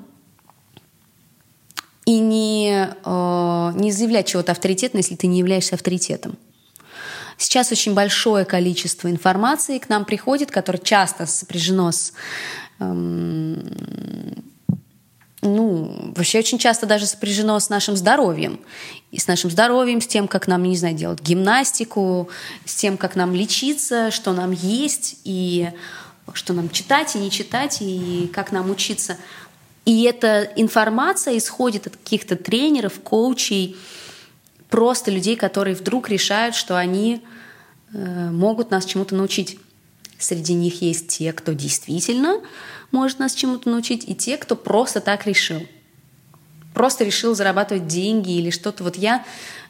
и 2.06 2.20
не, 2.20 2.90
э, 3.04 3.72
не 3.76 3.92
заявлять 3.92 4.28
чего-то 4.28 4.52
авторитетно, 4.52 4.98
если 4.98 5.16
ты 5.16 5.28
не 5.28 5.40
являешься 5.40 5.76
авторитетом. 5.76 6.38
Сейчас 7.38 7.72
очень 7.72 7.94
большое 7.94 8.46
количество 8.46 9.10
информации 9.10 9.78
к 9.78 9.90
нам 9.90 10.06
приходит, 10.06 10.52
которое 10.52 10.80
часто 10.80 11.26
сопряжено 11.26 11.92
с 11.92 12.14
эм, 12.80 13.64
ну, 15.42 16.12
вообще 16.16 16.40
очень 16.40 16.58
часто 16.58 16.86
даже 16.86 17.06
сопряжено 17.06 17.58
с 17.60 17.70
нашим 17.70 17.96
здоровьем. 17.96 18.60
И 19.12 19.20
с 19.20 19.28
нашим 19.28 19.50
здоровьем, 19.50 20.02
с 20.02 20.08
тем, 20.08 20.28
как 20.28 20.48
нам, 20.48 20.64
не 20.64 20.76
знаю, 20.76 20.96
делать 20.96 21.22
гимнастику, 21.22 22.30
с 22.66 22.76
тем, 22.76 22.98
как 22.98 23.16
нам 23.16 23.34
лечиться, 23.34 24.12
что 24.12 24.34
нам 24.34 24.52
есть. 24.52 25.20
И 25.24 25.70
что 26.34 26.54
нам 26.54 26.70
читать 26.70 27.16
и 27.16 27.20
не 27.20 27.32
читать, 27.32 27.78
и 27.82 28.30
как 28.34 28.52
нам 28.52 28.70
учиться. 28.70 29.18
И 29.86 30.04
эта 30.04 30.44
информация 30.56 31.38
исходит 31.38 31.88
от 31.88 31.96
каких-то 31.96 32.36
тренеров, 32.36 33.00
коучей, 33.02 33.78
просто 34.70 35.12
людей, 35.12 35.36
которые 35.36 35.76
вдруг 35.76 36.10
решают, 36.10 36.56
что 36.56 36.78
они 36.78 37.24
э, 37.92 38.30
могут 38.30 38.72
нас 38.72 38.86
чему-то 38.86 39.16
научить. 39.16 39.60
Среди 40.18 40.54
них 40.54 40.82
есть 40.82 41.08
те, 41.08 41.34
кто 41.34 41.54
действительно 41.54 42.42
может 42.92 43.20
нас 43.20 43.34
чему-то 43.34 43.70
научить, 43.70 44.08
и 44.08 44.16
те, 44.16 44.38
кто 44.38 44.56
просто 44.56 45.00
так 45.00 45.26
решил. 45.26 45.62
Просто 46.74 47.04
решил 47.04 47.36
зарабатывать 47.36 47.88
деньги 47.88 48.32
или 48.32 48.50
что-то. 48.50 48.84
Вот 48.84 48.96
я 48.96 49.26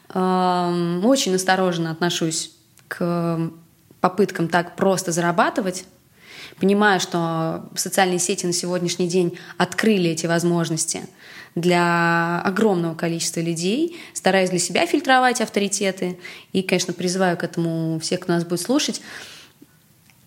э, 0.08 1.00
очень 1.04 1.34
осторожно 1.34 1.90
отношусь 1.90 2.52
к 2.88 3.50
попыткам 4.00 4.48
так 4.48 4.76
просто 4.76 5.12
зарабатывать, 5.12 5.84
Понимаю, 6.58 7.00
что 7.00 7.68
социальные 7.74 8.18
сети 8.18 8.46
на 8.46 8.52
сегодняшний 8.52 9.08
день 9.08 9.38
открыли 9.56 10.10
эти 10.10 10.26
возможности 10.26 11.02
для 11.54 12.40
огромного 12.42 12.94
количества 12.94 13.40
людей. 13.40 13.96
Стараюсь 14.14 14.50
для 14.50 14.58
себя 14.58 14.86
фильтровать 14.86 15.40
авторитеты 15.40 16.18
и, 16.52 16.62
конечно, 16.62 16.92
призываю 16.92 17.36
к 17.36 17.44
этому 17.44 17.98
всех, 18.00 18.20
кто 18.20 18.32
нас 18.32 18.44
будет 18.44 18.60
слушать. 18.60 19.00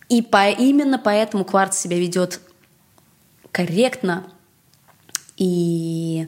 И 0.09 0.21
по, 0.21 0.49
именно 0.49 0.99
поэтому 0.99 1.45
кварц 1.45 1.77
себя 1.77 1.97
ведет 1.97 2.39
корректно 3.51 4.25
и 5.37 6.27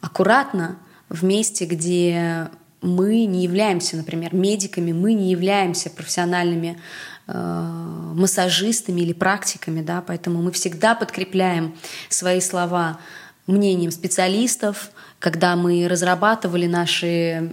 аккуратно 0.00 0.78
в 1.08 1.24
месте, 1.24 1.66
где 1.66 2.50
мы 2.80 3.26
не 3.26 3.44
являемся, 3.44 3.96
например, 3.96 4.34
медиками, 4.34 4.92
мы 4.92 5.14
не 5.14 5.30
являемся 5.30 5.88
профессиональными 5.88 6.80
массажистами 7.26 9.00
или 9.00 9.12
практиками, 9.12 9.80
да, 9.80 10.02
поэтому 10.06 10.42
мы 10.42 10.50
всегда 10.52 10.94
подкрепляем 10.94 11.74
свои 12.08 12.40
слова 12.40 12.98
мнением 13.46 13.90
специалистов, 13.90 14.90
когда 15.18 15.56
мы 15.56 15.86
разрабатывали 15.88 16.66
наши 16.66 17.52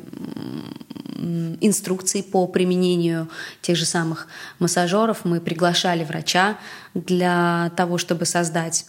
инструкции 1.61 2.22
по 2.22 2.47
применению 2.47 3.30
тех 3.61 3.76
же 3.76 3.86
самых 3.86 4.28
массажеров, 4.59 5.26
мы 5.26 5.41
приглашали 5.41 6.03
врача 6.03 6.57
для 6.93 7.72
того, 7.76 7.97
чтобы 7.97 8.26
создать 8.26 8.86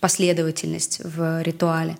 последовательность 0.00 1.00
в 1.02 1.42
ритуале. 1.42 1.98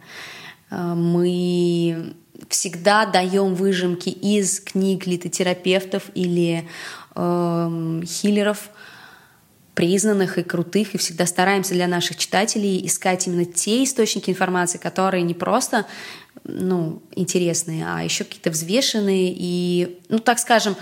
Э, 0.70 0.94
мы 0.94 2.14
всегда 2.48 3.04
даем 3.04 3.54
выжимки 3.54 4.10
из 4.10 4.60
книг 4.60 5.06
литотерапевтов 5.06 6.04
или 6.14 6.68
э, 7.18 8.02
хиллеров, 8.06 8.70
признанных 9.74 10.38
и 10.38 10.42
крутых, 10.42 10.94
и 10.94 10.98
всегда 10.98 11.26
стараемся 11.26 11.74
для 11.74 11.86
наших 11.86 12.16
читателей 12.16 12.84
искать 12.84 13.26
именно 13.26 13.44
те 13.44 13.84
источники 13.84 14.30
информации, 14.30 14.78
которые 14.78 15.22
не 15.22 15.34
просто 15.34 15.86
ну, 16.44 17.02
интересные, 17.14 17.84
а 17.86 18.02
еще 18.02 18.24
какие-то 18.24 18.50
взвешенные 18.50 19.32
и, 19.36 20.00
ну, 20.08 20.18
так 20.18 20.38
скажем, 20.38 20.76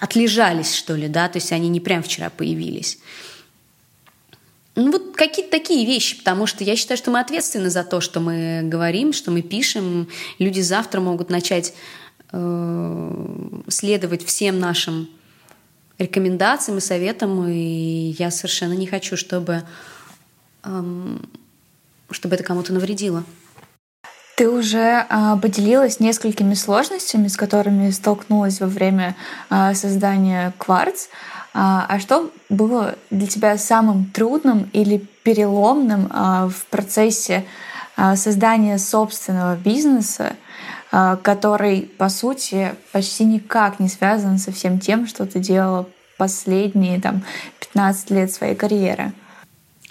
отлежались, 0.00 0.74
что 0.74 0.94
ли, 0.94 1.08
да, 1.08 1.28
то 1.28 1.38
есть 1.38 1.52
они 1.52 1.68
не 1.68 1.80
прям 1.80 2.02
вчера 2.02 2.30
появились. 2.30 2.98
Ну, 4.74 4.92
вот 4.92 5.16
какие-то 5.16 5.50
такие 5.50 5.84
вещи, 5.84 6.16
потому 6.18 6.46
что 6.46 6.62
я 6.62 6.76
считаю, 6.76 6.96
что 6.96 7.10
мы 7.10 7.18
ответственны 7.18 7.68
за 7.68 7.82
то, 7.82 8.00
что 8.00 8.20
мы 8.20 8.60
говорим, 8.62 9.12
что 9.12 9.32
мы 9.32 9.42
пишем. 9.42 10.08
Люди 10.38 10.60
завтра 10.60 11.00
могут 11.00 11.30
начать 11.30 11.74
следовать 12.30 14.24
всем 14.24 14.58
нашим 14.60 15.08
рекомендациям 15.98 16.78
и 16.78 16.80
советам, 16.80 17.46
и 17.48 18.14
я 18.18 18.30
совершенно 18.30 18.72
не 18.72 18.86
хочу, 18.86 19.16
чтобы, 19.16 19.64
э, 20.64 21.16
чтобы 22.10 22.34
это 22.36 22.44
кому-то 22.44 22.72
навредило. 22.72 23.24
Ты 24.36 24.48
уже 24.48 25.04
э, 25.08 25.36
поделилась 25.42 25.98
несколькими 25.98 26.54
сложностями, 26.54 27.26
с 27.26 27.36
которыми 27.36 27.90
столкнулась 27.90 28.60
во 28.60 28.68
время 28.68 29.16
э, 29.50 29.74
создания 29.74 30.54
кварц. 30.58 31.08
А, 31.54 31.98
что 31.98 32.30
было 32.48 32.94
для 33.10 33.26
тебя 33.26 33.58
самым 33.58 34.04
трудным 34.12 34.70
или 34.72 34.98
переломным 35.24 36.06
в 36.06 36.66
процессе 36.70 37.46
создания 38.14 38.78
собственного 38.78 39.56
бизнеса, 39.56 40.36
который, 40.90 41.82
по 41.82 42.08
сути, 42.08 42.74
почти 42.92 43.24
никак 43.24 43.78
не 43.80 43.88
связан 43.88 44.38
со 44.38 44.52
всем 44.52 44.80
тем, 44.80 45.06
что 45.06 45.26
ты 45.26 45.38
делала 45.38 45.86
последние 46.16 47.00
там, 47.00 47.24
15 47.60 48.10
лет 48.10 48.32
своей 48.32 48.54
карьеры? 48.54 49.12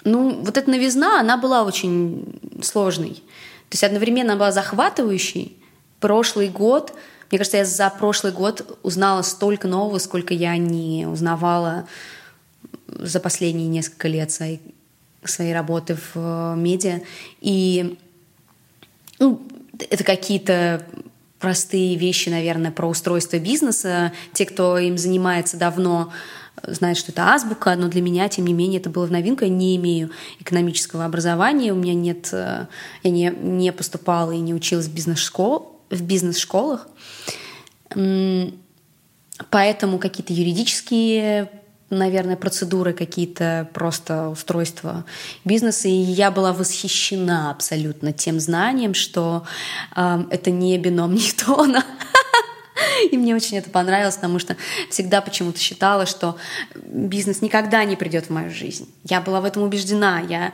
Ну, 0.04 0.30
вот 0.42 0.56
эта 0.56 0.70
новизна, 0.70 1.20
она 1.20 1.36
была 1.36 1.64
очень 1.64 2.40
сложной. 2.62 3.14
То 3.14 3.74
есть 3.74 3.84
одновременно 3.84 4.36
была 4.36 4.52
захватывающей. 4.52 5.56
Прошлый 6.00 6.48
год— 6.48 6.92
мне 7.30 7.38
кажется, 7.38 7.58
я 7.58 7.64
за 7.64 7.90
прошлый 7.90 8.32
год 8.32 8.78
узнала 8.82 9.22
столько 9.22 9.68
нового, 9.68 9.98
сколько 9.98 10.32
я 10.32 10.56
не 10.56 11.06
узнавала 11.06 11.86
за 12.86 13.20
последние 13.20 13.68
несколько 13.68 14.08
лет 14.08 14.30
своей, 14.30 14.60
своей 15.24 15.52
работы 15.52 15.96
в 15.96 16.16
э, 16.16 16.54
медиа. 16.56 17.00
И 17.40 17.98
ну, 19.18 19.42
это 19.90 20.04
какие-то 20.04 20.84
простые 21.38 21.96
вещи, 21.96 22.28
наверное, 22.28 22.70
про 22.70 22.88
устройство 22.88 23.38
бизнеса. 23.38 24.12
Те, 24.32 24.44
кто 24.44 24.78
им 24.78 24.98
занимается 24.98 25.56
давно, 25.56 26.12
знают, 26.62 26.98
что 26.98 27.12
это 27.12 27.32
азбука, 27.32 27.76
но 27.76 27.88
для 27.88 28.02
меня, 28.02 28.28
тем 28.28 28.46
не 28.46 28.52
менее, 28.52 28.80
это 28.80 28.90
было 28.90 29.06
в 29.06 29.12
новинку. 29.12 29.44
Я 29.44 29.50
не 29.50 29.76
имею 29.76 30.10
экономического 30.40 31.04
образования, 31.04 31.72
у 31.72 31.76
меня 31.76 31.94
нет... 31.94 32.30
Э, 32.32 32.66
я 33.02 33.10
не, 33.10 33.32
не 33.40 33.72
поступала 33.72 34.32
и 34.32 34.38
не 34.38 34.54
училась 34.54 34.86
в 34.86 34.94
бизнес-школе, 34.94 35.66
в 35.90 36.02
бизнес-школах. 36.02 36.88
Поэтому 39.50 39.98
какие-то 39.98 40.32
юридические 40.32 41.50
наверное, 41.90 42.36
процедуры 42.36 42.92
какие-то, 42.92 43.68
просто 43.72 44.28
устройства 44.28 45.04
бизнеса. 45.44 45.88
И 45.88 45.92
я 45.92 46.30
была 46.30 46.52
восхищена 46.52 47.50
абсолютно 47.50 48.12
тем 48.12 48.40
знанием, 48.40 48.94
что 48.94 49.44
э, 49.96 50.24
это 50.30 50.50
не 50.50 50.76
бином 50.78 51.14
Ньютона. 51.14 51.84
И 53.10 53.16
мне 53.16 53.34
очень 53.34 53.56
это 53.56 53.70
понравилось, 53.70 54.16
потому 54.16 54.38
что 54.38 54.56
всегда 54.90 55.20
почему-то 55.20 55.58
считала, 55.58 56.06
что 56.06 56.36
бизнес 56.74 57.42
никогда 57.42 57.84
не 57.84 57.96
придет 57.96 58.26
в 58.26 58.30
мою 58.30 58.50
жизнь. 58.50 58.88
Я 59.04 59.20
была 59.20 59.40
в 59.40 59.44
этом 59.44 59.62
убеждена. 59.62 60.20
Я 60.20 60.52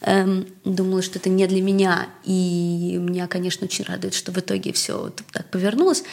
эм, 0.00 0.46
думала, 0.64 1.02
что 1.02 1.18
это 1.18 1.28
не 1.28 1.46
для 1.46 1.62
меня. 1.62 2.06
И 2.24 2.98
меня, 3.00 3.26
конечно, 3.26 3.66
очень 3.66 3.84
радует, 3.84 4.14
что 4.14 4.32
в 4.32 4.38
итоге 4.38 4.72
все 4.72 5.12
так 5.32 5.50
повернулось. 5.50 6.04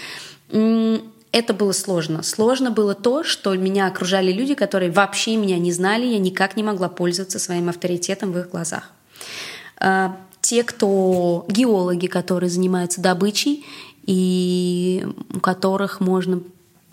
Это 1.31 1.53
было 1.53 1.73
сложно. 1.73 2.23
Сложно 2.23 2.71
было 2.71 2.95
то, 2.95 3.23
что 3.23 3.55
меня 3.55 3.87
окружали 3.87 4.31
люди, 4.31 4.55
которые 4.55 4.91
вообще 4.91 5.35
меня 5.35 5.59
не 5.59 5.71
знали, 5.71 6.05
я 6.05 6.17
никак 6.17 6.55
не 6.57 6.63
могла 6.63 6.89
пользоваться 6.89 7.37
своим 7.37 7.69
авторитетом 7.69 8.31
в 8.31 8.39
их 8.39 8.49
глазах. 8.49 8.91
Э, 9.79 10.09
те, 10.41 10.63
кто 10.63 11.45
геологи, 11.47 12.07
которые 12.07 12.49
занимаются 12.49 13.01
добычей, 13.01 13.65
и 14.05 15.05
у 15.33 15.39
которых 15.39 15.99
можно 15.99 16.41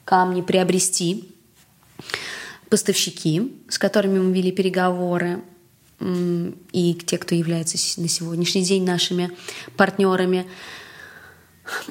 камни 0.05 0.43
приобрести, 0.43 1.31
поставщики, 2.69 3.53
с 3.69 3.79
которыми 3.79 4.19
мы 4.19 4.35
вели 4.35 4.53
переговоры, 4.53 5.43
и 6.73 6.95
те, 7.07 7.17
кто 7.17 7.35
является 7.35 7.79
на 8.01 8.09
сегодняшний 8.09 8.63
день 8.63 8.85
нашими 8.85 9.31
партнерами. 9.77 10.47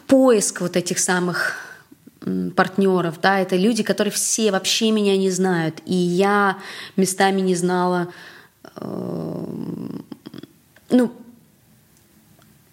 Поиск 0.06 0.62
вот 0.62 0.78
этих 0.78 1.00
самых 1.00 1.56
партнеров, 2.56 3.20
да, 3.22 3.40
это 3.40 3.56
люди, 3.56 3.84
которые 3.84 4.12
все 4.12 4.52
вообще 4.52 4.92
меня 4.92 5.18
не 5.18 5.30
знают, 5.30 5.82
и 5.86 5.94
я 5.94 6.58
местами 6.96 7.42
не 7.42 7.56
знала, 7.56 8.08
э, 8.76 9.46
ну, 10.90 11.12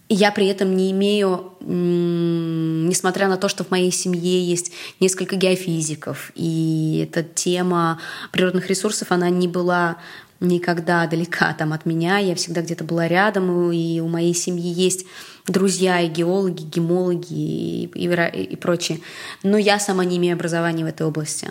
я 0.09 0.31
при 0.31 0.47
этом 0.47 0.77
не 0.77 0.91
имею, 0.91 1.53
несмотря 1.61 3.29
на 3.29 3.39
то, 3.39 3.49
что 3.49 3.65
в 3.65 3.71
моей 3.71 3.91
семье 3.91 4.45
есть 4.45 4.73
несколько 5.01 5.37
геофизиков, 5.37 6.33
и 6.35 7.09
эта 7.09 7.23
тема 7.23 7.99
природных 8.31 8.69
ресурсов, 8.69 9.11
она 9.11 9.31
не 9.31 9.49
была 9.49 9.97
никогда 10.41 11.07
далека 11.07 11.55
там 11.55 11.73
от 11.73 11.87
меня, 11.87 12.19
я 12.19 12.35
всегда 12.35 12.63
где-то 12.63 12.85
была 12.85 13.09
рядом, 13.09 13.71
и 13.73 14.01
у 14.01 14.09
моей 14.09 14.35
семьи 14.35 14.71
есть 14.71 15.07
друзья 15.47 16.01
и 16.01 16.09
геологи, 16.09 16.63
гемологи 16.63 17.33
и, 17.33 17.85
и, 17.95 18.43
и 18.43 18.57
прочее. 18.57 19.01
Но 19.43 19.59
я 19.59 19.79
сама 19.79 20.05
не 20.05 20.17
имею 20.19 20.35
образования 20.35 20.85
в 20.85 20.89
этой 20.89 21.07
области. 21.07 21.49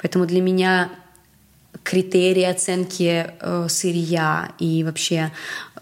Поэтому 0.00 0.26
для 0.26 0.40
меня 0.40 0.90
критерии 1.82 2.44
оценки 2.44 3.32
э, 3.40 3.66
сырья 3.68 4.52
и 4.58 4.84
вообще 4.84 5.32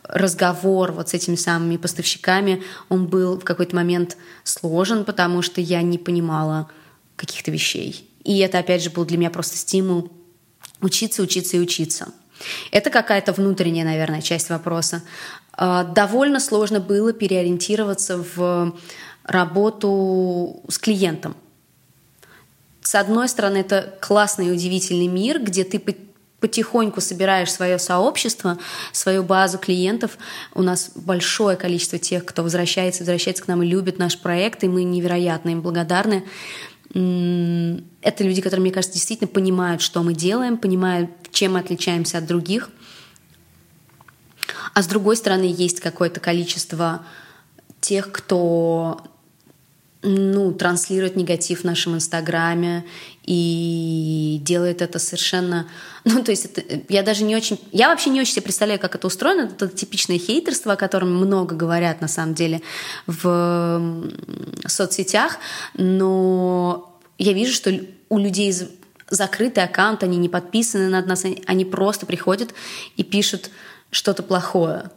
разговор 0.04 0.92
вот 0.92 1.08
с 1.08 1.14
этими 1.14 1.36
самыми 1.36 1.76
поставщиками, 1.76 2.62
он 2.88 3.06
был 3.06 3.38
в 3.38 3.44
какой-то 3.44 3.76
момент 3.76 4.16
сложен, 4.44 5.04
потому 5.04 5.42
что 5.42 5.60
я 5.60 5.82
не 5.82 5.98
понимала 5.98 6.68
каких-то 7.16 7.50
вещей. 7.50 8.08
И 8.24 8.38
это, 8.38 8.58
опять 8.58 8.82
же, 8.82 8.90
был 8.90 9.04
для 9.04 9.18
меня 9.18 9.30
просто 9.30 9.56
стимул 9.56 10.10
учиться, 10.80 11.22
учиться 11.22 11.56
и 11.56 11.60
учиться. 11.60 12.08
Это 12.70 12.90
какая-то 12.90 13.32
внутренняя, 13.32 13.84
наверное, 13.84 14.22
часть 14.22 14.48
вопроса. 14.48 15.02
А, 15.62 15.84
довольно 15.84 16.40
сложно 16.40 16.80
было 16.80 17.12
переориентироваться 17.12 18.24
в 18.34 18.74
работу 19.24 20.62
с 20.68 20.78
клиентом. 20.78 21.36
С 22.80 22.94
одной 22.94 23.28
стороны, 23.28 23.58
это 23.58 23.94
классный 24.00 24.48
и 24.48 24.50
удивительный 24.50 25.06
мир, 25.06 25.38
где 25.38 25.64
ты 25.64 25.78
потихоньку 26.40 27.02
собираешь 27.02 27.52
свое 27.52 27.78
сообщество, 27.78 28.56
свою 28.92 29.22
базу 29.22 29.58
клиентов. 29.58 30.16
У 30.54 30.62
нас 30.62 30.92
большое 30.94 31.58
количество 31.58 31.98
тех, 31.98 32.24
кто 32.24 32.42
возвращается, 32.42 33.02
возвращается 33.02 33.44
к 33.44 33.48
нам 33.48 33.62
и 33.62 33.66
любит 33.66 33.98
наш 33.98 34.18
проект, 34.18 34.64
и 34.64 34.68
мы 34.68 34.82
невероятно 34.84 35.50
им 35.50 35.60
благодарны. 35.60 36.24
Это 36.88 38.24
люди, 38.24 38.40
которые, 38.40 38.62
мне 38.62 38.72
кажется, 38.72 38.94
действительно 38.94 39.28
понимают, 39.28 39.82
что 39.82 40.02
мы 40.02 40.14
делаем, 40.14 40.56
понимают, 40.56 41.10
чем 41.32 41.52
мы 41.52 41.58
отличаемся 41.58 42.16
от 42.16 42.26
других. 42.26 42.70
А 44.74 44.82
с 44.82 44.86
другой 44.86 45.16
стороны, 45.16 45.52
есть 45.56 45.80
какое-то 45.80 46.20
количество 46.20 47.04
тех, 47.80 48.12
кто 48.12 49.02
ну, 50.02 50.52
транслирует 50.52 51.16
негатив 51.16 51.60
в 51.60 51.64
нашем 51.64 51.94
инстаграме 51.94 52.86
и 53.24 54.40
делает 54.42 54.80
это 54.80 54.98
совершенно... 54.98 55.68
Ну, 56.04 56.22
то 56.24 56.30
есть 56.30 56.46
это, 56.46 56.80
я 56.88 57.02
даже 57.02 57.24
не 57.24 57.36
очень... 57.36 57.60
Я 57.72 57.88
вообще 57.88 58.08
не 58.10 58.20
очень 58.20 58.32
себе 58.32 58.42
представляю, 58.42 58.80
как 58.80 58.94
это 58.94 59.06
устроено. 59.06 59.42
Это 59.42 59.68
типичное 59.68 60.18
хейтерство, 60.18 60.72
о 60.72 60.76
котором 60.76 61.14
много 61.14 61.54
говорят, 61.54 62.00
на 62.00 62.08
самом 62.08 62.34
деле, 62.34 62.62
в 63.06 64.10
соцсетях. 64.66 65.36
Но 65.74 66.98
я 67.18 67.34
вижу, 67.34 67.52
что 67.52 67.70
у 68.08 68.18
людей 68.18 68.54
закрытый 69.10 69.64
аккаунт, 69.64 70.02
они 70.02 70.16
не 70.16 70.30
подписаны 70.30 70.88
на 70.88 71.02
нас, 71.04 71.24
они 71.46 71.64
просто 71.66 72.06
приходят 72.06 72.54
и 72.96 73.02
пишут 73.02 73.50
что-то 73.90 74.22
плохое. 74.22 74.90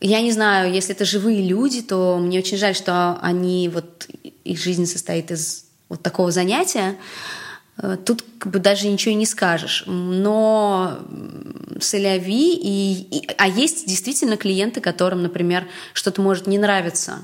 Я 0.00 0.22
не 0.22 0.32
знаю, 0.32 0.72
если 0.72 0.94
это 0.94 1.04
живые 1.04 1.46
люди, 1.46 1.82
то 1.82 2.18
мне 2.18 2.38
очень 2.38 2.56
жаль, 2.56 2.74
что 2.74 3.18
они 3.20 3.68
вот 3.68 4.06
их 4.44 4.58
жизнь 4.58 4.86
состоит 4.86 5.30
из 5.30 5.66
вот 5.88 6.02
такого 6.02 6.30
занятия. 6.30 6.96
Э, 7.76 7.98
тут 8.02 8.24
как 8.38 8.52
бы 8.52 8.58
даже 8.58 8.88
ничего 8.88 9.12
и 9.12 9.16
не 9.16 9.26
скажешь. 9.26 9.84
Но 9.86 10.98
соляви, 11.80 12.54
и, 12.54 13.18
и, 13.18 13.28
а 13.36 13.46
есть 13.46 13.86
действительно 13.86 14.36
клиенты, 14.36 14.80
которым, 14.80 15.22
например, 15.22 15.68
что-то 15.92 16.22
может 16.22 16.46
не 16.46 16.58
нравиться. 16.58 17.18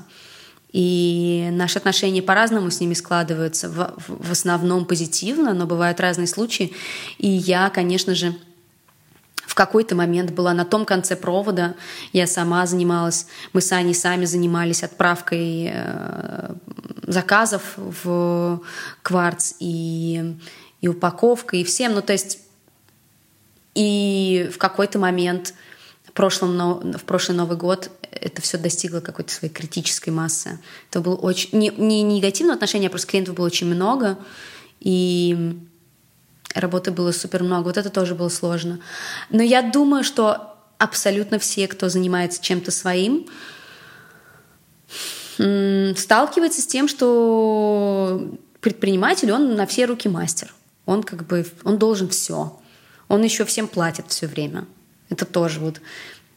И 0.71 1.47
наши 1.51 1.79
отношения 1.79 2.21
по-разному 2.21 2.69
с 2.69 2.79
ними 2.79 2.93
складываются, 2.93 3.69
в, 3.69 3.93
в 4.07 4.31
основном 4.31 4.85
позитивно, 4.85 5.53
но 5.53 5.65
бывают 5.65 5.99
разные 5.99 6.27
случаи. 6.27 6.73
И 7.17 7.27
я, 7.27 7.69
конечно 7.69 8.13
же, 8.13 8.35
какой-то 9.57 9.95
момент 9.95 10.31
была 10.31 10.53
на 10.53 10.65
том 10.65 10.85
конце 10.85 11.15
провода. 11.15 11.75
Я 12.13 12.27
сама 12.27 12.65
занималась, 12.65 13.27
мы 13.53 13.61
с 13.61 13.71
Аней 13.71 13.95
сами 13.95 14.25
занимались 14.25 14.83
отправкой 14.83 15.71
э, 15.73 16.53
заказов 17.07 17.63
в 17.75 18.61
кварц 19.01 19.55
и, 19.59 20.35
и 20.81 20.87
упаковкой, 20.87 21.61
и 21.61 21.63
всем. 21.63 21.93
Ну, 21.93 22.01
то 22.01 22.13
есть 22.13 22.39
И 23.77 24.49
в 24.51 24.57
какой-то 24.57 24.97
момент 24.97 25.53
в, 26.03 26.11
прошлом, 26.11 26.57
в 26.93 27.03
прошлый 27.03 27.37
Новый 27.37 27.57
год 27.57 27.91
это 28.01 28.41
все 28.41 28.57
достигло 28.57 29.01
какой-то 29.01 29.31
своей 29.31 29.53
критической 29.53 30.11
массы. 30.11 30.59
Это 30.89 31.01
было 31.01 31.15
очень... 31.15 31.49
Не, 31.51 31.69
не 31.69 32.01
негативное 32.01 32.55
отношение, 32.55 32.87
а 32.87 32.89
просто 32.89 33.07
клиентов 33.07 33.35
было 33.35 33.45
очень 33.45 33.67
много, 33.67 34.17
и 34.79 35.59
работы 36.59 36.91
было 36.91 37.11
супер 37.11 37.43
много. 37.43 37.67
Вот 37.67 37.77
это 37.77 37.89
тоже 37.89 38.15
было 38.15 38.29
сложно. 38.29 38.79
Но 39.29 39.41
я 39.41 39.61
думаю, 39.61 40.03
что 40.03 40.55
абсолютно 40.77 41.39
все, 41.39 41.67
кто 41.67 41.89
занимается 41.89 42.41
чем-то 42.41 42.71
своим, 42.71 43.27
сталкивается 45.35 46.61
с 46.61 46.67
тем, 46.67 46.87
что 46.87 48.37
предприниматель, 48.61 49.31
он 49.31 49.55
на 49.55 49.65
все 49.65 49.85
руки 49.85 50.09
мастер. 50.09 50.53
Он 50.85 51.03
как 51.03 51.25
бы, 51.25 51.45
он 51.63 51.77
должен 51.77 52.09
все. 52.09 52.59
Он 53.07 53.23
еще 53.23 53.45
всем 53.45 53.67
платит 53.67 54.05
все 54.09 54.27
время. 54.27 54.65
Это 55.09 55.25
тоже 55.25 55.59
вот 55.59 55.79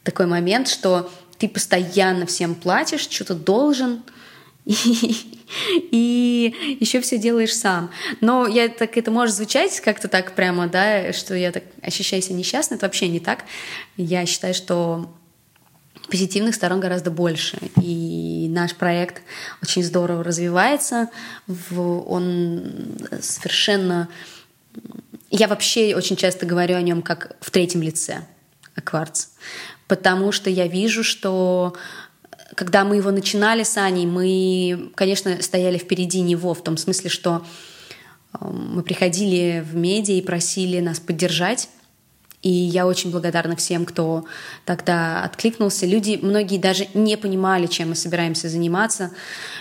такой 0.03 0.27
момент, 0.27 0.67
что 0.67 1.11
ты 1.37 1.49
постоянно 1.49 2.25
всем 2.25 2.55
платишь, 2.55 3.09
что-то 3.09 3.33
должен, 3.33 4.03
и, 4.65 5.25
и 5.91 6.77
еще 6.79 7.01
все 7.01 7.17
делаешь 7.17 7.55
сам. 7.55 7.91
Но 8.19 8.47
я 8.47 8.69
так 8.69 8.97
это 8.97 9.11
может 9.11 9.35
звучать 9.35 9.79
как-то 9.81 10.07
так 10.07 10.35
прямо, 10.35 10.67
да, 10.67 11.13
что 11.13 11.35
я 11.35 11.51
так 11.51 11.63
ощущаю 11.81 12.21
себя 12.21 12.35
несчастной. 12.35 12.77
Это 12.77 12.85
вообще 12.85 13.07
не 13.07 13.19
так. 13.19 13.45
Я 13.97 14.25
считаю, 14.25 14.53
что 14.53 15.13
позитивных 16.09 16.55
сторон 16.55 16.79
гораздо 16.79 17.09
больше. 17.09 17.57
И 17.81 18.47
наш 18.49 18.75
проект 18.75 19.23
очень 19.61 19.83
здорово 19.83 20.23
развивается. 20.23 21.09
Он 21.75 22.97
совершенно... 23.21 24.09
Я 25.29 25.47
вообще 25.47 25.95
очень 25.95 26.17
часто 26.17 26.45
говорю 26.45 26.75
о 26.75 26.81
нем 26.81 27.01
как 27.01 27.37
в 27.39 27.51
третьем 27.51 27.81
лице, 27.81 28.25
о 28.75 28.81
кварц. 28.81 29.27
Потому 29.87 30.31
что 30.31 30.49
я 30.49 30.67
вижу, 30.67 31.03
что 31.03 31.75
когда 32.55 32.83
мы 32.83 32.97
его 32.97 33.11
начинали 33.11 33.63
с 33.63 33.77
Аней, 33.77 34.05
мы, 34.05 34.91
конечно, 34.95 35.41
стояли 35.41 35.77
впереди 35.77 36.21
него, 36.21 36.53
в 36.53 36.63
том 36.63 36.77
смысле, 36.77 37.09
что 37.09 37.45
эм, 38.39 38.75
мы 38.75 38.83
приходили 38.83 39.65
в 39.65 39.75
медиа 39.75 40.15
и 40.15 40.21
просили 40.21 40.79
нас 40.79 40.99
поддержать 40.99 41.69
и 42.41 42.49
я 42.49 42.87
очень 42.87 43.11
благодарна 43.11 43.55
всем, 43.55 43.85
кто 43.85 44.25
тогда 44.65 45.23
откликнулся. 45.23 45.85
Люди, 45.85 46.19
многие 46.21 46.57
даже 46.57 46.87
не 46.93 47.15
понимали, 47.15 47.67
чем 47.67 47.89
мы 47.89 47.95
собираемся 47.95 48.49
заниматься. 48.49 49.11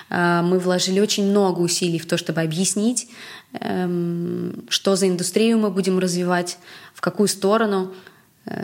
А, 0.08 0.42
мы 0.42 0.58
вложили 0.58 1.00
очень 1.00 1.28
много 1.28 1.60
усилий 1.60 1.98
в 1.98 2.06
то, 2.06 2.16
чтобы 2.16 2.40
объяснить, 2.40 3.08
эм, 3.52 4.64
что 4.70 4.96
за 4.96 5.08
индустрию 5.08 5.58
мы 5.58 5.70
будем 5.70 5.98
развивать, 5.98 6.58
в 6.94 7.02
какую 7.02 7.28
сторону, 7.28 7.92
э, 7.92 8.09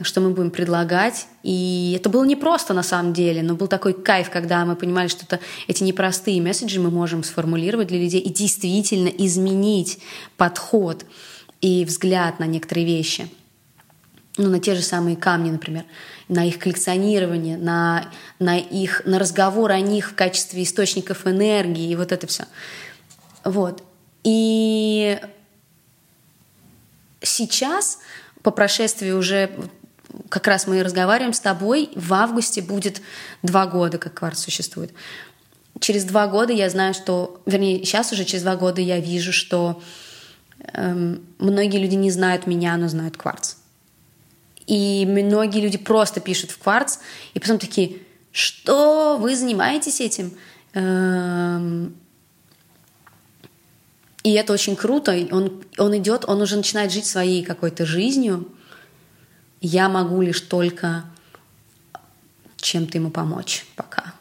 что 0.02 0.20
мы 0.20 0.30
будем 0.30 0.50
предлагать. 0.50 1.26
И 1.42 1.94
это 1.98 2.08
было 2.08 2.24
непросто 2.24 2.74
на 2.74 2.82
самом 2.82 3.12
деле, 3.12 3.42
но 3.42 3.54
был 3.54 3.68
такой 3.68 3.92
кайф, 3.92 4.30
когда 4.30 4.64
мы 4.64 4.76
понимали, 4.76 5.08
что 5.08 5.24
это, 5.24 5.40
эти 5.68 5.82
непростые 5.82 6.40
месседжи 6.40 6.80
мы 6.80 6.90
можем 6.90 7.22
сформулировать 7.24 7.88
для 7.88 7.98
людей 7.98 8.20
и 8.20 8.32
действительно 8.32 9.08
изменить 9.08 9.98
подход 10.36 11.04
и 11.60 11.84
взгляд 11.84 12.38
на 12.40 12.44
некоторые 12.44 12.86
вещи– 12.86 13.28
ну, 14.36 14.50
на 14.50 14.60
те 14.60 14.74
же 14.74 14.82
самые 14.82 15.16
камни, 15.16 15.50
например, 15.50 15.84
на 16.28 16.44
их 16.44 16.58
коллекционирование, 16.58 17.56
на, 17.56 18.10
на, 18.38 18.58
их, 18.58 19.02
на 19.04 19.18
разговор 19.18 19.70
о 19.70 19.80
них 19.80 20.10
в 20.10 20.14
качестве 20.14 20.62
источников 20.62 21.26
энергии 21.26 21.90
и 21.90 21.96
вот 21.96 22.12
это 22.12 22.26
все. 22.26 22.44
Вот. 23.44 23.82
И 24.24 25.18
сейчас, 27.22 27.98
по 28.46 28.52
прошествии 28.52 29.10
уже, 29.10 29.50
как 30.28 30.46
раз 30.46 30.68
мы 30.68 30.80
разговариваем 30.84 31.32
с 31.32 31.40
тобой, 31.40 31.90
в 31.96 32.14
августе 32.14 32.62
будет 32.62 33.02
два 33.42 33.66
года, 33.66 33.98
как 33.98 34.14
кварц 34.14 34.38
существует. 34.38 34.92
Через 35.80 36.04
два 36.04 36.28
года 36.28 36.52
я 36.52 36.70
знаю, 36.70 36.94
что, 36.94 37.42
вернее, 37.44 37.84
сейчас 37.84 38.12
уже 38.12 38.24
через 38.24 38.44
два 38.44 38.54
года 38.54 38.80
я 38.80 39.00
вижу, 39.00 39.32
что 39.32 39.82
эм, 40.74 41.26
многие 41.40 41.78
люди 41.78 41.96
не 41.96 42.12
знают 42.12 42.46
меня, 42.46 42.76
но 42.76 42.86
знают 42.86 43.16
кварц. 43.16 43.56
И 44.68 45.04
многие 45.08 45.60
люди 45.60 45.76
просто 45.76 46.20
пишут 46.20 46.52
в 46.52 46.58
кварц, 46.58 46.98
и 47.34 47.40
потом 47.40 47.58
такие, 47.58 47.96
что 48.30 49.16
вы 49.20 49.34
занимаетесь 49.34 50.00
этим? 50.00 50.32
Эм, 50.72 51.96
и 54.26 54.32
это 54.32 54.52
очень 54.52 54.74
круто. 54.74 55.16
Он, 55.30 55.62
он 55.78 55.96
идет, 55.98 56.24
он 56.26 56.42
уже 56.42 56.56
начинает 56.56 56.90
жить 56.90 57.06
своей 57.06 57.44
какой-то 57.44 57.86
жизнью. 57.86 58.48
Я 59.60 59.88
могу 59.88 60.20
лишь 60.20 60.40
только 60.40 61.04
чем-то 62.56 62.98
ему 62.98 63.10
помочь 63.10 63.64
пока. 63.76 64.14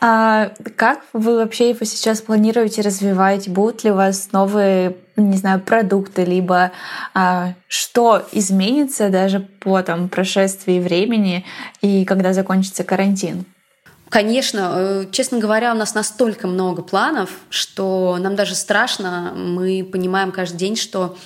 А 0.00 0.52
как 0.76 1.06
вы 1.14 1.36
вообще 1.36 1.70
его 1.70 1.84
сейчас 1.86 2.20
планируете 2.20 2.82
развивать? 2.82 3.48
Будут 3.48 3.82
ли 3.84 3.90
у 3.90 3.94
вас 3.94 4.30
новые, 4.30 4.98
не 5.16 5.38
знаю, 5.38 5.60
продукты, 5.60 6.24
либо 6.24 6.72
а, 7.14 7.54
что 7.68 8.28
изменится 8.32 9.08
даже 9.08 9.40
по 9.40 9.82
там, 9.82 10.10
прошествии 10.10 10.78
времени 10.78 11.46
и 11.80 12.04
когда 12.04 12.34
закончится 12.34 12.84
карантин? 12.84 13.46
Конечно, 14.08 14.72
э, 14.74 15.06
честно 15.12 15.38
говоря, 15.38 15.74
у 15.74 15.76
нас 15.76 15.94
настолько 15.94 16.46
много 16.46 16.82
планов, 16.82 17.30
что 17.50 18.16
нам 18.18 18.36
даже 18.36 18.54
страшно. 18.54 19.34
Мы 19.36 19.84
понимаем 19.84 20.32
каждый 20.32 20.56
день, 20.56 20.76
что 20.76 21.16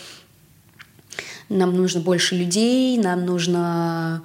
нам 1.49 1.77
нужно 1.77 2.01
больше 2.01 2.35
людей, 2.35 2.99
нам 2.99 3.25
нужно 3.25 4.25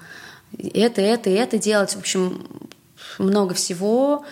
это, 0.58 1.01
это, 1.01 1.30
это 1.30 1.58
делать. 1.58 1.93
В 1.93 1.99
общем, 1.99 2.47
много 3.20 3.53
всего. 3.53 4.26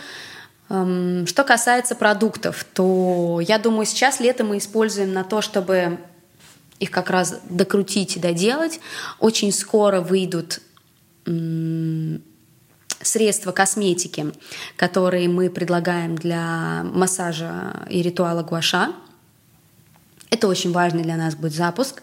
Эм, 0.69 1.27
что 1.27 1.43
касается 1.43 1.95
продуктов, 1.95 2.65
то 2.73 3.39
я 3.47 3.59
думаю, 3.59 3.85
сейчас 3.85 4.19
лето 4.19 4.43
мы 4.43 4.57
используем 4.57 5.13
на 5.13 5.23
то, 5.23 5.41
чтобы 5.41 5.99
их 6.79 6.89
как 6.89 7.09
раз 7.09 7.39
докрутить 7.49 8.17
и 8.17 8.19
доделать. 8.19 8.79
Очень 9.19 9.51
скоро 9.51 10.01
выйдут 10.01 10.61
средства 13.05 13.51
косметики, 13.51 14.33
которые 14.75 15.29
мы 15.29 15.49
предлагаем 15.49 16.15
для 16.15 16.83
массажа 16.83 17.85
и 17.89 18.01
ритуала 18.01 18.43
гуаша. 18.43 18.93
Это 20.29 20.47
очень 20.47 20.71
важный 20.71 21.03
для 21.03 21.15
нас 21.15 21.35
будет 21.35 21.53
запуск. 21.53 22.01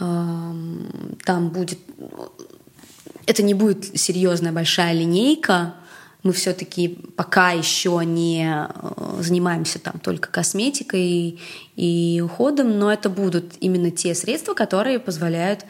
Эм, 0.00 1.16
там 1.24 1.48
будет... 1.50 1.78
Это 3.26 3.42
не 3.42 3.54
будет 3.54 3.98
серьезная 3.98 4.52
большая 4.52 4.92
линейка, 4.92 5.74
мы 6.22 6.32
все-таки 6.32 6.88
пока 7.16 7.52
еще 7.52 8.02
не 8.04 8.46
э, 8.46 9.22
занимаемся 9.22 9.78
там 9.78 9.98
только 9.98 10.30
косметикой 10.30 11.40
и 11.76 12.22
уходом, 12.24 12.78
но 12.78 12.92
это 12.92 13.08
будут 13.08 13.54
именно 13.60 13.90
те 13.90 14.14
средства, 14.14 14.52
которые 14.54 14.98
позволяют 14.98 15.64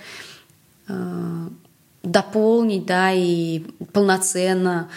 э, 0.89 1.49
дополнить, 2.03 2.87
да, 2.87 3.13
и 3.13 3.61
полноценно 3.93 4.89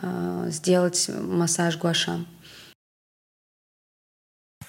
э, 0.00 0.46
сделать 0.50 1.10
массаж 1.20 1.78
гуаша. 1.78 2.24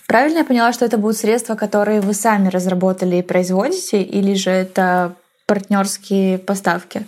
Правильно 0.08 0.40
я 0.40 0.46
поняла, 0.46 0.74
что 0.74 0.86
это 0.86 0.98
будут 0.98 1.18
средства, 1.18 1.56
которые 1.56 2.02
вы 2.02 2.14
сами 2.14 2.50
разработали 2.50 3.18
и 3.18 3.22
производите, 3.22 4.02
или 4.02 4.34
же 4.34 4.52
это 4.52 5.16
партнерские 5.46 6.38
поставки? 6.38 7.06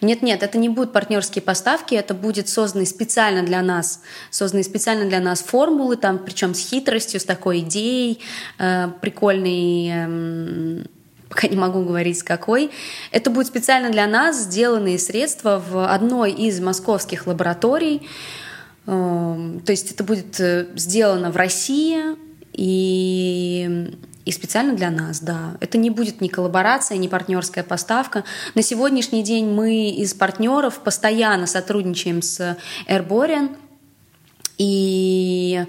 Нет-нет, 0.00 0.42
это 0.42 0.58
не 0.58 0.68
будут 0.68 0.92
партнерские 0.92 1.42
поставки, 1.42 1.94
это 1.94 2.14
будет 2.14 2.48
созданы 2.48 2.86
специально 2.86 3.42
для 3.42 3.62
нас, 3.62 4.02
созданы 4.30 4.62
специально 4.62 5.08
для 5.08 5.20
нас 5.20 5.42
формулы, 5.42 5.96
там, 5.96 6.18
причем 6.18 6.54
с 6.54 6.60
хитростью, 6.60 7.20
с 7.20 7.24
такой 7.24 7.60
идеей, 7.60 8.20
э, 8.58 8.88
прикольной, 9.00 9.90
э, 9.92 10.84
пока 11.28 11.48
не 11.48 11.56
могу 11.56 11.82
говорить 11.84 12.22
какой. 12.22 12.70
Это 13.10 13.30
будет 13.30 13.46
специально 13.46 13.90
для 13.90 14.06
нас 14.06 14.42
сделанные 14.42 14.98
средства 14.98 15.62
в 15.66 15.92
одной 15.92 16.32
из 16.32 16.60
московских 16.60 17.26
лабораторий. 17.26 18.08
Э, 18.86 19.58
то 19.64 19.72
есть 19.72 19.90
это 19.90 20.04
будет 20.04 20.38
э, 20.40 20.68
сделано 20.76 21.30
в 21.30 21.36
России, 21.36 22.16
и 22.52 23.90
и 24.26 24.32
специально 24.32 24.74
для 24.74 24.90
нас, 24.90 25.20
да. 25.20 25.56
Это 25.60 25.78
не 25.78 25.88
будет 25.88 26.20
ни 26.20 26.26
коллаборация, 26.26 26.98
ни 26.98 27.06
партнерская 27.06 27.62
поставка. 27.62 28.24
На 28.56 28.62
сегодняшний 28.62 29.22
день 29.22 29.46
мы 29.46 29.90
из 29.90 30.14
партнеров 30.14 30.80
постоянно 30.80 31.46
сотрудничаем 31.46 32.22
с 32.22 32.58
Airborne. 32.88 33.56
И 34.58 35.64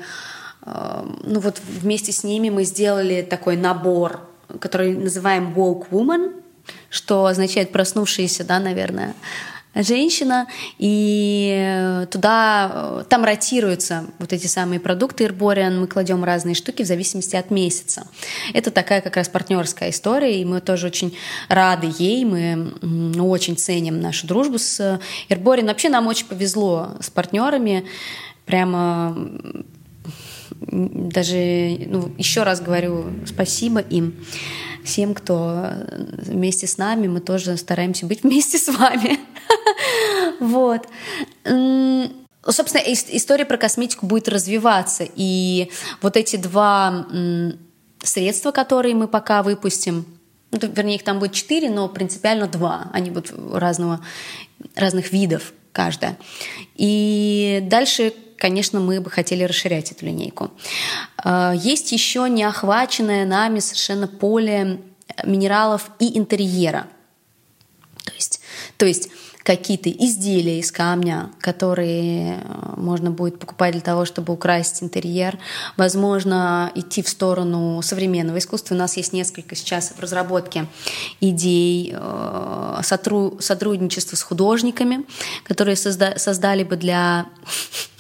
э, 0.66 1.05
ну 1.24 1.39
вот 1.39 1.62
вместе 1.68 2.12
с 2.12 2.24
ними 2.24 2.49
мы 2.49 2.64
сделали 2.64 3.22
такой 3.22 3.58
набор, 3.58 4.22
который 4.60 4.95
называем 4.95 5.54
Woke 5.56 5.89
Woman, 5.89 6.41
что 6.89 7.26
означает 7.26 7.72
проснувшиеся, 7.72 8.43
да, 8.43 8.60
наверное, 8.60 9.14
женщина, 9.76 10.48
и 10.80 12.06
туда, 12.10 13.06
там 13.10 13.24
ротируются 13.24 14.06
вот 14.18 14.34
эти 14.34 14.48
самые 14.48 14.80
продукты 14.80 15.26
Ирбориан, 15.26 15.80
мы 15.80 15.88
кладем 15.88 16.24
разные 16.24 16.56
штуки 16.56 16.82
в 16.82 16.88
зависимости 16.88 17.36
от 17.36 17.52
месяца. 17.52 18.08
Это 18.54 18.72
такая 18.72 19.02
как 19.02 19.16
раз 19.18 19.30
партнерская 19.30 19.91
история, 19.91 20.41
и 20.41 20.45
мы 20.45 20.62
тоже 20.62 20.88
очень 20.88 21.16
рады 21.48 21.93
ей, 22.00 22.26
мы 22.26 22.74
очень 23.22 23.56
ценим 23.56 24.02
нашу 24.02 24.26
дружбу 24.26 24.58
с 24.58 25.00
Ирбориан. 25.30 25.68
Вообще 25.68 25.89
нам 25.89 26.08
очень 26.08 26.26
повезло 26.26 26.93
с 27.00 27.12
партнерами, 27.12 27.86
прямо 28.45 29.16
даже, 30.70 31.78
ну, 31.88 32.11
еще 32.18 32.43
раз 32.43 32.61
говорю, 32.61 33.05
спасибо 33.26 33.80
им 33.80 34.15
всем, 34.84 35.13
кто 35.13 35.70
вместе 36.18 36.65
с 36.68 36.78
нами, 36.78 37.07
мы 37.07 37.20
тоже 37.20 37.57
стараемся 37.57 38.05
быть 38.05 38.24
вместе 38.24 38.57
с 38.57 38.68
вами. 38.68 39.20
Вот. 40.39 40.88
Собственно, 41.43 42.82
история 42.86 43.45
про 43.45 43.57
косметику 43.57 44.05
будет 44.05 44.30
развиваться, 44.30 45.05
и 45.15 45.72
вот 46.01 46.15
эти 46.15 46.36
два 46.36 47.07
средства, 48.03 48.51
которые 48.51 48.93
мы 48.93 49.07
пока 49.07 49.41
выпустим, 49.41 50.05
ну, 50.51 50.59
вернее, 50.61 50.95
их 50.95 51.03
там 51.03 51.20
будет 51.20 51.34
четыре, 51.34 51.70
но 51.70 51.89
принципиально 51.89 52.47
два, 52.47 52.89
они 52.93 53.09
будут 53.09 53.34
разного, 53.51 54.01
разных 54.76 55.11
видов 55.11 55.53
каждая. 55.72 56.18
И 56.76 57.59
дальше 57.63 58.13
конечно, 58.38 58.80
мы 58.80 59.02
бы 59.02 59.10
хотели 59.10 59.44
расширять 59.44 59.92
эту 59.92 60.06
линейку. 60.06 60.52
А, 61.18 61.54
есть 61.56 61.92
еще 61.92 62.30
неохваченное 62.30 63.26
нами 63.26 63.60
совершенно 63.60 64.08
поле 64.08 64.82
минералов 65.24 65.90
и 66.00 66.18
интерьера. 66.18 66.88
То 68.04 68.14
есть, 68.14 68.42
то 68.78 68.86
есть 68.86 69.10
какие-то 69.48 69.90
изделия 69.90 70.60
из 70.60 70.74
камня, 70.74 71.32
которые 71.40 72.42
э, 72.44 72.74
можно 72.76 73.12
будет 73.12 73.40
покупать 73.40 73.72
для 73.72 73.82
того, 73.82 74.04
чтобы 74.04 74.34
украсить 74.34 74.84
интерьер. 74.84 75.40
Возможно, 75.78 76.70
идти 76.76 77.02
в 77.02 77.08
сторону 77.08 77.82
современного 77.82 78.40
искусства. 78.40 78.76
У 78.76 78.78
нас 78.78 78.98
есть 78.98 79.14
несколько 79.14 79.56
сейчас 79.56 79.94
в 79.96 80.02
разработке 80.02 80.68
идей 81.22 81.94
э, 81.96 82.82
сотрудничества 82.84 84.18
с 84.18 84.22
художниками, 84.22 85.06
которые 85.46 85.78
созда 85.78 86.16
создали 86.18 86.64
бы 86.64 86.76
для 86.76 87.28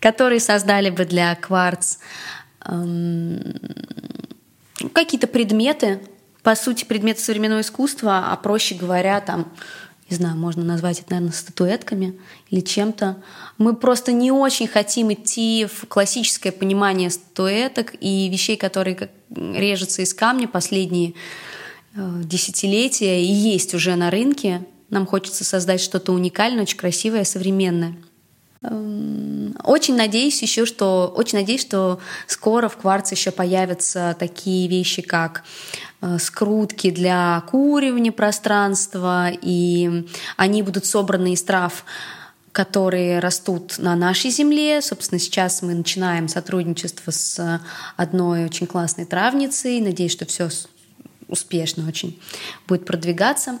которые 0.00 0.40
создали 0.40 0.90
бы 0.90 1.04
для 1.04 1.34
кварц 1.34 1.98
эм, 2.64 3.54
какие-то 4.92 5.26
предметы, 5.26 6.00
по 6.42 6.54
сути, 6.54 6.84
предметы 6.84 7.20
современного 7.20 7.60
искусства, 7.60 8.26
а 8.30 8.36
проще 8.36 8.74
говоря, 8.74 9.20
там, 9.20 9.50
не 10.08 10.16
знаю, 10.16 10.36
можно 10.36 10.64
назвать 10.64 11.00
это, 11.00 11.10
наверное, 11.10 11.34
статуэтками 11.34 12.18
или 12.50 12.60
чем-то. 12.60 13.22
Мы 13.58 13.76
просто 13.76 14.12
не 14.12 14.32
очень 14.32 14.66
хотим 14.66 15.12
идти 15.12 15.66
в 15.66 15.86
классическое 15.86 16.52
понимание 16.52 17.10
статуэток 17.10 17.94
и 18.00 18.28
вещей, 18.30 18.56
которые 18.56 19.10
режутся 19.30 20.02
из 20.02 20.14
камня 20.14 20.48
последние 20.48 21.12
э, 21.94 22.22
десятилетия 22.24 23.22
и 23.22 23.30
есть 23.30 23.74
уже 23.74 23.96
на 23.96 24.10
рынке. 24.10 24.64
Нам 24.88 25.04
хочется 25.04 25.44
создать 25.44 25.82
что-то 25.82 26.12
уникальное, 26.12 26.62
очень 26.62 26.78
красивое, 26.78 27.24
современное. 27.24 27.96
Эм, 28.62 29.56
очень 29.62 29.94
надеюсь 29.94 30.42
еще, 30.42 30.66
что 30.66 31.12
очень 31.16 31.38
надеюсь, 31.38 31.60
что 31.60 32.00
скоро 32.26 32.68
в 32.68 32.76
кварце 32.76 33.14
еще 33.14 33.30
появятся 33.30 34.16
такие 34.18 34.68
вещи, 34.68 35.00
как 35.02 35.44
э, 36.00 36.18
скрутки 36.18 36.90
для 36.90 37.42
куривания 37.48 38.10
пространства, 38.10 39.28
и 39.30 40.06
они 40.36 40.62
будут 40.62 40.86
собраны 40.86 41.34
из 41.34 41.42
трав, 41.42 41.84
которые 42.50 43.20
растут 43.20 43.78
на 43.78 43.94
нашей 43.94 44.30
земле. 44.30 44.82
Собственно, 44.82 45.20
сейчас 45.20 45.62
мы 45.62 45.74
начинаем 45.74 46.26
сотрудничество 46.26 47.12
с 47.12 47.60
одной 47.96 48.44
очень 48.44 48.66
классной 48.66 49.04
травницей. 49.04 49.80
Надеюсь, 49.80 50.12
что 50.12 50.26
все 50.26 50.48
успешно 51.28 51.86
очень 51.86 52.20
будет 52.66 52.86
продвигаться. 52.86 53.60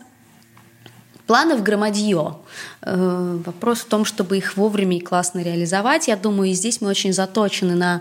Планов 1.28 1.62
громадье. 1.62 2.36
Э, 2.80 3.38
вопрос 3.44 3.80
в 3.80 3.84
том, 3.84 4.06
чтобы 4.06 4.38
их 4.38 4.56
вовремя 4.56 4.96
и 4.96 5.00
классно 5.00 5.40
реализовать. 5.40 6.08
Я 6.08 6.16
думаю, 6.16 6.50
и 6.50 6.54
здесь 6.54 6.80
мы 6.80 6.88
очень 6.88 7.12
заточены 7.12 7.74
на, 7.74 8.00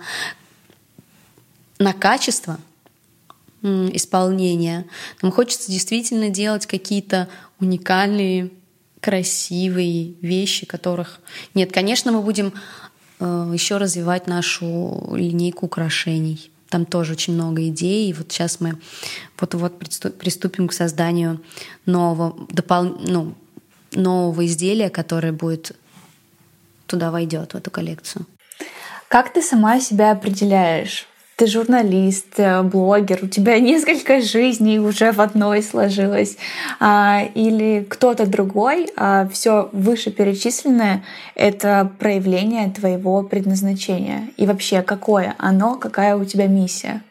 на 1.78 1.92
качество 1.92 2.58
исполнения. 3.62 4.86
Нам 5.22 5.34
хочется 5.34 5.70
действительно 5.70 6.30
делать 6.30 6.68
какие-то 6.68 7.28
уникальные, 7.60 8.50
красивые 9.02 10.14
вещи, 10.22 10.66
которых 10.66 11.20
нет. 11.54 11.74
Конечно, 11.74 12.14
мы 12.14 12.22
будем 12.22 12.54
э, 13.20 13.52
еще 13.54 13.76
развивать 13.76 14.28
нашу 14.28 15.14
линейку 15.14 15.66
украшений. 15.66 16.50
Там 16.70 16.86
тоже 16.86 17.14
очень 17.14 17.34
много 17.34 17.68
идей. 17.68 18.10
И 18.10 18.14
вот 18.14 18.32
сейчас 18.32 18.60
мы 18.60 18.78
вот-вот 19.40 19.80
приступим 20.18 20.68
к 20.68 20.74
созданию 20.74 21.42
нового, 21.86 22.48
допол... 22.50 22.84
ну, 22.84 23.34
нового 23.92 24.46
изделия, 24.46 24.90
которое 24.90 25.32
будет 25.32 25.76
туда 26.88 27.12
войдет, 27.12 27.54
в 27.54 27.58
эту 27.58 27.72
коллекцию. 27.72 28.26
Как 29.08 29.34
ты 29.34 29.42
сама 29.42 29.80
себя 29.80 30.12
определяешь? 30.12 31.08
Ты 31.38 31.46
журналист, 31.46 32.40
э, 32.40 32.64
блогер, 32.64 33.20
у 33.22 33.28
тебя 33.28 33.60
несколько 33.72 34.22
жизней 34.22 34.80
уже 34.80 35.12
в 35.12 35.22
одной 35.22 35.62
сложилось, 35.62 36.36
а, 36.80 37.30
или 37.36 37.86
кто-то 37.88 38.26
другой, 38.26 38.90
а 38.98 39.28
все 39.28 39.70
вышеперечисленное— 39.72 41.06
это 41.36 41.92
проявление 42.00 42.72
твоего 42.72 43.22
предназначения. 43.22 44.30
И 44.38 44.48
вообще, 44.48 44.82
какое 44.82 45.36
оно, 45.38 45.76
какая 45.76 46.18
у 46.18 46.26
тебя 46.26 46.48
миссия? 46.48 47.04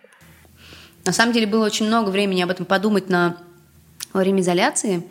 На 1.04 1.12
самом 1.12 1.32
деле 1.32 1.46
было 1.46 1.64
очень 1.64 1.86
много 1.86 2.10
времени 2.10 2.42
об 2.42 2.50
этом 2.50 2.66
подумать 2.66 3.08
на 3.08 3.36
во 4.12 4.20
время 4.20 4.40
изоляции, 4.40 5.04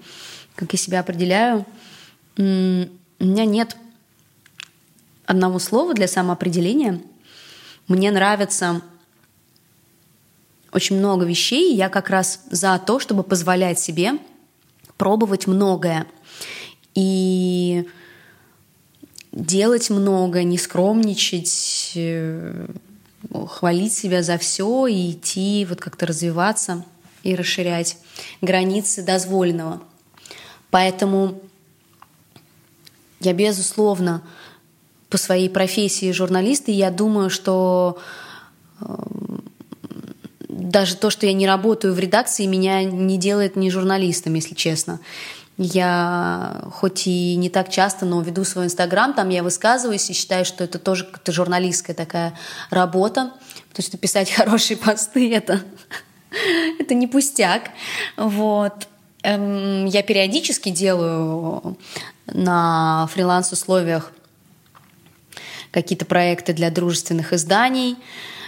как 0.56 0.74
я 0.74 0.78
себя 0.78 1.00
определяю. 1.00 1.66
У 2.38 2.42
меня 2.42 3.46
нет 3.46 3.78
одного 5.26 5.60
слова 5.60 5.94
для 5.94 6.10
самоопределения. 6.10 7.00
Мне 7.88 8.12
нравится 8.12 8.82
очень 10.76 10.98
много 10.98 11.26
вещей. 11.26 11.74
Я 11.74 11.88
как 11.88 12.10
раз 12.10 12.42
за 12.52 12.78
то, 12.86 13.00
чтобы 13.00 13.24
позволять 13.24 13.80
себе 13.80 14.20
пробовать 14.98 15.48
многое. 15.48 16.06
И 16.96 17.88
делать 19.32 19.90
много, 19.90 20.44
не 20.44 20.58
скромничать, 20.58 21.94
э, 21.96 22.68
хвалить 23.48 23.94
себя 23.94 24.22
за 24.22 24.38
все 24.38 24.88
и 24.88 25.12
идти, 25.12 25.66
вот 25.68 25.80
как-то 25.80 26.06
развиваться 26.06 26.86
и 27.24 27.36
расширять 27.36 27.98
границы 28.42 29.02
дозволенного. 29.02 29.82
Поэтому 30.72 31.42
я, 33.22 33.34
безусловно, 33.34 34.22
по 35.10 35.18
своей 35.18 35.50
профессии 35.50 36.12
журналиста, 36.12 36.72
я 36.72 36.92
думаю, 36.92 37.30
что 37.30 37.98
эм, 38.82 39.35
даже 40.56 40.96
то, 40.96 41.10
что 41.10 41.26
я 41.26 41.34
не 41.34 41.46
работаю 41.46 41.94
в 41.94 42.00
редакции, 42.00 42.46
меня 42.46 42.84
не 42.84 43.18
делает 43.18 43.58
не 43.58 43.70
журналистом, 43.70 44.36
если 44.36 44.56
честно. 44.56 45.02
Я 45.58 46.64
хоть 46.72 47.08
и 47.08 47.36
не 47.36 47.50
так 47.50 47.70
часто, 47.70 48.06
но 48.06 48.22
веду 48.22 48.46
свой 48.46 48.66
инстаграм, 48.66 49.14
там 49.14 49.30
я 49.30 49.44
высказываюсь 49.44 50.10
и 50.10 50.14
считаю, 50.14 50.46
что 50.46 50.64
это 50.64 50.80
тоже 50.80 51.06
как-то 51.06 51.32
журналистская 51.32 51.96
такая 51.96 52.34
работа, 52.70 53.34
потому 53.70 53.86
что 53.86 53.98
писать 53.98 54.32
хорошие 54.36 54.78
посты 54.78 55.34
это, 55.34 55.62
это 56.80 56.94
не 56.94 57.08
пустяк. 57.08 57.72
Вот. 58.16 58.88
Эм, 59.24 59.86
я 59.86 60.04
периодически 60.04 60.70
делаю 60.70 61.78
на 62.28 63.08
фриланс-условиях 63.14 64.12
какие-то 65.72 66.06
проекты 66.06 66.54
для 66.54 66.72
дружественных 66.72 67.34
изданий, 67.34 67.98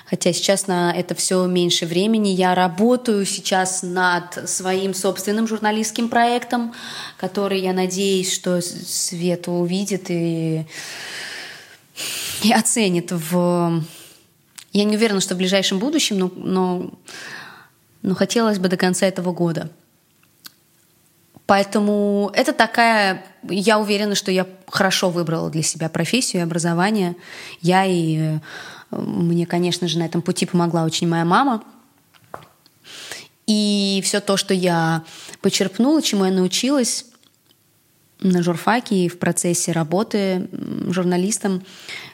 хотя 0.09 0.31
сейчас 0.34 0.67
на 0.67 0.93
это 0.93 1.15
все 1.15 1.45
меньше 1.45 1.85
времени. 1.85 2.29
Я 2.29 2.55
работаю 2.55 3.25
сейчас 3.25 3.84
над 3.84 4.49
своим 4.49 4.93
собственным 4.93 5.47
журналистским 5.47 6.09
проектом, 6.09 6.73
который, 7.17 7.59
я 7.59 7.73
надеюсь, 7.73 8.34
что 8.34 8.61
Света 8.61 9.51
увидит 9.51 10.09
и, 10.09 10.65
и 12.43 12.53
оценит 12.53 13.11
в... 13.11 13.84
Я 14.71 14.84
не 14.84 14.95
уверена, 14.95 15.19
что 15.19 15.35
в 15.35 15.38
ближайшем 15.38 15.79
будущем, 15.79 16.19
но, 16.19 16.31
но, 16.35 16.91
но 18.01 18.15
хотелось 18.15 18.59
бы 18.59 18.69
до 18.69 18.77
конца 18.77 19.05
этого 19.05 19.34
года. 19.34 19.69
Поэтому 21.45 22.31
это 22.34 22.53
такая... 22.53 23.25
Я 23.43 23.79
уверена, 23.79 24.15
что 24.15 24.31
я 24.31 24.45
хорошо 24.67 25.09
выбрала 25.09 25.49
для 25.49 25.63
себя 25.63 25.89
профессию 25.89 26.41
и 26.41 26.43
образование. 26.43 27.15
Я 27.61 27.85
и 27.85 28.39
мне, 28.91 29.45
конечно 29.45 29.88
же, 29.88 29.99
на 29.99 30.03
этом 30.03 30.22
пути 30.22 30.45
помогла 30.45 30.84
очень 30.84 31.07
моя 31.07 31.26
мама. 31.26 31.64
И 33.45 34.01
все 34.03 34.19
то, 34.19 34.38
что 34.38 34.53
я 34.53 35.03
почерпнула, 35.41 36.01
чему 36.01 36.26
я 36.26 36.31
научилась, 36.31 37.05
на 38.19 38.41
журфаке 38.41 38.95
и 38.95 39.09
в 39.09 39.19
процессе 39.19 39.72
работы 39.72 40.49
журналистом, 40.89 41.64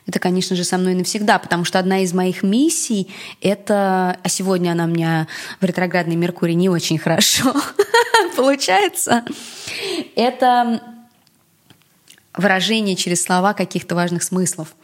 это, 0.05 0.19
конечно 0.19 0.55
же, 0.55 0.63
со 0.63 0.77
мной 0.77 0.95
навсегда, 0.95 1.39
потому 1.39 1.63
что 1.63 1.79
одна 1.79 1.99
из 1.99 2.13
моих 2.13 2.43
миссий— 2.43 3.09
это... 3.41 4.17
А 4.21 4.29
сегодня 4.29 4.71
она 4.71 4.83
у 4.83 4.87
меня 4.87 5.27
в 5.61 5.65
ретроградной 5.65 6.15
Меркурии 6.15 6.53
не 6.53 6.67
очень 6.67 6.97
хорошо 6.97 7.53
получается. 8.35 9.23
Это 10.15 10.81
выражение 12.35 12.95
через 12.95 13.23
слова 13.23 13.53
каких-то 13.53 13.95
важных 13.95 14.23
смыслов. 14.23 14.75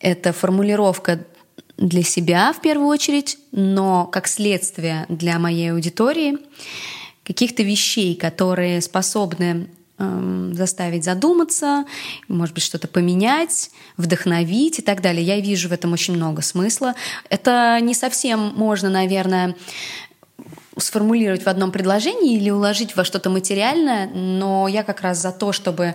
Это 0.00 0.32
формулировка 0.32 1.24
для 1.76 2.02
себя 2.02 2.52
в 2.52 2.60
первую 2.60 2.88
очередь, 2.88 3.38
но 3.52 4.06
как 4.06 4.28
следствие 4.28 5.06
для 5.08 5.38
моей 5.38 5.72
аудитории 5.72 6.38
каких-то 7.24 7.62
вещей, 7.62 8.14
которые 8.14 8.80
способны 8.80 9.68
Эм, 9.98 10.52
заставить 10.52 11.04
задуматься, 11.04 11.86
может 12.28 12.54
быть, 12.54 12.62
что-то 12.62 12.86
поменять, 12.86 13.70
вдохновить 13.96 14.78
и 14.78 14.82
так 14.82 15.00
далее. 15.00 15.24
Я 15.24 15.40
вижу 15.40 15.70
в 15.70 15.72
этом 15.72 15.94
очень 15.94 16.14
много 16.14 16.42
смысла. 16.42 16.94
Это 17.30 17.78
не 17.80 17.94
совсем 17.94 18.52
можно, 18.56 18.90
наверное, 18.90 19.56
сформулировать 20.76 21.44
в 21.44 21.46
одном 21.46 21.72
предложении 21.72 22.36
или 22.36 22.50
уложить 22.50 22.94
во 22.94 23.04
что-то 23.04 23.30
материальное, 23.30 24.06
но 24.08 24.68
я 24.68 24.82
как 24.82 25.00
раз 25.00 25.22
за 25.22 25.32
то, 25.32 25.52
чтобы 25.52 25.94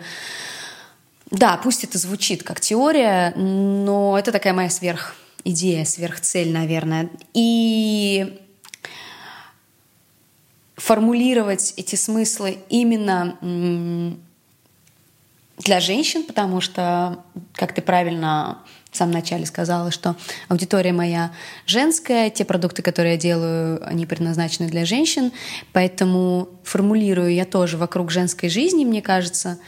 да, 1.32 1.58
пусть 1.58 1.84
это 1.86 1.98
звучит 1.98 2.44
как 2.44 2.60
теория, 2.60 3.34
но 3.36 4.20
это 4.20 4.32
такая 4.32 4.54
моя 4.54 4.70
сверх 4.70 5.16
идея, 5.46 5.86
сверхцель, 5.86 6.52
наверное. 6.52 7.10
И 7.34 8.40
формулировать 10.76 11.74
эти 11.78 11.96
смыслы 11.96 12.58
именно 12.70 14.18
для 15.58 15.80
женщин, 15.80 16.24
потому 16.24 16.60
что, 16.60 17.24
как 17.54 17.74
ты 17.74 17.82
правильно 17.82 18.60
в 18.90 18.98
самом 18.98 19.14
начале 19.14 19.46
сказала, 19.46 19.90
что 19.90 20.18
аудитория 20.50 20.92
моя 20.92 21.32
женская, 21.66 22.30
те 22.30 22.44
продукты, 22.44 22.82
которые 22.82 23.14
я 23.14 23.18
делаю, 23.18 23.88
они 23.88 24.06
предназначены 24.06 24.68
для 24.68 24.86
женщин, 24.86 25.32
поэтому 25.72 26.50
формулирую 26.64 27.34
я 27.34 27.46
тоже 27.46 27.78
вокруг 27.78 28.12
женской 28.12 28.50
жизни, 28.50 28.84
мне 28.84 29.02
кажется, 29.02 29.60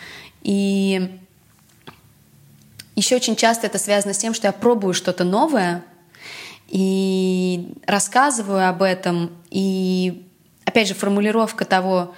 и 0.42 1.20
еще 2.96 3.16
очень 3.16 3.36
часто 3.36 3.68
это 3.68 3.78
связано 3.78 4.14
с 4.14 4.18
тем, 4.18 4.34
что 4.34 4.48
я 4.48 4.52
пробую 4.52 4.94
что-то 4.94 5.24
новое 5.24 5.84
и 6.68 7.74
рассказываю 7.86 8.68
об 8.68 8.82
этом, 8.82 9.32
и 9.50 10.28
опять 10.66 10.88
же, 10.88 10.94
формулировка 10.94 11.66
того, 11.66 12.16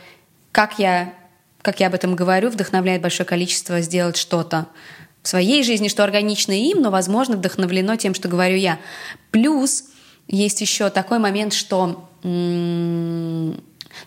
как 0.52 0.80
я, 0.80 1.14
как 1.61 1.80
я 1.80 1.88
об 1.88 1.93
этом 1.93 2.15
говорю, 2.15 2.49
вдохновляет 2.49 3.02
большое 3.02 3.27
количество 3.27 3.81
сделать 3.81 4.18
что-то 4.18 4.68
в 5.22 5.27
своей 5.27 5.64
жизни, 5.64 5.88
что 5.88 6.03
органично 6.03 6.52
им, 6.52 6.81
но, 6.81 6.91
возможно, 6.91 7.35
вдохновлено 7.35 7.95
тем, 7.95 8.14
что 8.14 8.27
говорю 8.27 8.57
я. 8.57 8.80
Плюс 9.31 9.85
есть 10.27 10.61
еще 10.61 10.89
такой 10.89 11.19
момент, 11.19 11.53
что 11.53 12.10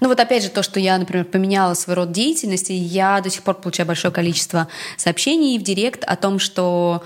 ну 0.01 0.09
вот 0.09 0.21
опять 0.21 0.43
же 0.43 0.51
то, 0.51 0.63
что 0.63 0.81
я, 0.81 0.97
например, 0.99 1.25
поменяла 1.25 1.75
свой 1.75 1.97
род 1.97 2.13
деятельности, 2.13 2.73
я 2.73 3.21
до 3.21 3.31
сих 3.31 3.43
пор 3.43 3.57
получаю 3.57 3.87
большое 3.87 4.13
количество 4.13 4.69
сообщений 4.97 5.59
в 5.59 5.63
директ 5.63 6.05
о 6.05 6.17
том, 6.17 6.39
что 6.39 7.03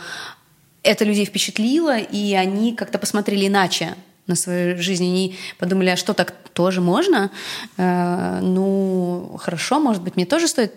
это 0.82 1.04
людей 1.04 1.24
впечатлило, 1.24 1.98
и 1.98 2.34
они 2.34 2.74
как-то 2.74 2.98
посмотрели 2.98 3.46
иначе 3.46 3.94
на 4.26 4.34
свою 4.34 4.80
жизнь. 4.80 5.04
Они 5.04 5.36
подумали, 5.58 5.90
а 5.90 5.96
что 5.96 6.12
так 6.12 6.34
тоже 6.52 6.80
можно? 6.80 7.30
Э, 7.76 8.40
ну, 8.40 9.36
хорошо, 9.40 9.80
может 9.80 10.02
быть, 10.02 10.16
мне 10.16 10.26
тоже 10.26 10.48
стоит 10.48 10.72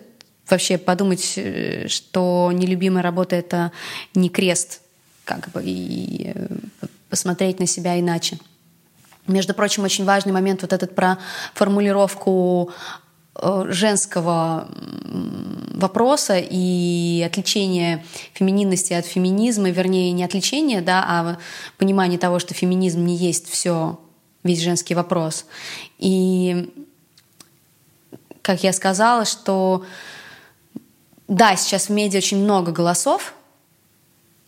вообще 0.50 0.78
подумать, 0.78 1.34
э, 1.38 1.88
что 1.88 2.52
нелюбимая 2.54 3.04
работа— 3.04 3.36
это 3.38 3.72
не 4.14 4.30
крест, 4.30 4.82
как 5.24 5.50
бы, 5.52 5.62
и 5.64 6.32
э, 6.34 6.48
посмотреть 7.10 7.60
на 7.60 7.68
себя 7.68 8.00
иначе. 8.00 8.38
Между 9.28 9.54
прочим, 9.54 9.84
очень 9.84 10.06
важный 10.06 10.32
момент 10.32 10.62
вот 10.62 10.74
этот 10.74 10.96
про 10.96 11.18
формулировку 11.54 12.72
Э, 13.38 13.66
женского 13.68 14.70
вопроса 15.74 16.38
и 16.40 17.22
отличение 17.26 18.06
фемининности 18.34 18.94
от 18.94 19.06
феминизма, 19.06 19.70
вернее, 19.72 20.14
не 20.14 20.24
отличение, 20.24 20.82
да, 20.82 21.04
а 21.06 21.38
понимание 21.78 22.18
того, 22.18 22.40
что 22.40 22.54
феминизм 22.54 23.04
не 23.06 23.18
есть 23.18 23.50
все, 23.50 24.00
весь 24.44 24.62
женский 24.62 24.96
вопрос. 24.96 25.46
И, 25.98 26.74
как 28.42 28.64
я 28.64 28.72
сказала, 28.72 29.26
что 29.26 29.84
да, 31.28 31.58
сейчас 31.58 31.88
в 31.88 31.90
медиа 31.90 32.20
очень 32.20 32.42
много 32.42 32.72
голосов, 32.72 33.34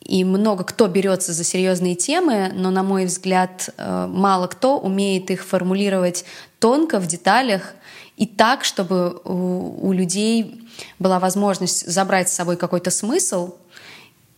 и 0.08 0.24
много 0.24 0.64
кто 0.64 0.88
берется 0.88 1.34
за 1.34 1.44
серьезные 1.44 1.96
темы, 1.96 2.52
но, 2.56 2.72
на 2.72 2.82
мой 2.82 3.06
взгляд, 3.06 3.70
э, 3.78 4.08
мало 4.10 4.48
кто 4.48 4.80
умеет 4.80 5.30
их 5.30 5.46
формулировать 5.46 6.24
тонко, 6.60 7.00
в 7.00 7.08
деталях 7.08 7.74
и 8.16 8.26
так, 8.26 8.64
чтобы 8.64 9.20
у, 9.26 9.88
у 9.88 9.92
людей 9.92 10.66
была 10.98 11.20
возможность 11.20 11.86
забрать 11.86 12.30
с 12.30 12.34
собой 12.34 12.56
какой-то 12.56 12.90
смысл 12.90 13.56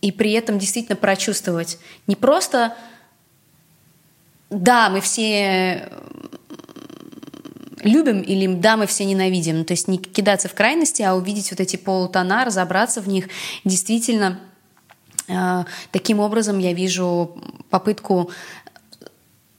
и 0.02 0.10
при 0.10 0.32
этом 0.32 0.58
действительно 0.58 0.96
прочувствовать 0.96 1.78
не 2.08 2.16
просто 2.16 2.74
да, 4.50 4.90
мы 4.90 5.00
все 5.00 5.88
любим 7.84 8.20
или 8.22 8.52
да, 8.52 8.76
мы 8.76 8.88
все 8.88 9.04
ненавидим. 9.04 9.64
То 9.64 9.74
есть 9.74 9.86
не 9.86 9.98
кидаться 9.98 10.48
в 10.48 10.54
крайности, 10.54 11.02
а 11.02 11.14
увидеть 11.14 11.52
вот 11.52 11.60
эти 11.60 11.76
полутона, 11.76 12.44
разобраться 12.44 13.00
в 13.00 13.08
них. 13.08 13.28
Действительно, 13.64 14.40
э, 14.40 14.49
таким 15.90 16.20
образом 16.20 16.58
я 16.58 16.72
вижу 16.72 17.36
попытку 17.70 18.30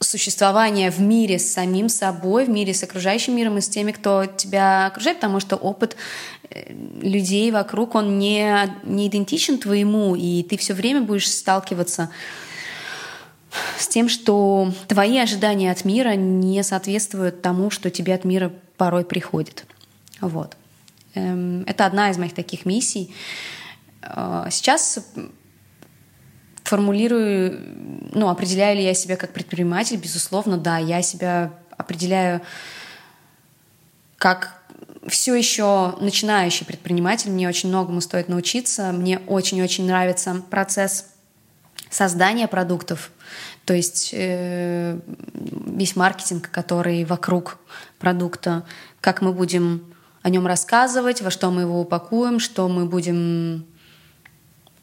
существования 0.02 0.90
в 0.90 1.00
мире 1.00 1.38
с 1.38 1.52
самим 1.52 1.88
собой, 1.88 2.44
в 2.44 2.50
мире 2.50 2.74
с 2.74 2.82
окружающим 2.82 3.36
миром 3.36 3.58
и 3.58 3.60
с 3.60 3.68
теми, 3.68 3.92
кто 3.92 4.26
тебя 4.26 4.86
окружает, 4.86 5.18
потому 5.18 5.40
что 5.40 5.56
опыт 5.56 5.96
э, 6.50 6.72
людей 7.00 7.50
вокруг, 7.50 7.94
он 7.94 8.18
не, 8.18 8.74
не 8.84 9.08
идентичен 9.08 9.58
твоему, 9.58 10.14
и 10.14 10.42
ты 10.42 10.56
все 10.56 10.74
время 10.74 11.02
будешь 11.02 11.30
сталкиваться 11.30 12.10
с 13.78 13.86
тем, 13.88 14.08
что 14.08 14.72
твои 14.88 15.18
ожидания 15.18 15.70
от 15.70 15.84
мира 15.84 16.14
не 16.14 16.62
соответствуют 16.62 17.42
тому, 17.42 17.70
что 17.70 17.90
тебе 17.90 18.14
от 18.14 18.24
мира 18.24 18.52
порой 18.76 19.04
приходит. 19.04 19.66
Вот. 20.20 20.56
Эм, 21.14 21.62
это 21.66 21.86
одна 21.86 22.10
из 22.10 22.18
моих 22.18 22.34
таких 22.34 22.64
миссий. 22.64 23.14
Э, 24.02 24.46
сейчас 24.50 25.04
формулирую, 26.72 27.60
ну, 28.14 28.30
определяю 28.30 28.78
ли 28.78 28.82
я 28.82 28.94
себя 28.94 29.18
как 29.18 29.34
предприниматель, 29.34 29.98
безусловно, 29.98 30.56
да, 30.56 30.78
я 30.78 31.02
себя 31.02 31.52
определяю 31.76 32.40
как 34.16 34.58
все 35.06 35.34
еще 35.34 35.96
начинающий 36.00 36.64
предприниматель, 36.64 37.30
мне 37.30 37.46
очень 37.46 37.68
многому 37.68 38.00
стоит 38.00 38.30
научиться, 38.30 38.90
мне 38.90 39.18
очень-очень 39.26 39.86
нравится 39.86 40.42
процесс 40.48 41.08
создания 41.90 42.48
продуктов, 42.48 43.10
то 43.66 43.74
есть 43.74 44.14
э, 44.14 44.98
весь 45.34 45.94
маркетинг, 45.94 46.48
который 46.50 47.04
вокруг 47.04 47.58
продукта, 47.98 48.64
как 49.02 49.20
мы 49.20 49.34
будем 49.34 49.94
о 50.22 50.30
нем 50.30 50.46
рассказывать, 50.46 51.20
во 51.20 51.30
что 51.30 51.50
мы 51.50 51.62
его 51.62 51.82
упакуем, 51.82 52.40
что 52.40 52.66
мы 52.66 52.86
будем 52.86 53.66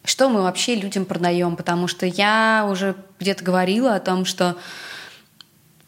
что 0.04 0.30
мы 0.30 0.42
вообще 0.42 0.76
людям 0.76 1.06
продаем, 1.06 1.56
потому 1.56 1.88
что 1.88 2.06
я 2.06 2.68
уже 2.70 2.96
где-то 3.20 3.44
говорила 3.44 3.96
о 3.96 4.00
том, 4.00 4.26
что 4.26 4.58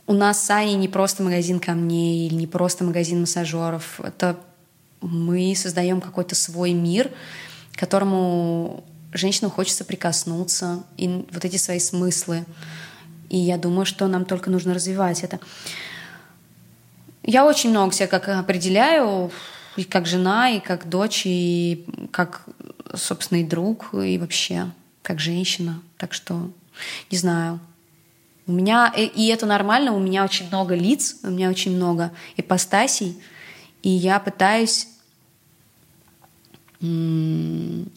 у 0.08 0.14
нас 0.14 0.44
с 0.44 0.50
Аней 0.50 0.76
не 0.76 0.88
просто 0.88 1.24
магазин 1.24 1.60
камней 1.60 2.28
или 2.28 2.36
не 2.36 2.48
просто 2.48 2.84
магазин 2.84 3.22
массажеров. 3.22 4.00
Это 4.02 4.38
мы 5.02 5.56
создаем 5.56 6.02
какой-то 6.02 6.36
свой 6.36 6.74
мир, 6.74 7.10
которому 7.74 8.84
женщинам 9.14 9.52
хочется 9.52 9.86
прикоснуться, 9.86 10.84
и 10.98 11.26
вот 11.32 11.46
эти 11.46 11.58
свои 11.58 11.80
смыслы. 11.80 12.46
И 13.30 13.38
я 13.38 13.58
думаю, 13.58 13.86
что 13.86 14.08
нам 14.08 14.26
только 14.26 14.50
нужно 14.50 14.74
развивать 14.74 15.24
это. 15.24 15.40
Я 17.24 17.46
очень 17.46 17.70
много 17.70 17.94
себя 17.94 18.08
как 18.08 18.28
определяю, 18.28 19.32
и 19.78 19.84
как 19.84 20.06
жена, 20.06 20.50
и 20.50 20.60
как 20.60 20.90
дочь, 20.90 21.24
и 21.26 21.86
как 22.12 22.44
собственный 22.96 23.44
друг 23.44 23.94
и 23.94 24.18
вообще 24.18 24.72
как 25.02 25.20
женщина. 25.20 25.82
Так 25.98 26.14
что, 26.14 26.52
не 27.10 27.18
знаю. 27.18 27.60
У 28.48 28.52
меня, 28.52 28.92
э, 28.96 29.06
и 29.06 29.28
это 29.28 29.46
нормально, 29.46 29.94
у 29.94 30.00
меня 30.00 30.24
очень 30.24 30.48
много 30.48 30.76
лиц, 30.76 31.18
у 31.24 31.30
меня 31.30 31.50
очень 31.50 31.76
много 31.76 32.12
ипостасей, 32.38 33.22
и 33.82 33.90
я 33.90 34.20
пытаюсь 34.20 34.88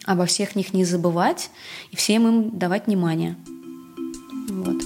обо 0.05 0.27
всех 0.27 0.57
них 0.57 0.75
не 0.75 0.85
забывать 0.85 1.51
и 1.91 1.97
всем 1.97 2.29
им 2.29 2.59
давать 2.59 2.87
внимание. 2.87 3.35
Вот. 4.51 4.83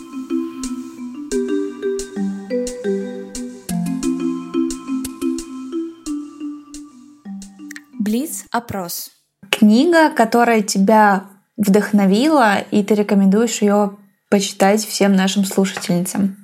Блиц-опрос. 7.99 9.18
Книга, 9.59 10.11
которая 10.11 10.63
тебя 10.63 11.25
вдохновила, 11.57 12.59
и 12.71 12.85
ты 12.85 12.95
рекомендуешь 12.95 13.61
ее 13.61 13.97
почитать 14.31 14.85
всем 14.87 15.17
нашим 15.17 15.45
слушательницам. 15.45 16.37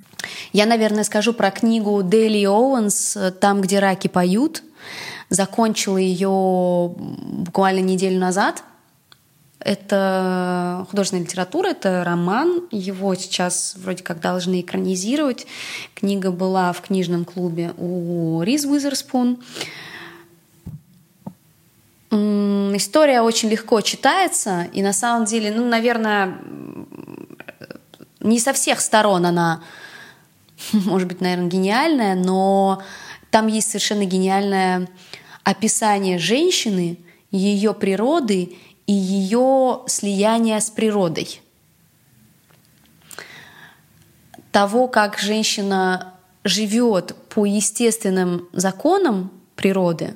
Я, 0.53 0.67
наверное, 0.67 1.05
скажу 1.05 1.33
про 1.33 1.53
книгу 1.53 2.03
Дейли 2.03 2.45
Оуэнс 2.45 3.17
«Там, 3.41 3.61
где 3.61 3.79
раки 3.79 4.09
поют». 4.09 4.65
Закончила 5.31 5.97
ее 5.97 6.93
буквально 6.97 7.85
неделю 7.85 8.19
назад. 8.19 8.65
Это 9.61 10.85
художественная 10.91 11.25
литература, 11.25 11.69
это 11.69 12.03
роман. 12.03 12.65
Его 12.73 13.15
сейчас 13.15 13.77
вроде 13.77 14.03
как 14.03 14.21
должны 14.21 14.61
экранизировать. 14.61 15.47
Книга 15.95 16.33
была 16.33 16.73
в 16.73 16.81
книжном 16.81 17.25
клубе 17.25 17.75
у 17.79 18.43
Риз 18.43 18.65
Уизерспун. 18.65 19.39
История 22.15 23.23
очень 23.23 23.49
легко 23.49 23.81
читается, 23.81 24.69
и 24.73 24.83
на 24.83 24.93
самом 24.93 25.25
деле, 25.25 25.53
ну, 25.53 25.67
наверное, 25.67 26.39
не 28.21 28.39
со 28.39 28.53
всех 28.53 28.81
сторон 28.81 29.27
она, 29.27 29.63
может 30.73 31.09
быть, 31.09 31.21
наверное, 31.21 31.49
гениальная, 31.49 32.15
но 32.15 32.83
там 33.31 33.49
есть 33.49 33.69
совершенно 33.69 34.05
гениальное 34.05 34.89
описание 35.43 36.19
женщины, 36.19 37.01
ее 37.33 37.75
природы 37.75 38.57
и 38.87 38.93
ее 38.93 39.81
слияния 39.89 40.61
с 40.61 40.71
природой. 40.71 41.41
Того, 44.53 44.87
как 44.87 45.19
женщина 45.19 46.15
живет 46.45 47.17
по 47.29 47.45
естественным 47.45 48.49
законам 48.53 49.33
природы 49.57 50.15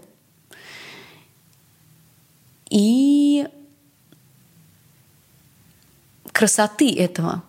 и 2.70 3.46
красоты 6.32 6.94
этого. 6.94 7.42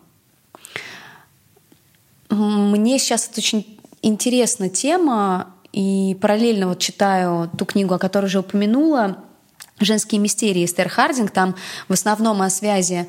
Мне 2.29 2.99
сейчас 2.99 3.27
это 3.27 3.39
очень 3.39 3.79
интересная 4.01 4.69
тема, 4.69 5.53
и 5.71 6.17
параллельно 6.21 6.67
вот 6.67 6.79
читаю 6.79 7.49
ту 7.57 7.65
книгу, 7.65 7.93
о 7.93 7.99
которой 7.99 8.25
уже 8.25 8.39
упомянула, 8.39 9.23
«Женские 9.79 10.19
мистерии» 10.19 10.65
Эстер 10.65 10.89
Хардинг. 10.89 11.31
Там 11.31 11.55
в 11.87 11.93
основном 11.93 12.41
о 12.41 12.49
связи 12.49 13.07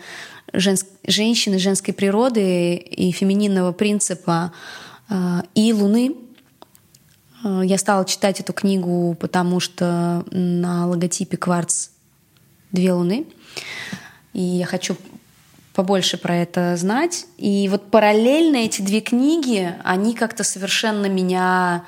женск... 0.52 0.86
женщины, 1.06 1.58
женской 1.58 1.92
природы 1.92 2.76
и 2.76 3.10
фемининного 3.10 3.72
принципа 3.72 4.52
э, 5.08 5.42
и 5.54 5.72
Луны. 5.72 6.14
Э, 7.42 7.62
я 7.64 7.76
стала 7.76 8.04
читать 8.04 8.40
эту 8.40 8.52
книгу, 8.52 9.16
потому 9.18 9.58
что 9.58 10.24
на 10.30 10.86
логотипе 10.86 11.36
«Кварц» 11.36 11.88
две 12.72 12.92
Луны. 12.92 13.26
И 14.32 14.42
я 14.42 14.66
хочу 14.66 14.96
побольше 15.74 16.18
про 16.18 16.36
это 16.36 16.76
знать. 16.76 17.26
И 17.36 17.68
вот 17.68 17.90
параллельно 17.90 18.56
эти 18.56 18.82
две 18.82 19.00
книги, 19.00 19.74
они 19.84 20.14
как-то 20.14 20.44
совершенно 20.44 21.06
меня 21.06 21.84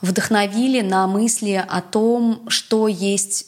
вдохновили 0.00 0.82
на 0.82 1.06
мысли 1.06 1.64
о 1.66 1.80
том, 1.80 2.48
что 2.48 2.88
есть 2.88 3.46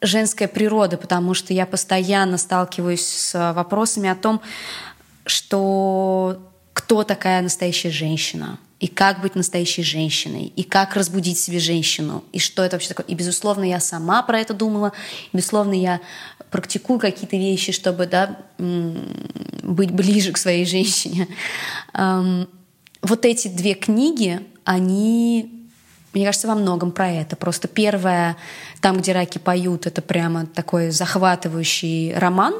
женская 0.00 0.48
природа, 0.48 0.96
потому 0.96 1.34
что 1.34 1.54
я 1.54 1.66
постоянно 1.66 2.38
сталкиваюсь 2.38 3.06
с 3.06 3.52
вопросами 3.54 4.08
о 4.08 4.14
том, 4.14 4.40
что 5.24 6.38
кто 6.72 7.02
такая 7.02 7.40
настоящая 7.42 7.90
женщина, 7.90 8.58
и 8.78 8.88
как 8.88 9.22
быть 9.22 9.34
настоящей 9.34 9.82
женщиной, 9.82 10.52
и 10.54 10.62
как 10.62 10.96
разбудить 10.96 11.38
себе 11.38 11.58
женщину, 11.58 12.22
и 12.32 12.38
что 12.38 12.62
это 12.62 12.76
вообще 12.76 12.88
такое. 12.88 13.06
И, 13.06 13.14
безусловно, 13.14 13.64
я 13.64 13.80
сама 13.80 14.22
про 14.22 14.38
это 14.38 14.52
думала, 14.52 14.92
и, 15.32 15.36
безусловно, 15.36 15.72
я 15.72 16.00
практикую 16.50 16.98
какие-то 17.00 17.36
вещи, 17.36 17.72
чтобы 17.72 18.06
да, 18.06 18.38
быть 18.58 19.90
ближе 19.90 20.32
к 20.32 20.38
своей 20.38 20.66
женщине. 20.66 21.26
Вот 23.02 23.24
эти 23.24 23.48
две 23.48 23.74
книги, 23.74 24.40
они, 24.64 25.68
мне 26.12 26.26
кажется, 26.26 26.48
во 26.48 26.54
многом 26.54 26.92
про 26.92 27.08
это. 27.08 27.34
Просто 27.36 27.68
первое, 27.68 28.36
там, 28.80 28.98
где 28.98 29.12
раки 29.12 29.38
поют, 29.38 29.86
это 29.86 30.02
прямо 30.02 30.44
такой 30.46 30.90
захватывающий 30.90 32.14
роман. 32.14 32.54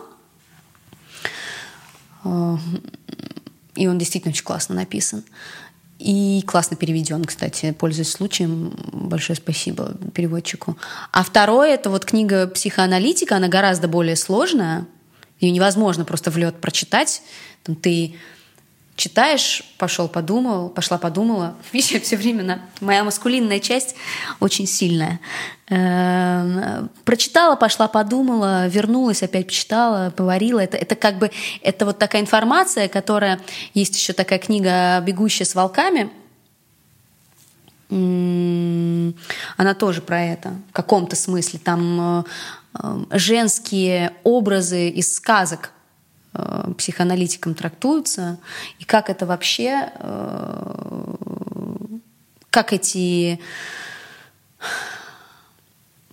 И 3.75 3.87
он 3.87 3.99
действительно 3.99 4.33
очень 4.33 4.45
классно 4.45 4.75
написан. 4.75 5.23
И 5.99 6.43
классно 6.47 6.77
переведен, 6.77 7.25
кстати, 7.25 7.73
пользуясь 7.73 8.11
случаем. 8.11 8.77
Большое 8.93 9.37
спасибо 9.37 9.97
переводчику. 10.13 10.77
А 11.11 11.23
второе— 11.23 11.71
это 11.75 11.89
вот 11.89 12.05
книга 12.05 12.47
«Психоаналитика». 12.47 13.37
Она 13.37 13.49
гораздо 13.49 13.89
более 13.89 14.17
сложная. 14.17 14.87
Ее 15.41 15.51
невозможно 15.53 16.05
просто 16.05 16.31
в 16.31 16.37
лед 16.37 16.61
прочитать. 16.61 17.23
Там 17.63 17.77
ты 17.77 18.17
читаешь, 18.97 19.63
пошел 19.79 20.09
подумал, 20.09 20.71
пошла 20.71 20.99
подумала. 20.99 21.55
Видишь, 21.73 22.03
все 22.03 22.17
время 22.17 22.43
на... 22.43 22.61
моя 22.81 23.05
маскулинная 23.05 23.61
часть 23.61 23.95
очень 24.41 24.67
сильная. 24.67 25.21
Эм, 25.69 26.91
прочитала, 27.05 27.57
пошла 27.57 27.89
подумала, 27.89 28.67
вернулась, 28.69 29.23
опять 29.23 29.47
почитала, 29.47 30.11
поварила. 30.11 30.61
Это, 30.61 30.77
это 30.77 30.95
как 30.97 31.19
бы 31.19 31.31
это 31.63 31.87
вот 31.87 31.99
такая 31.99 32.23
информация, 32.23 32.89
которая 32.89 33.41
есть 33.75 33.97
еще 33.97 34.13
такая 34.13 34.39
книга 34.39 35.01
"Бегущая 35.01 35.45
с 35.45 35.55
волками". 35.55 36.11
Она 37.89 39.75
тоже 39.79 40.03
про 40.03 40.23
это 40.25 40.55
в 40.71 40.73
каком-то 40.73 41.15
смысле. 41.15 41.61
Там 41.63 42.01
э, 42.21 42.25
э, 42.83 43.05
женские 43.13 44.13
образы 44.25 44.89
из 44.89 45.15
сказок 45.15 45.71
психоаналитиком 46.79 47.55
трактуются, 47.55 48.39
и 48.79 48.85
как 48.85 49.11
это 49.11 49.27
вообще, 49.27 49.93
э, 49.95 51.15
как 52.51 52.73
эти, 52.73 53.41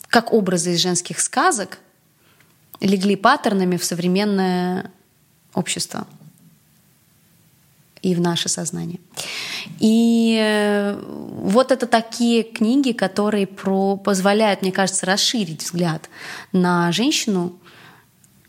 как 0.07 0.33
образы 0.33 0.73
из 0.73 0.79
женских 0.79 1.19
сказок 1.19 1.79
легли 2.79 3.15
паттернами 3.15 3.77
в 3.77 3.85
современное 3.85 4.91
общество 5.53 6.07
и 8.01 8.15
в 8.15 8.21
наше 8.21 8.49
сознание. 8.49 8.99
И 9.79 10.37
э, 10.39 11.01
вот 11.01 11.71
это 11.71 11.87
такие 11.87 12.43
книги, 12.43 12.91
которые 12.91 13.47
про, 13.47 13.95
позволяют, 13.95 14.61
мне 14.61 14.73
кажется, 14.73 15.05
расширить 15.05 15.63
взгляд 15.63 16.09
на 16.51 16.91
женщину, 16.91 17.57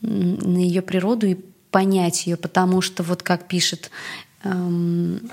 на 0.00 0.58
ее 0.58 0.82
природу 0.82 1.28
и 1.28 1.36
понять 1.74 2.28
ее, 2.28 2.36
потому 2.36 2.80
что 2.80 3.02
вот 3.02 3.24
как 3.24 3.48
пишет 3.48 3.90
эм, 4.44 5.28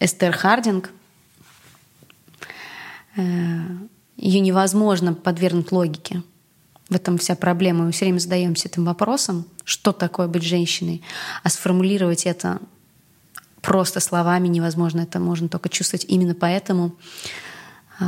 Эстер 0.00 0.32
Хардинг, 0.32 0.90
э, 3.16 3.22
ее 4.16 4.40
невозможно 4.40 5.14
подвергнуть 5.14 5.70
логике. 5.70 6.24
В 6.88 6.96
этом 6.96 7.18
вся 7.18 7.36
проблема. 7.36 7.84
Мы 7.84 7.92
все 7.92 8.06
время 8.06 8.18
задаемся 8.18 8.66
этим 8.66 8.84
вопросом, 8.84 9.46
что 9.62 9.92
такое 9.92 10.26
быть 10.26 10.42
женщиной, 10.42 11.02
а 11.44 11.50
сформулировать 11.50 12.26
это 12.26 12.58
просто 13.62 14.00
словами 14.00 14.48
невозможно. 14.48 15.02
Это 15.02 15.20
можно 15.20 15.48
только 15.48 15.68
чувствовать. 15.68 16.04
Именно 16.08 16.34
поэтому 16.34 16.96
э, 18.00 18.04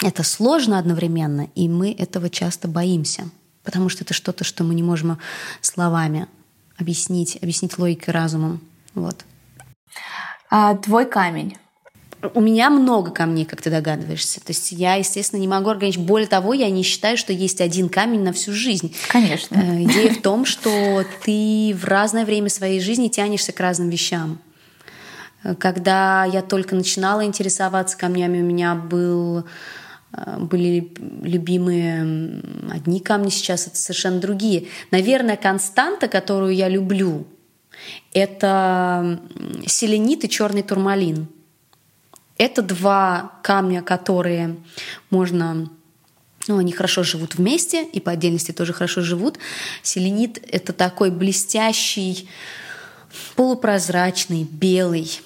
это 0.00 0.22
сложно 0.22 0.78
одновременно, 0.78 1.48
и 1.54 1.68
мы 1.68 1.92
этого 1.92 2.30
часто 2.30 2.66
боимся 2.66 3.30
потому 3.64 3.88
что 3.88 4.04
это 4.04 4.14
что-то, 4.14 4.44
что 4.44 4.64
мы 4.64 4.74
не 4.74 4.82
можем 4.82 5.18
словами 5.60 6.26
объяснить, 6.78 7.38
объяснить 7.42 7.78
логикой 7.78 8.10
разумом. 8.12 8.60
Вот. 8.94 9.24
А 10.50 10.74
твой 10.76 11.06
камень? 11.06 11.56
У 12.34 12.40
меня 12.40 12.68
много 12.68 13.12
камней, 13.12 13.46
как 13.46 13.62
ты 13.62 13.70
догадываешься. 13.70 14.40
То 14.40 14.50
есть 14.50 14.72
я, 14.72 14.96
естественно, 14.96 15.40
не 15.40 15.48
могу 15.48 15.70
ограничить. 15.70 16.02
Более 16.02 16.28
того, 16.28 16.52
я 16.52 16.68
не 16.68 16.82
считаю, 16.82 17.16
что 17.16 17.32
есть 17.32 17.62
один 17.62 17.88
камень 17.88 18.22
на 18.22 18.34
всю 18.34 18.52
жизнь. 18.52 18.94
Конечно. 19.08 19.56
Э, 19.56 19.82
идея 19.84 20.12
в 20.12 20.20
том, 20.20 20.44
что 20.44 21.04
ты 21.24 21.74
в 21.74 21.84
разное 21.86 22.26
время 22.26 22.50
своей 22.50 22.80
жизни 22.80 23.08
тянешься 23.08 23.52
к 23.52 23.60
разным 23.60 23.88
вещам. 23.88 24.38
Э, 25.44 25.54
когда 25.54 26.26
я 26.26 26.42
только 26.42 26.74
начинала 26.74 27.24
интересоваться 27.24 27.96
камнями, 27.96 28.42
у 28.42 28.44
меня 28.44 28.74
был 28.74 29.44
были 30.12 30.92
любимые 31.22 32.42
одни 32.70 33.00
камни, 33.00 33.30
сейчас 33.30 33.66
это 33.66 33.76
совершенно 33.76 34.20
другие. 34.20 34.66
Наверное, 34.90 35.36
константа, 35.36 36.08
которую 36.08 36.54
я 36.54 36.68
люблю, 36.68 37.26
это 38.12 39.20
селенит 39.66 40.24
и 40.24 40.28
черный 40.28 40.62
турмалин. 40.62 41.28
Это 42.38 42.62
два 42.62 43.38
камня, 43.42 43.82
которые 43.82 44.56
можно 45.10 45.70
ну, 46.48 46.58
они 46.58 46.72
хорошо 46.72 47.02
живут 47.02 47.34
вместе 47.36 47.84
и 47.84 48.00
по 48.00 48.12
отдельности 48.12 48.50
тоже 48.50 48.72
хорошо 48.72 49.02
живут. 49.02 49.38
Селенит— 49.82 50.42
это 50.50 50.72
такой 50.72 51.10
блестящий, 51.10 52.28
полупрозрачный, 53.36 54.44
белый 54.44 55.20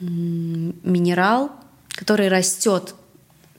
минерал, 0.00 1.52
который 1.88 2.28
растет 2.28 2.94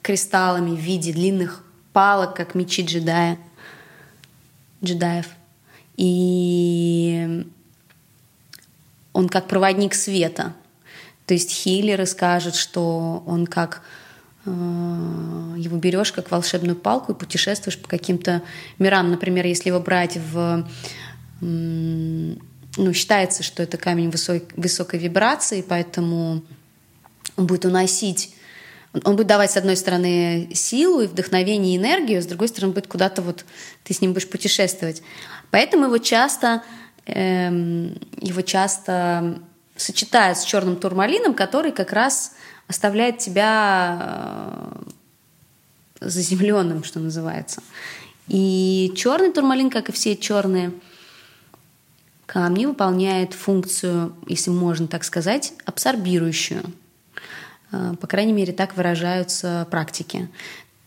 кристаллами 0.05 0.75
в 0.75 0.79
виде 0.79 1.11
длинных 1.11 1.63
палок, 1.91 2.35
как 2.35 2.53
мечи 2.53 2.83
джедая, 2.83 3.39
джедаев. 4.83 5.25
И 5.97 7.43
он 9.13 9.29
как 9.29 9.47
проводник 9.47 9.95
света. 9.95 10.53
То 11.25 11.33
есть 11.33 11.49
хиллеры 11.49 12.05
скажут, 12.05 12.53
что 12.53 13.23
он 13.25 13.47
как 13.47 13.81
э, 14.45 14.51
его 14.51 15.77
берешь 15.77 16.11
как 16.11 16.29
волшебную 16.29 16.75
палку 16.75 17.13
и 17.13 17.15
путешествуешь 17.15 17.79
по 17.79 17.87
каким-то 17.87 18.43
мирам. 18.77 19.09
Например, 19.09 19.43
если 19.43 19.69
его 19.69 19.79
брать 19.79 20.17
в... 20.17 20.67
Ну, 21.41 22.93
считается, 22.93 23.41
что 23.41 23.63
это 23.63 23.77
камень 23.77 24.11
высок, 24.11 24.43
высокой 24.55 24.99
вибрации, 24.99 25.65
поэтому 25.67 26.43
он 27.37 27.47
будет 27.47 27.65
уносить 27.65 28.34
он 29.03 29.15
будет 29.15 29.27
давать, 29.27 29.51
с 29.51 29.57
одной 29.57 29.75
стороны, 29.75 30.49
силу 30.53 31.01
и 31.01 31.07
вдохновение, 31.07 31.75
и 31.75 31.77
энергию, 31.77 32.21
с 32.21 32.25
другой 32.25 32.47
стороны, 32.47 32.73
будет 32.73 32.87
куда-то 32.87 33.21
вот, 33.21 33.45
ты 33.83 33.93
с 33.93 34.01
ним 34.01 34.13
будешь 34.13 34.29
путешествовать. 34.29 35.01
Поэтому 35.51 35.85
его 35.85 35.97
часто, 35.97 36.63
эм, 37.05 37.99
его 38.21 38.41
часто 38.41 39.39
сочетают 39.75 40.37
с 40.37 40.43
черным 40.43 40.77
турмалином, 40.77 41.33
который 41.33 41.71
как 41.71 41.91
раз 41.91 42.33
оставляет 42.67 43.17
тебя 43.19 43.99
э, 45.99 46.07
заземленным, 46.07 46.83
что 46.83 46.99
называется. 46.99 47.61
И 48.27 48.93
черный 48.95 49.31
турмалин, 49.31 49.69
как 49.69 49.89
и 49.89 49.91
все 49.91 50.15
черные 50.15 50.71
камни, 52.25 52.65
выполняет 52.65 53.33
функцию, 53.33 54.15
если 54.27 54.49
можно 54.49 54.87
так 54.87 55.03
сказать, 55.03 55.53
абсорбирующую. 55.65 56.63
Э, 57.75 57.95
по 57.99 58.07
крайней 58.07 58.33
мере, 58.33 58.53
так 58.53 58.75
выражаются 58.77 59.67
практики. 59.69 60.29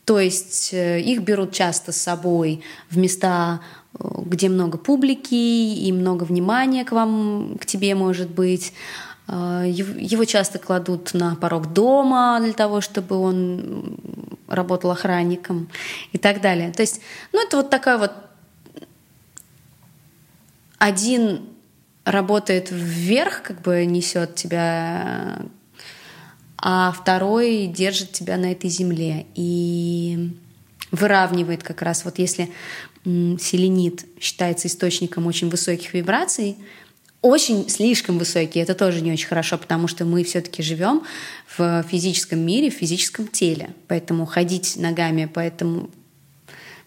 То 0.05 0.19
есть 0.19 0.73
э, 0.73 1.01
их 1.01 1.23
берут 1.23 1.53
часто 1.53 1.93
с 1.93 1.97
собой 1.97 2.63
в 2.91 2.99
места, 2.99 3.61
э, 3.95 4.05
где 4.25 4.49
много 4.49 4.79
публики 4.79 5.35
и 5.35 5.93
много 5.93 6.25
внимания 6.25 6.85
к 6.85 6.93
вам, 6.93 7.59
к 7.61 7.67
тебе 7.67 7.95
может 7.95 8.31
быть. 8.31 8.73
Его 9.31 10.25
часто 10.25 10.59
кладут 10.59 11.13
на 11.13 11.37
порог 11.37 11.75
дома 11.75 12.41
для 12.43 12.55
того, 12.55 12.81
чтобы 12.81 13.19
он 13.19 13.99
работал 14.47 14.91
охранником 14.91 15.69
и 16.13 16.19
так 16.19 16.41
далее. 16.41 16.73
То 16.73 16.81
есть, 16.81 17.03
ну, 17.35 17.47
это 17.47 17.59
вот 17.59 17.69
такая 17.69 17.99
вот 17.99 18.13
один 20.79 21.43
работает 22.07 22.69
вверх, 22.71 23.43
как 23.43 23.61
бы 23.61 23.85
несет 23.85 24.35
тебя 24.35 25.41
а 26.61 26.93
второй 26.93 27.67
держит 27.67 28.13
тебя 28.13 28.37
на 28.37 28.53
этой 28.53 28.69
земле 28.69 29.27
и 29.35 30.31
выравнивает 30.91 31.63
как 31.63 31.83
раз. 31.83 32.05
Вот 32.05 32.19
если 32.19 32.51
селенит 33.05 34.05
считается 34.21 34.69
источником 34.69 35.27
очень 35.27 35.49
высоких 35.49 35.95
вибраций, 35.95 36.57
очень 37.21 37.69
слишком 37.69 38.19
высокие, 38.19 38.63
это 38.63 38.75
тоже 38.75 39.01
не 39.01 39.13
очень 39.13 39.27
хорошо, 39.27 39.59
потому 39.59 39.89
что 39.89 40.05
мы 40.05 40.23
все-таки 40.25 40.63
живем 40.63 41.03
в 41.57 41.83
физическом 41.89 42.41
мире, 42.41 42.71
в 42.71 42.75
физическом 42.75 43.27
теле. 43.27 43.75
Поэтому 43.89 44.25
ходить 44.25 44.77
ногами 44.77 45.27
по 45.27 45.41
этому 45.41 45.91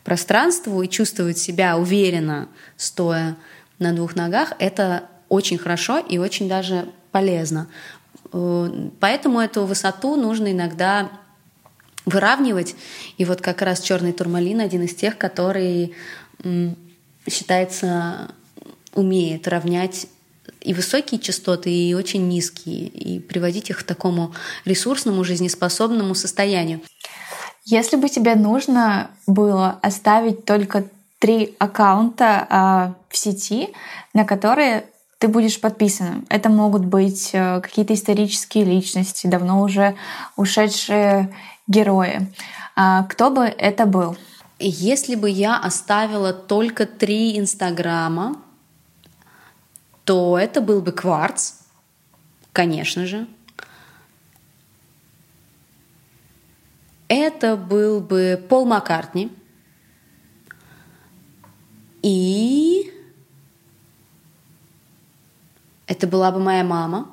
пространству 0.04 0.82
и 0.82 0.90
чувствовать 0.90 1.38
себя 1.38 1.78
уверенно, 1.78 2.48
стоя 2.78 3.36
на 3.80 3.94
двух 3.94 4.16
ногах, 4.16 4.54
это 4.60 5.06
очень 5.28 5.58
хорошо 5.58 6.00
и 6.00 6.18
очень 6.18 6.48
даже 6.48 6.88
полезно. 7.12 7.68
Поэтому 8.32 9.40
эту 9.40 9.66
высоту 9.66 10.16
нужно 10.16 10.52
иногда 10.52 11.10
выравнивать. 12.06 12.76
И 13.18 13.26
вот 13.26 13.42
как 13.42 13.62
раз 13.62 13.82
черный 13.82 14.14
турмалин 14.14 14.60
один 14.60 14.84
из 14.84 14.96
тех, 14.96 15.18
который 15.18 15.94
считается 17.28 18.32
умеет 18.94 19.48
равнять 19.48 20.08
и 20.60 20.74
высокие 20.74 21.20
частоты, 21.20 21.72
и 21.72 21.94
очень 21.94 22.28
низкие, 22.28 22.88
и 22.88 23.20
приводить 23.20 23.70
их 23.70 23.80
к 23.80 23.84
такому 23.84 24.34
ресурсному, 24.66 25.24
жизнеспособному 25.24 26.14
состоянию. 26.14 26.82
Если 27.66 27.96
бы 27.96 28.10
тебе 28.10 28.36
нужно 28.36 29.12
было 29.28 29.80
оставить 29.82 30.46
только 30.46 30.86
три 31.20 31.56
аккаунта 31.60 32.48
э, 32.50 33.10
в 33.10 33.18
сети, 33.18 33.70
на 34.14 34.26
которые 34.26 34.86
ты 35.22 35.28
будешь 35.28 35.62
подписанным. 35.62 36.26
Это 36.30 36.50
могут 36.50 36.84
быть 36.84 37.30
э, 37.34 37.62
какие-то 37.62 37.94
исторические 37.94 38.64
личности, 38.64 39.28
давно 39.28 39.62
уже 39.62 39.96
ушедшие 40.36 41.32
герои. 41.68 42.34
А 42.76 43.04
кто 43.04 43.30
бы 43.30 43.44
это 43.44 43.86
был? 43.86 44.18
Если 44.58 45.14
бы 45.14 45.30
я 45.30 45.60
оставила 45.60 46.34
только 46.34 46.88
три 46.88 47.38
Инстаграма, 47.38 48.42
то 50.06 50.40
это 50.40 50.60
был 50.60 50.82
бы 50.82 50.92
Кварц, 50.92 51.54
конечно 52.52 53.06
же. 53.06 53.28
Это 57.08 57.56
был 57.58 58.02
бы 58.02 58.44
Пол 58.50 58.66
Маккартни. 58.66 59.32
И 62.02 62.92
это 66.02 66.08
была 66.08 66.32
бы 66.32 66.40
моя 66.40 66.64
мама. 66.64 67.10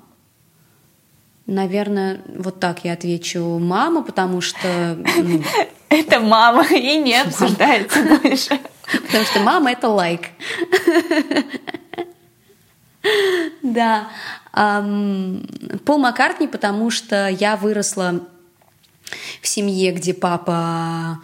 Наверное, 1.45 2.23
вот 2.27 2.59
так 2.59 2.87
я 2.87 2.95
отвечу 2.95 3.59
мама, 3.59 4.03
потому 4.03 4.41
что... 4.41 4.97
Ну, 4.97 5.43
это 5.91 6.21
мама, 6.21 6.65
и 6.71 6.99
не 6.99 7.21
обсуждается 7.21 8.03
больше. 8.23 8.59
Потому 9.07 9.25
что 9.27 9.41
мама— 9.41 9.73
это 9.73 9.89
лайк. 9.89 10.23
Да. 13.63 14.09
Пол 14.53 15.99
Маккартни, 15.99 16.49
потому 16.49 16.91
что 16.91 17.29
я 17.29 17.57
выросла 17.57 18.21
в 19.41 19.47
семье, 19.47 19.93
где 19.93 20.13
папа 20.13 21.21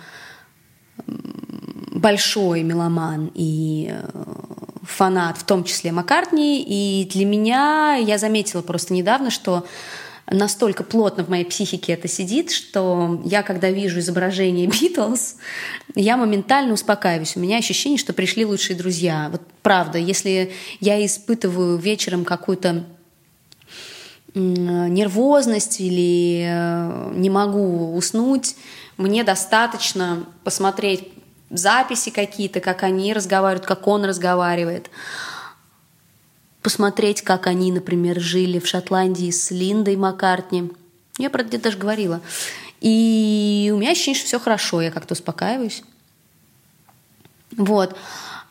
большой 1.07 2.63
меломан 2.63 3.31
и 3.35 3.93
э, 3.93 4.64
фанат, 4.87 5.39
в 5.39 5.45
том 5.45 5.65
числе 5.65 5.93
Маккартни. 5.93 6.63
И 6.63 7.07
для 7.07 7.25
меня, 7.25 7.97
я 7.97 8.19
заметила 8.19 8.63
просто 8.63 8.95
недавно, 8.95 9.31
что 9.31 9.67
настолько 10.31 10.85
плотно 10.85 11.25
в 11.25 11.29
моей 11.29 11.45
психике 11.45 11.93
это 11.93 12.09
сидит, 12.09 12.51
что 12.51 13.21
я, 13.25 13.43
когда 13.43 13.71
вижу 13.71 14.01
изображение 14.01 14.67
Битлз, 14.81 15.37
я 15.95 16.17
моментально 16.17 16.73
успокаиваюсь. 16.73 17.37
У 17.37 17.41
меня 17.41 17.59
ощущение, 17.59 17.99
что 17.99 18.13
пришли 18.13 18.45
лучшие 18.45 18.77
друзья. 18.77 19.29
Вот 19.31 19.43
правда, 19.63 19.99
если 19.99 20.53
я 20.81 21.05
испытываю 21.05 21.77
вечером 21.79 22.25
какую-то 22.25 22.85
нервозность 24.35 25.81
или 25.81 26.45
э, 26.45 27.13
не 27.15 27.31
могу 27.31 27.95
уснуть, 27.95 28.57
мне 28.97 29.23
достаточно 29.23 30.27
посмотреть 30.43 31.09
записи 31.57 32.11
какие-то, 32.11 32.61
как 32.61 32.83
они 32.83 33.13
разговаривают, 33.13 33.67
как 33.67 33.87
он 33.87 34.05
разговаривает. 34.05 34.91
Посмотреть, 36.63 37.23
как 37.23 37.47
они, 37.47 37.73
например, 37.73 38.21
жили 38.21 38.59
в 38.59 38.67
Шотландии 38.67 39.31
с 39.31 39.51
Линдой 39.51 39.97
Маккартни. 39.97 40.71
Я 41.19 41.31
про 41.31 41.43
это 41.43 41.59
даже 41.59 41.79
говорила. 41.79 42.21
И 42.81 43.71
у 43.75 43.79
меня 43.79 43.93
ощущение, 43.93 44.19
что 44.19 44.27
все 44.27 44.41
хорошо, 44.41 44.81
я 44.83 44.91
как-то 44.91 45.15
успокаиваюсь. 45.15 45.83
Вот. 47.57 47.97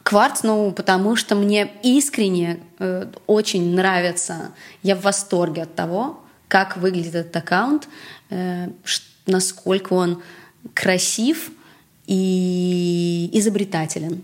Кварц, 0.04 0.44
ну, 0.44 0.72
потому 0.72 1.16
что 1.16 1.36
мне 1.36 1.72
искренне 1.82 2.60
э, 2.80 3.08
очень 3.26 3.74
нравится, 3.74 4.52
я 4.82 4.96
в 4.96 5.02
восторге 5.02 5.64
от 5.64 5.76
того, 5.76 6.22
как 6.50 6.78
выглядит 6.78 7.16
этот 7.16 7.36
аккаунт, 7.38 7.88
э, 8.30 8.70
насколько 9.26 9.94
он 9.94 10.22
красив, 10.74 11.52
и 12.06 13.30
изобретателен. 13.34 14.24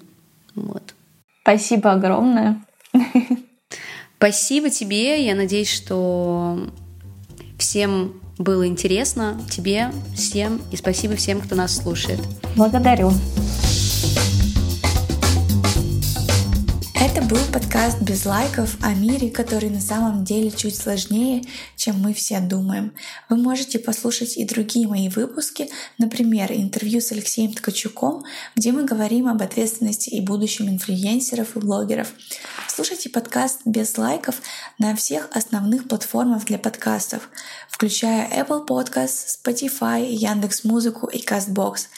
Вот. 0.56 0.94
Спасибо 1.42 1.94
огромное. 1.94 2.62
Спасибо 4.18 4.70
тебе. 4.70 5.26
Я 5.26 5.36
надеюсь, 5.36 5.72
что 5.72 6.70
всем 7.58 8.22
было 8.38 8.68
интересно, 8.68 9.40
тебе, 9.50 9.92
всем, 10.16 10.62
и 10.72 10.78
спасибо 10.78 11.16
всем, 11.16 11.42
кто 11.42 11.56
нас 11.56 11.76
слушает. 11.76 12.20
Благодарю. 12.56 13.12
Это 16.96 17.19
был 17.30 17.46
подкаст 17.54 18.02
без 18.02 18.26
лайков 18.26 18.76
о 18.82 18.96
мире, 18.96 19.30
который 19.30 19.70
на 19.70 19.82
самом 19.82 20.24
деле 20.24 20.50
чуть 20.50 20.76
сложнее, 20.76 21.44
чем 21.76 22.00
мы 22.00 22.12
все 22.16 22.40
думаем. 22.40 22.92
Вы 23.30 23.38
можете 23.38 23.78
послушать 23.78 24.36
и 24.36 24.46
другие 24.46 24.88
мои 24.88 25.10
выпуски, 25.10 25.70
например, 26.00 26.52
интервью 26.52 27.02
с 27.02 27.12
Алексеем 27.12 27.54
Ткачуком, 27.54 28.24
где 28.56 28.72
мы 28.72 28.84
говорим 28.84 29.28
об 29.28 29.44
ответственности 29.44 30.10
и 30.10 30.22
будущем 30.22 30.70
инфлюенсеров 30.70 31.56
и 31.56 31.60
блогеров. 31.60 32.08
Слушайте 32.68 33.10
подкаст 33.12 33.62
без 33.64 33.96
лайков 33.96 34.42
на 34.80 34.96
всех 34.96 35.30
основных 35.32 35.88
платформах 35.88 36.46
для 36.46 36.58
подкастов, 36.58 37.30
включая 37.70 38.28
Apple 38.42 38.66
Podcasts, 38.66 39.38
Spotify, 39.44 40.10
Яндекс.Музыку 40.10 41.06
и 41.06 41.24
CastBox. 41.24 41.90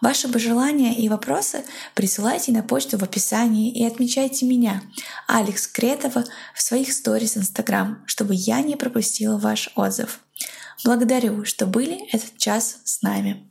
Ваши 0.00 0.26
пожелания 0.26 0.96
и 0.96 1.08
вопросы 1.08 1.62
присылайте 1.94 2.50
на 2.50 2.64
почту 2.64 2.98
в 2.98 3.04
описании 3.04 3.70
и 3.70 3.84
отмечайте 3.84 4.46
Алекс 5.26 5.66
Кретова, 5.66 6.24
в 6.54 6.62
своих 6.62 6.92
сторис 6.92 7.36
Инстаграм, 7.36 8.02
чтобы 8.06 8.34
я 8.34 8.62
не 8.62 8.76
пропустила 8.76 9.38
ваш 9.38 9.70
отзыв. 9.74 10.20
Благодарю, 10.84 11.44
что 11.44 11.66
были 11.66 12.08
этот 12.14 12.38
час 12.38 12.78
с 12.84 13.02
нами. 13.02 13.49